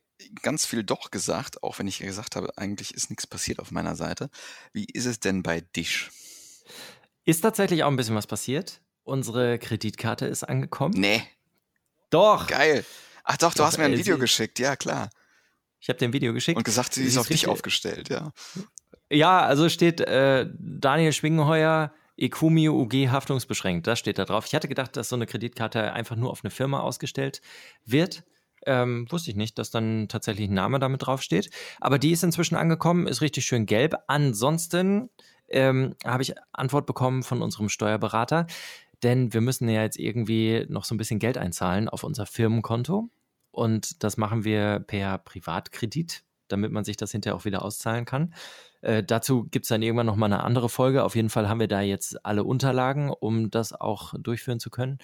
ganz 0.41 0.65
viel 0.65 0.83
doch 0.83 1.11
gesagt, 1.11 1.63
auch 1.63 1.79
wenn 1.79 1.87
ich 1.87 1.99
gesagt 1.99 2.35
habe, 2.35 2.57
eigentlich 2.57 2.93
ist 2.93 3.09
nichts 3.09 3.27
passiert 3.27 3.59
auf 3.59 3.71
meiner 3.71 3.95
Seite. 3.95 4.29
Wie 4.73 4.85
ist 4.85 5.05
es 5.05 5.19
denn 5.19 5.43
bei 5.43 5.61
Dish? 5.61 6.11
Ist 7.25 7.41
tatsächlich 7.41 7.83
auch 7.83 7.89
ein 7.89 7.95
bisschen 7.95 8.15
was 8.15 8.27
passiert. 8.27 8.81
Unsere 9.07 9.57
Kreditkarte 9.57 10.25
ist 10.25 10.43
angekommen. 10.43 10.93
Nee. 10.97 11.23
Doch. 12.09 12.47
Geil. 12.47 12.83
Ach 13.23 13.37
doch, 13.37 13.53
du 13.53 13.59
Doch, 13.59 13.67
hast 13.67 13.77
mir 13.77 13.85
ein 13.85 13.93
ey, 13.93 13.99
Video 13.99 14.17
geschickt, 14.17 14.59
ja 14.59 14.75
klar. 14.75 15.09
Ich 15.79 15.87
habe 15.87 15.97
dir 15.97 16.09
ein 16.09 16.13
Video 16.13 16.33
geschickt. 16.33 16.57
Und 16.57 16.63
gesagt, 16.63 16.93
sie 16.93 17.03
Sie 17.03 17.07
ist 17.07 17.17
auf 17.17 17.27
dich 17.27 17.47
aufgestellt, 17.47 18.09
ja. 18.09 18.33
Ja, 19.09 19.45
also 19.45 19.69
steht 19.69 20.01
äh, 20.01 20.47
Daniel 20.59 21.13
Schwingenheuer, 21.13 21.93
Ecumio 22.17 22.73
UG 22.81 23.09
haftungsbeschränkt. 23.09 23.87
Das 23.87 23.97
steht 23.97 24.17
da 24.17 24.25
drauf. 24.25 24.45
Ich 24.45 24.53
hatte 24.53 24.67
gedacht, 24.67 24.97
dass 24.97 25.07
so 25.07 25.15
eine 25.15 25.25
Kreditkarte 25.25 25.93
einfach 25.93 26.17
nur 26.17 26.29
auf 26.29 26.43
eine 26.43 26.51
Firma 26.51 26.81
ausgestellt 26.81 27.41
wird. 27.85 28.25
Ähm, 28.65 29.09
wusste 29.09 29.31
ich 29.31 29.37
nicht, 29.37 29.57
dass 29.57 29.71
dann 29.71 30.09
tatsächlich 30.09 30.49
ein 30.49 30.53
Name 30.53 30.79
damit 30.79 31.05
draufsteht. 31.05 31.49
Aber 31.79 31.97
die 31.97 32.11
ist 32.11 32.23
inzwischen 32.23 32.55
angekommen, 32.55 33.07
ist 33.07 33.21
richtig 33.21 33.45
schön 33.45 33.65
gelb. 33.65 33.95
Ansonsten 34.07 35.09
ähm, 35.49 35.95
habe 36.05 36.23
ich 36.23 36.33
Antwort 36.51 36.85
bekommen 36.85 37.23
von 37.23 37.41
unserem 37.41 37.69
Steuerberater, 37.69 38.47
denn 39.03 39.33
wir 39.33 39.41
müssen 39.41 39.69
ja 39.69 39.83
jetzt 39.83 39.99
irgendwie 39.99 40.65
noch 40.69 40.83
so 40.83 40.95
ein 40.95 40.97
bisschen 40.97 41.19
Geld 41.19 41.37
einzahlen 41.37 41.89
auf 41.89 42.03
unser 42.03 42.25
Firmenkonto. 42.25 43.09
Und 43.51 44.03
das 44.03 44.17
machen 44.17 44.43
wir 44.43 44.79
per 44.79 45.17
Privatkredit, 45.19 46.23
damit 46.47 46.71
man 46.71 46.83
sich 46.83 46.97
das 46.97 47.11
hinterher 47.11 47.35
auch 47.35 47.45
wieder 47.45 47.63
auszahlen 47.63 48.05
kann. 48.05 48.33
Äh, 48.81 49.03
dazu 49.03 49.45
gibt 49.45 49.65
es 49.65 49.69
dann 49.69 49.81
irgendwann 49.81 50.05
noch 50.05 50.15
mal 50.15 50.27
eine 50.27 50.43
andere 50.43 50.69
Folge. 50.69 51.03
Auf 51.03 51.15
jeden 51.15 51.29
Fall 51.29 51.49
haben 51.49 51.59
wir 51.59 51.67
da 51.67 51.81
jetzt 51.81 52.25
alle 52.25 52.43
Unterlagen, 52.43 53.09
um 53.09 53.49
das 53.49 53.73
auch 53.73 54.13
durchführen 54.17 54.59
zu 54.59 54.69
können. 54.69 54.99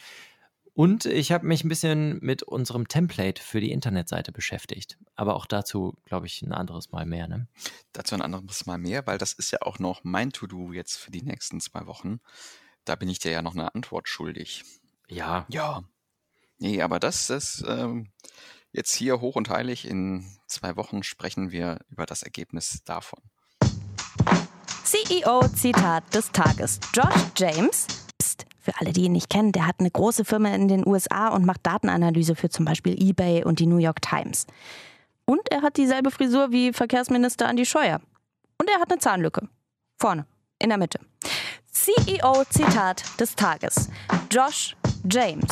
Und 0.76 1.06
ich 1.06 1.32
habe 1.32 1.46
mich 1.46 1.64
ein 1.64 1.70
bisschen 1.70 2.18
mit 2.22 2.42
unserem 2.42 2.88
Template 2.88 3.42
für 3.42 3.62
die 3.62 3.72
Internetseite 3.72 4.32
beschäftigt. 4.32 4.98
Aber 5.16 5.36
auch 5.36 5.46
dazu, 5.46 5.96
glaube 6.06 6.26
ich, 6.26 6.42
ein 6.42 6.52
anderes 6.52 6.92
Mal 6.92 7.06
mehr. 7.06 7.28
Ne? 7.28 7.48
Dazu 7.92 8.16
ein 8.16 8.24
anderes 8.24 8.66
Mal 8.66 8.80
mehr, 8.80 9.06
weil 9.06 9.20
das 9.20 9.34
ist 9.34 9.52
ja 9.52 9.62
auch 9.62 9.78
noch 9.78 10.04
mein 10.04 10.32
To-Do 10.32 10.74
jetzt 10.74 10.98
für 10.98 11.12
die 11.12 11.22
nächsten 11.22 11.60
zwei 11.60 11.86
Wochen. 11.86 12.20
Da 12.86 12.96
bin 12.96 13.10
ich 13.10 13.20
dir 13.20 13.32
ja 13.32 13.42
noch 13.42 13.54
eine 13.54 13.74
Antwort 13.74 14.08
schuldig. 14.08 14.64
Ja, 15.08 15.46
Ja. 15.50 15.84
Nee, 16.60 16.82
aber 16.82 17.00
das 17.00 17.30
ist 17.30 17.64
ähm, 17.68 18.08
jetzt 18.72 18.94
hier 18.94 19.20
hoch 19.20 19.36
und 19.36 19.50
heilig. 19.50 19.86
In 19.86 20.26
zwei 20.48 20.78
Wochen 20.78 21.04
sprechen 21.04 21.52
wir 21.52 21.80
über 21.90 22.06
das 22.06 22.24
Ergebnis 22.24 22.82
davon. 22.86 23.20
CEO-Zitat 24.84 26.14
des 26.14 26.32
Tages. 26.32 26.80
Josh 26.94 27.32
James, 27.36 27.88
pst, 28.22 28.46
für 28.60 28.72
alle, 28.80 28.94
die 28.94 29.04
ihn 29.04 29.12
nicht 29.12 29.30
kennen, 29.30 29.52
der 29.52 29.68
hat 29.68 29.80
eine 29.80 29.92
große 29.92 30.24
Firma 30.24 30.56
in 30.56 30.68
den 30.68 30.88
USA 30.88 31.30
und 31.30 31.46
macht 31.46 31.66
Datenanalyse 31.66 32.36
für 32.36 32.50
zum 32.50 32.64
Beispiel 32.64 32.96
eBay 33.02 33.44
und 33.44 33.60
die 33.60 33.68
New 33.68 33.78
York 33.78 34.02
Times. 34.02 34.46
Und 35.26 35.52
er 35.52 35.64
hat 35.64 35.78
dieselbe 35.78 36.12
Frisur 36.12 36.52
wie 36.52 36.72
Verkehrsminister 36.72 37.48
Andi 37.48 37.66
Scheuer. 37.66 38.00
Und 38.58 38.70
er 38.70 38.80
hat 38.80 38.92
eine 38.92 39.00
Zahnlücke. 39.00 39.50
Vorne, 39.98 40.26
in 40.60 40.70
der 40.70 40.78
Mitte. 40.78 41.00
CEO-Zitat 41.74 43.04
des 43.20 43.36
Tages. 43.36 43.90
Josh 44.32 44.76
James. 45.10 45.52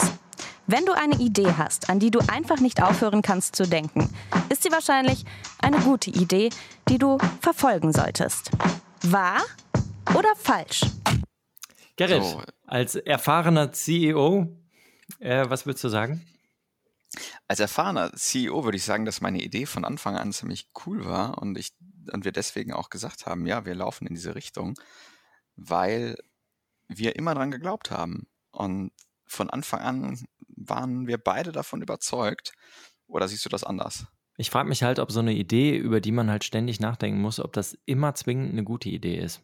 Wenn 0.68 0.86
du 0.86 0.94
eine 0.94 1.16
Idee 1.16 1.52
hast, 1.58 1.90
an 1.90 2.00
die 2.00 2.12
du 2.12 2.20
einfach 2.28 2.60
nicht 2.60 2.82
aufhören 2.82 3.22
kannst 3.22 3.56
zu 3.56 3.64
denken, 3.68 4.08
ist 4.50 4.64
sie 4.64 4.72
wahrscheinlich 4.72 5.26
eine 5.60 5.80
gute 5.80 6.12
Idee, 6.12 6.50
die 6.88 7.00
du 7.00 7.18
verfolgen 7.42 7.92
solltest. 7.92 8.52
Wahr 9.02 9.42
oder 10.16 10.34
falsch? 10.36 10.82
Gerrit, 11.98 12.24
So. 12.24 12.42
als 12.68 12.96
erfahrener 12.96 13.74
CEO, 13.74 14.48
äh, 15.20 15.50
was 15.50 15.66
würdest 15.66 15.84
du 15.84 15.90
sagen? 15.90 16.26
Als 17.48 17.60
erfahrener 17.60 18.14
CEO 18.14 18.64
würde 18.64 18.78
ich 18.78 18.86
sagen, 18.86 19.06
dass 19.06 19.22
meine 19.22 19.42
Idee 19.42 19.66
von 19.66 19.84
Anfang 19.84 20.16
an 20.16 20.32
ziemlich 20.32 20.70
cool 20.86 21.04
war 21.04 21.40
und 21.40 21.58
ich 21.58 21.74
und 22.12 22.26
wir 22.26 22.32
deswegen 22.32 22.74
auch 22.74 22.90
gesagt 22.90 23.26
haben, 23.26 23.46
ja, 23.46 23.66
wir 23.66 23.76
laufen 23.76 24.08
in 24.08 24.16
diese 24.16 24.34
Richtung, 24.34 24.76
weil 25.56 26.18
wir 26.88 27.16
immer 27.16 27.36
dran 27.36 27.52
geglaubt 27.52 27.92
haben 27.92 28.28
und 28.52 28.92
von 29.26 29.50
Anfang 29.50 29.80
an 29.80 30.26
waren 30.48 31.08
wir 31.08 31.18
beide 31.18 31.52
davon 31.52 31.82
überzeugt. 31.82 32.54
Oder 33.08 33.28
siehst 33.28 33.46
du 33.46 33.50
das 33.50 33.64
anders? 33.64 34.06
Ich 34.38 34.50
frage 34.50 34.70
mich 34.70 34.84
halt, 34.84 35.00
ob 35.00 35.12
so 35.12 35.20
eine 35.20 35.34
Idee, 35.34 35.76
über 35.76 36.02
die 36.02 36.12
man 36.12 36.30
halt 36.30 36.44
ständig 36.44 36.80
nachdenken 36.80 37.22
muss, 37.22 37.40
ob 37.40 37.54
das 37.54 37.78
immer 37.86 38.14
zwingend 38.16 38.52
eine 38.52 38.64
gute 38.64 38.90
Idee 38.90 39.18
ist. 39.18 39.42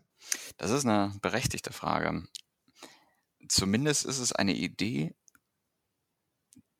Das 0.58 0.72
ist 0.72 0.86
eine 0.86 1.14
berechtigte 1.22 1.74
Frage. 1.74 2.28
Zumindest 3.48 4.06
ist 4.06 4.20
es 4.20 4.32
eine 4.34 4.56
Idee, 4.56 5.16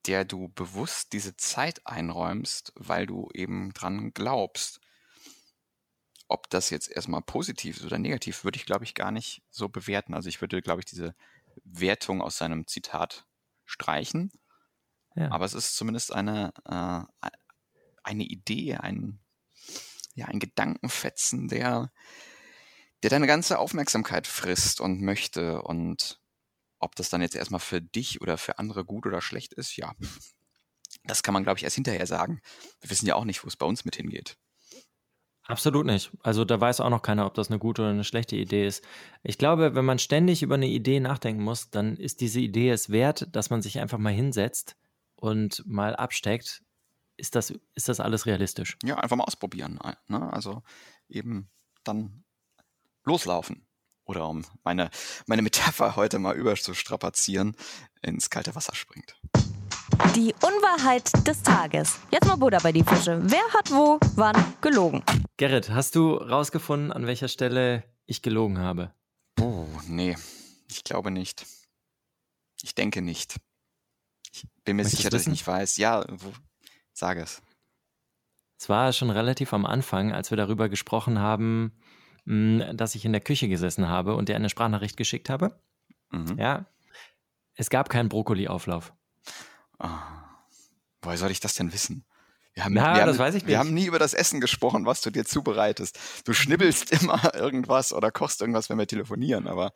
der 0.08 0.26
du 0.26 0.50
bewusst 0.50 1.14
diese 1.14 1.36
Zeit 1.36 1.86
einräumst, 1.86 2.72
weil 2.76 3.06
du 3.06 3.30
eben 3.34 3.74
dran 3.74 4.14
glaubst. 4.14 4.80
Ob 6.28 6.50
das 6.50 6.70
jetzt 6.70 6.90
erstmal 6.90 7.22
positiv 7.22 7.78
ist 7.78 7.86
oder 7.86 7.98
negativ, 7.98 8.44
würde 8.44 8.58
ich, 8.58 8.66
glaube 8.66 8.84
ich, 8.84 8.96
gar 8.96 9.12
nicht 9.12 9.44
so 9.50 9.70
bewerten. 9.70 10.14
Also 10.14 10.30
ich 10.30 10.42
würde, 10.42 10.62
glaube 10.62 10.82
ich, 10.82 10.86
diese 10.86 11.16
Wertung 11.64 12.22
aus 12.22 12.38
seinem 12.38 12.68
Zitat 12.68 13.26
streichen. 13.66 14.32
Ja. 15.16 15.32
Aber 15.32 15.46
es 15.46 15.54
ist 15.54 15.76
zumindest 15.76 16.14
eine, 16.14 16.54
äh, 16.66 17.30
eine 18.04 18.24
Idee, 18.24 18.76
ein, 18.76 19.20
ja, 20.14 20.26
ein 20.28 20.40
Gedankenfetzen, 20.40 21.48
der, 21.48 21.92
der 23.04 23.10
deine 23.10 23.28
ganze 23.28 23.60
Aufmerksamkeit 23.60 24.28
frisst 24.28 24.82
und 24.82 25.02
möchte. 25.02 25.62
Und 25.62 26.22
ob 26.80 26.96
das 26.96 27.10
dann 27.10 27.22
jetzt 27.22 27.36
erstmal 27.36 27.60
für 27.60 27.82
dich 27.82 28.22
oder 28.22 28.38
für 28.38 28.60
andere 28.60 28.86
gut 28.86 29.06
oder 29.06 29.22
schlecht 29.22 29.54
ist, 29.54 29.76
ja, 29.76 29.94
das 31.04 31.24
kann 31.24 31.34
man, 31.34 31.44
glaube 31.44 31.58
ich, 31.58 31.64
erst 31.64 31.76
hinterher 31.76 32.06
sagen. 32.06 32.42
Wir 32.82 32.90
wissen 32.90 33.08
ja 33.08 33.16
auch 33.16 33.26
nicht, 33.26 33.44
wo 33.44 33.48
es 33.48 33.58
bei 33.58 33.66
uns 33.66 33.86
mit 33.86 33.96
hingeht. 33.96 34.38
Absolut 35.48 35.86
nicht. 35.86 36.12
Also 36.24 36.44
da 36.44 36.60
weiß 36.60 36.82
auch 36.82 36.90
noch 36.90 37.02
keiner, 37.02 37.26
ob 37.26 37.34
das 37.34 37.50
eine 37.50 37.58
gute 37.58 37.82
oder 37.82 37.92
eine 37.92 38.04
schlechte 38.04 38.36
Idee 38.36 38.68
ist. 38.68 38.84
Ich 39.24 39.38
glaube, 39.38 39.76
wenn 39.76 39.86
man 39.86 39.98
ständig 39.98 40.44
über 40.44 40.56
eine 40.56 40.68
Idee 40.68 41.00
nachdenken 41.00 41.42
muss, 41.42 41.70
dann 41.70 41.96
ist 41.96 42.20
diese 42.20 42.42
Idee 42.42 42.70
es 42.70 42.90
wert, 42.90 43.28
dass 43.32 43.50
man 43.50 43.62
sich 43.62 43.80
einfach 43.80 43.98
mal 43.98 44.12
hinsetzt 44.12 44.76
und 45.16 45.64
mal 45.66 45.96
absteckt. 45.96 46.64
Ist 47.16 47.36
das, 47.36 47.54
ist 47.76 47.88
das 47.88 48.02
alles 48.02 48.26
realistisch? 48.26 48.78
Ja, 48.84 48.98
einfach 48.98 49.16
mal 49.16 49.24
ausprobieren. 49.24 49.80
Ne? 50.08 50.34
Also 50.34 50.64
eben 51.08 51.50
dann 51.86 52.26
loslaufen. 53.06 53.66
Oder 54.04 54.28
um 54.28 54.46
meine, 54.64 54.90
meine 55.28 55.42
Metapher 55.42 55.96
heute 55.96 56.20
mal 56.20 56.36
überzustrapazieren, 56.36 57.56
ins 58.02 58.30
kalte 58.30 58.54
Wasser 58.54 58.76
springt. 58.76 59.18
Die 60.16 60.34
Unwahrheit 60.42 61.12
des 61.28 61.44
Tages. 61.44 62.00
Jetzt 62.12 62.28
mal 62.28 62.36
Buddha 62.36 62.60
bei 62.60 62.72
die 62.72 62.84
Fische. 62.84 63.20
Wer 63.24 63.44
hat 63.54 63.72
wo, 63.72 64.00
wann 64.16 64.36
gelogen? 64.62 65.04
Gerrit, 65.38 65.70
hast 65.70 65.96
du 65.96 66.16
rausgefunden, 66.16 66.92
an 66.92 67.08
welcher 67.08 67.28
Stelle 67.28 67.84
ich 68.06 68.22
gelogen 68.22 68.60
habe? 68.60 68.94
Puh, 69.36 69.66
nee, 69.88 70.16
ich 70.70 70.84
glaube 70.84 71.12
nicht. 71.12 71.46
Ich 72.62 72.76
denke 72.76 73.02
nicht. 73.02 73.38
Ich 74.34 74.44
bin 74.66 74.76
mir 74.76 74.84
Möchtest 74.84 74.98
sicher, 74.98 75.10
dass 75.10 75.22
ich 75.22 75.28
nicht 75.28 75.48
weiß. 75.48 75.78
Ja, 75.78 76.04
wo, 76.10 76.34
sag 76.94 77.18
es. 77.18 77.42
Es 78.60 78.70
war 78.70 78.92
schon 78.94 79.10
relativ 79.10 79.54
am 79.54 79.66
Anfang, 79.66 80.12
als 80.12 80.32
wir 80.32 80.38
darüber 80.38 80.68
gesprochen 80.68 81.20
haben, 81.20 81.72
mh, 82.26 82.74
dass 82.74 82.96
ich 82.96 83.06
in 83.06 83.14
der 83.14 83.22
Küche 83.22 83.48
gesessen 83.48 83.88
habe 83.88 84.16
und 84.16 84.30
dir 84.30 84.36
eine 84.36 84.50
Sprachnachricht 84.50 84.98
geschickt 84.98 85.30
habe. 85.30 85.60
Mhm. 86.10 86.38
Ja. 86.40 86.66
Es 87.54 87.70
gab 87.70 87.90
keinen 87.90 88.10
Brokkoli-Auflauf. 88.10 88.94
Ah, 89.80 90.02
woher 91.02 91.18
soll 91.18 91.32
ich 91.32 91.40
das 91.40 91.56
denn 91.56 91.74
wissen? 91.74 92.06
Wir 92.54 92.64
haben, 92.66 92.74
Na, 92.74 92.96
wir 92.96 93.06
das 93.06 93.18
haben, 93.18 93.26
weiß 93.26 93.36
ich 93.36 93.44
Wir 93.44 93.50
nicht. 93.50 93.58
haben 93.60 93.74
nie 93.74 93.86
über 93.86 94.00
das 94.00 94.14
Essen 94.16 94.42
gesprochen, 94.42 94.86
was 94.88 95.02
du 95.02 95.12
dir 95.12 95.26
zubereitest. 95.26 96.00
Du 96.26 96.34
schnibbelst 96.34 96.92
immer 97.02 97.36
irgendwas 97.36 97.94
oder 97.94 98.12
kochst 98.12 98.42
irgendwas, 98.42 98.70
wenn 98.70 98.80
wir 98.80 98.88
telefonieren, 98.88 99.48
aber 99.48 99.74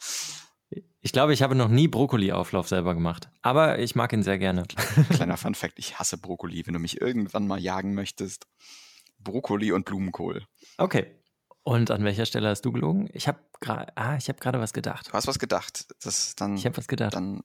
Ich 1.01 1.11
glaube, 1.11 1.33
ich 1.33 1.43
habe 1.43 1.53
noch 1.53 1.67
nie 1.67 1.87
Brokkoli-Auflauf 1.87 2.67
selber 2.67 2.95
gemacht. 2.95 3.29
Aber 3.43 3.77
ich 3.79 3.93
mag 3.95 4.11
ihn 4.13 4.23
sehr 4.23 4.39
gerne. 4.39 4.63
kleiner 5.13 5.37
Fun 5.37 5.53
Fact, 5.53 5.77
ich 5.77 5.99
hasse 5.99 6.17
Brokkoli. 6.17 6.65
Wenn 6.65 6.73
du 6.73 6.79
mich 6.79 6.99
irgendwann 7.01 7.45
mal 7.45 7.59
jagen 7.59 7.93
möchtest, 7.93 8.47
Brokkoli 9.19 9.71
und 9.71 9.85
Blumenkohl. 9.85 10.45
Okay. 10.77 11.15
Und 11.63 11.91
an 11.91 12.03
welcher 12.03 12.25
Stelle 12.25 12.49
hast 12.49 12.63
du 12.65 12.71
gelogen? 12.71 13.07
Ich 13.13 13.27
habe 13.27 13.39
gerade 13.59 13.95
ah, 13.95 14.15
ich 14.17 14.27
habe 14.29 14.39
gerade 14.39 14.59
was 14.59 14.73
gedacht. 14.73 15.09
Du 15.09 15.13
hast 15.13 15.27
was 15.27 15.37
gedacht. 15.37 15.85
Das 16.03 16.35
dann, 16.35 16.55
Ich 16.55 16.65
habe 16.65 16.75
was 16.77 16.87
gedacht. 16.87 17.13
dann 17.13 17.43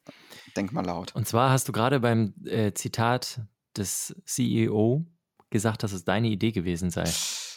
denk 0.57 0.73
mal 0.73 0.85
laut. 0.85 1.15
Und 1.15 1.29
zwar 1.29 1.51
hast 1.51 1.69
du 1.69 1.73
gerade 1.73 2.01
beim 2.01 2.35
äh, 2.45 2.73
Zitat 2.73 3.41
des 3.77 4.17
CEO 4.25 5.05
gesagt, 5.51 5.83
dass 5.83 5.93
es 5.93 6.05
deine 6.05 6.29
Idee 6.29 6.53
gewesen 6.53 6.91
sei. 6.91 7.05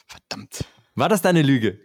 Verdammt. 0.08 0.66
War 0.96 1.08
das 1.08 1.22
deine 1.22 1.42
Lüge? 1.44 1.80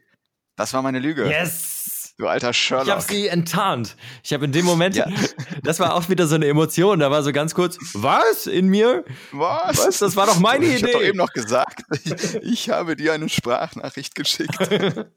Das 0.56 0.72
war 0.72 0.82
meine 0.82 0.98
Lüge. 0.98 1.28
Yes! 1.28 1.93
Du 2.16 2.28
alter 2.28 2.52
Sherlock. 2.52 2.86
Ich 2.86 2.92
habe 2.92 3.02
sie 3.02 3.26
enttarnt. 3.26 3.96
Ich 4.22 4.32
habe 4.32 4.44
in 4.44 4.52
dem 4.52 4.64
Moment, 4.64 4.94
Ja. 4.94 5.06
das 5.64 5.80
war 5.80 5.94
auch 5.94 6.08
wieder 6.08 6.26
so 6.28 6.36
eine 6.36 6.46
Emotion. 6.46 7.00
Da 7.00 7.10
war 7.10 7.22
so 7.24 7.32
ganz 7.32 7.54
kurz, 7.54 7.76
was 7.92 8.46
in 8.46 8.68
mir? 8.68 9.04
Was? 9.32 9.78
Was? 9.78 9.98
Das 9.98 10.14
war 10.14 10.26
doch 10.26 10.38
meine 10.38 10.64
ich 10.64 10.78
Idee. 10.78 10.86
Ich 10.88 10.94
habe 10.94 11.02
doch 11.02 11.08
eben 11.08 11.18
noch 11.18 11.32
gesagt, 11.32 11.82
ich, 12.04 12.34
ich 12.42 12.70
habe 12.70 12.94
dir 12.94 13.14
eine 13.14 13.28
Sprachnachricht 13.28 14.14
geschickt. 14.14 14.56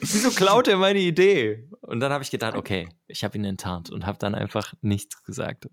Wieso 0.00 0.30
klaut 0.30 0.66
er 0.66 0.78
meine 0.78 0.98
Idee? 0.98 1.68
Und 1.82 2.00
dann 2.00 2.10
habe 2.12 2.24
ich 2.24 2.30
gedacht, 2.30 2.56
okay, 2.56 2.88
ich 3.06 3.22
habe 3.22 3.36
ihn 3.36 3.44
enttarnt 3.44 3.90
und 3.90 4.06
habe 4.06 4.18
dann 4.18 4.34
einfach 4.34 4.72
nichts 4.80 5.22
gesagt. 5.24 5.68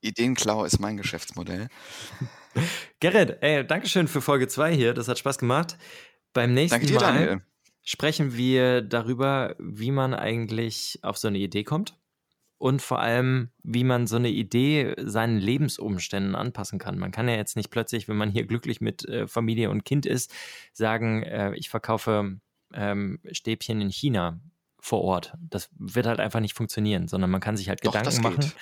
Ideenklau 0.00 0.64
ist 0.64 0.78
mein 0.78 0.96
Geschäftsmodell. 0.96 1.68
Gerrit, 3.00 3.38
ey, 3.42 3.66
Dankeschön 3.66 4.08
für 4.08 4.20
Folge 4.22 4.48
2 4.48 4.74
hier. 4.74 4.94
Das 4.94 5.08
hat 5.08 5.18
Spaß 5.18 5.38
gemacht. 5.38 5.76
Beim 6.32 6.54
nächsten 6.54 6.76
Danke 6.76 6.86
dir, 6.86 7.00
Mal 7.00 7.00
Daniel. 7.00 7.42
Sprechen 7.90 8.36
wir 8.36 8.82
darüber, 8.82 9.56
wie 9.58 9.90
man 9.90 10.14
eigentlich 10.14 11.00
auf 11.02 11.18
so 11.18 11.26
eine 11.26 11.38
Idee 11.38 11.64
kommt 11.64 11.98
und 12.56 12.82
vor 12.82 13.00
allem, 13.00 13.50
wie 13.64 13.82
man 13.82 14.06
so 14.06 14.14
eine 14.14 14.28
Idee 14.28 14.94
seinen 14.96 15.38
Lebensumständen 15.38 16.36
anpassen 16.36 16.78
kann. 16.78 17.00
Man 17.00 17.10
kann 17.10 17.28
ja 17.28 17.34
jetzt 17.34 17.56
nicht 17.56 17.70
plötzlich, 17.70 18.06
wenn 18.06 18.16
man 18.16 18.30
hier 18.30 18.46
glücklich 18.46 18.80
mit 18.80 19.04
äh, 19.08 19.26
Familie 19.26 19.70
und 19.70 19.84
Kind 19.84 20.06
ist, 20.06 20.32
sagen, 20.72 21.24
äh, 21.24 21.52
ich 21.56 21.68
verkaufe 21.68 22.38
ähm, 22.72 23.18
Stäbchen 23.32 23.80
in 23.80 23.90
China 23.90 24.38
vor 24.78 25.02
Ort. 25.02 25.34
Das 25.40 25.68
wird 25.76 26.06
halt 26.06 26.20
einfach 26.20 26.38
nicht 26.38 26.54
funktionieren, 26.54 27.08
sondern 27.08 27.28
man 27.28 27.40
kann 27.40 27.56
sich 27.56 27.68
halt 27.68 27.84
Doch, 27.84 27.90
Gedanken 27.92 28.22
machen. 28.22 28.52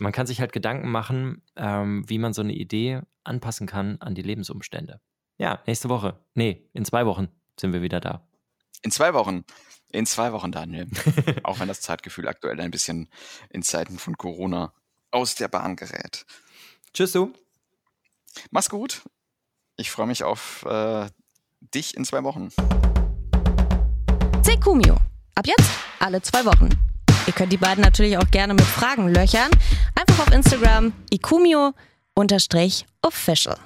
Man 0.00 0.10
kann 0.10 0.26
sich 0.26 0.40
halt 0.40 0.52
Gedanken 0.52 0.90
machen, 0.90 1.42
ähm, 1.54 2.02
wie 2.08 2.18
man 2.18 2.32
so 2.32 2.42
eine 2.42 2.54
Idee 2.54 3.02
anpassen 3.22 3.68
kann 3.68 3.98
an 4.00 4.16
die 4.16 4.22
Lebensumstände. 4.22 5.00
Ja, 5.38 5.62
nächste 5.68 5.88
Woche. 5.88 6.18
Nee, 6.34 6.68
in 6.72 6.84
zwei 6.84 7.06
Wochen 7.06 7.28
sind 7.56 7.72
wir 7.72 7.82
wieder 7.82 8.00
da. 8.00 8.26
In 8.82 8.90
zwei 8.90 9.14
Wochen. 9.14 9.44
In 9.92 10.06
zwei 10.06 10.32
Wochen, 10.32 10.52
Daniel. 10.52 10.88
Auch 11.42 11.58
wenn 11.58 11.68
das 11.68 11.80
Zeitgefühl 11.80 12.28
aktuell 12.28 12.60
ein 12.60 12.70
bisschen 12.70 13.08
in 13.50 13.62
Zeiten 13.62 13.98
von 13.98 14.16
Corona 14.16 14.72
aus 15.10 15.34
der 15.34 15.48
Bahn 15.48 15.76
gerät. 15.76 16.24
Tschüss, 16.94 17.12
du. 17.12 17.32
Mach's 18.50 18.70
gut. 18.70 19.02
Ich 19.76 19.90
freue 19.90 20.06
mich 20.06 20.22
auf 20.22 20.64
äh, 20.66 21.08
dich 21.74 21.96
in 21.96 22.04
zwei 22.04 22.22
Wochen. 22.22 22.50
Sekumio. 24.42 24.96
Ab 25.34 25.46
jetzt 25.46 25.70
alle 25.98 26.22
zwei 26.22 26.44
Wochen. 26.44 26.68
Ihr 27.26 27.32
könnt 27.32 27.52
die 27.52 27.56
beiden 27.56 27.82
natürlich 27.82 28.16
auch 28.18 28.30
gerne 28.30 28.54
mit 28.54 28.64
Fragen 28.64 29.12
löchern. 29.12 29.50
Einfach 29.94 30.26
auf 30.26 30.32
Instagram 30.32 30.92
ikumio-official. 31.10 33.56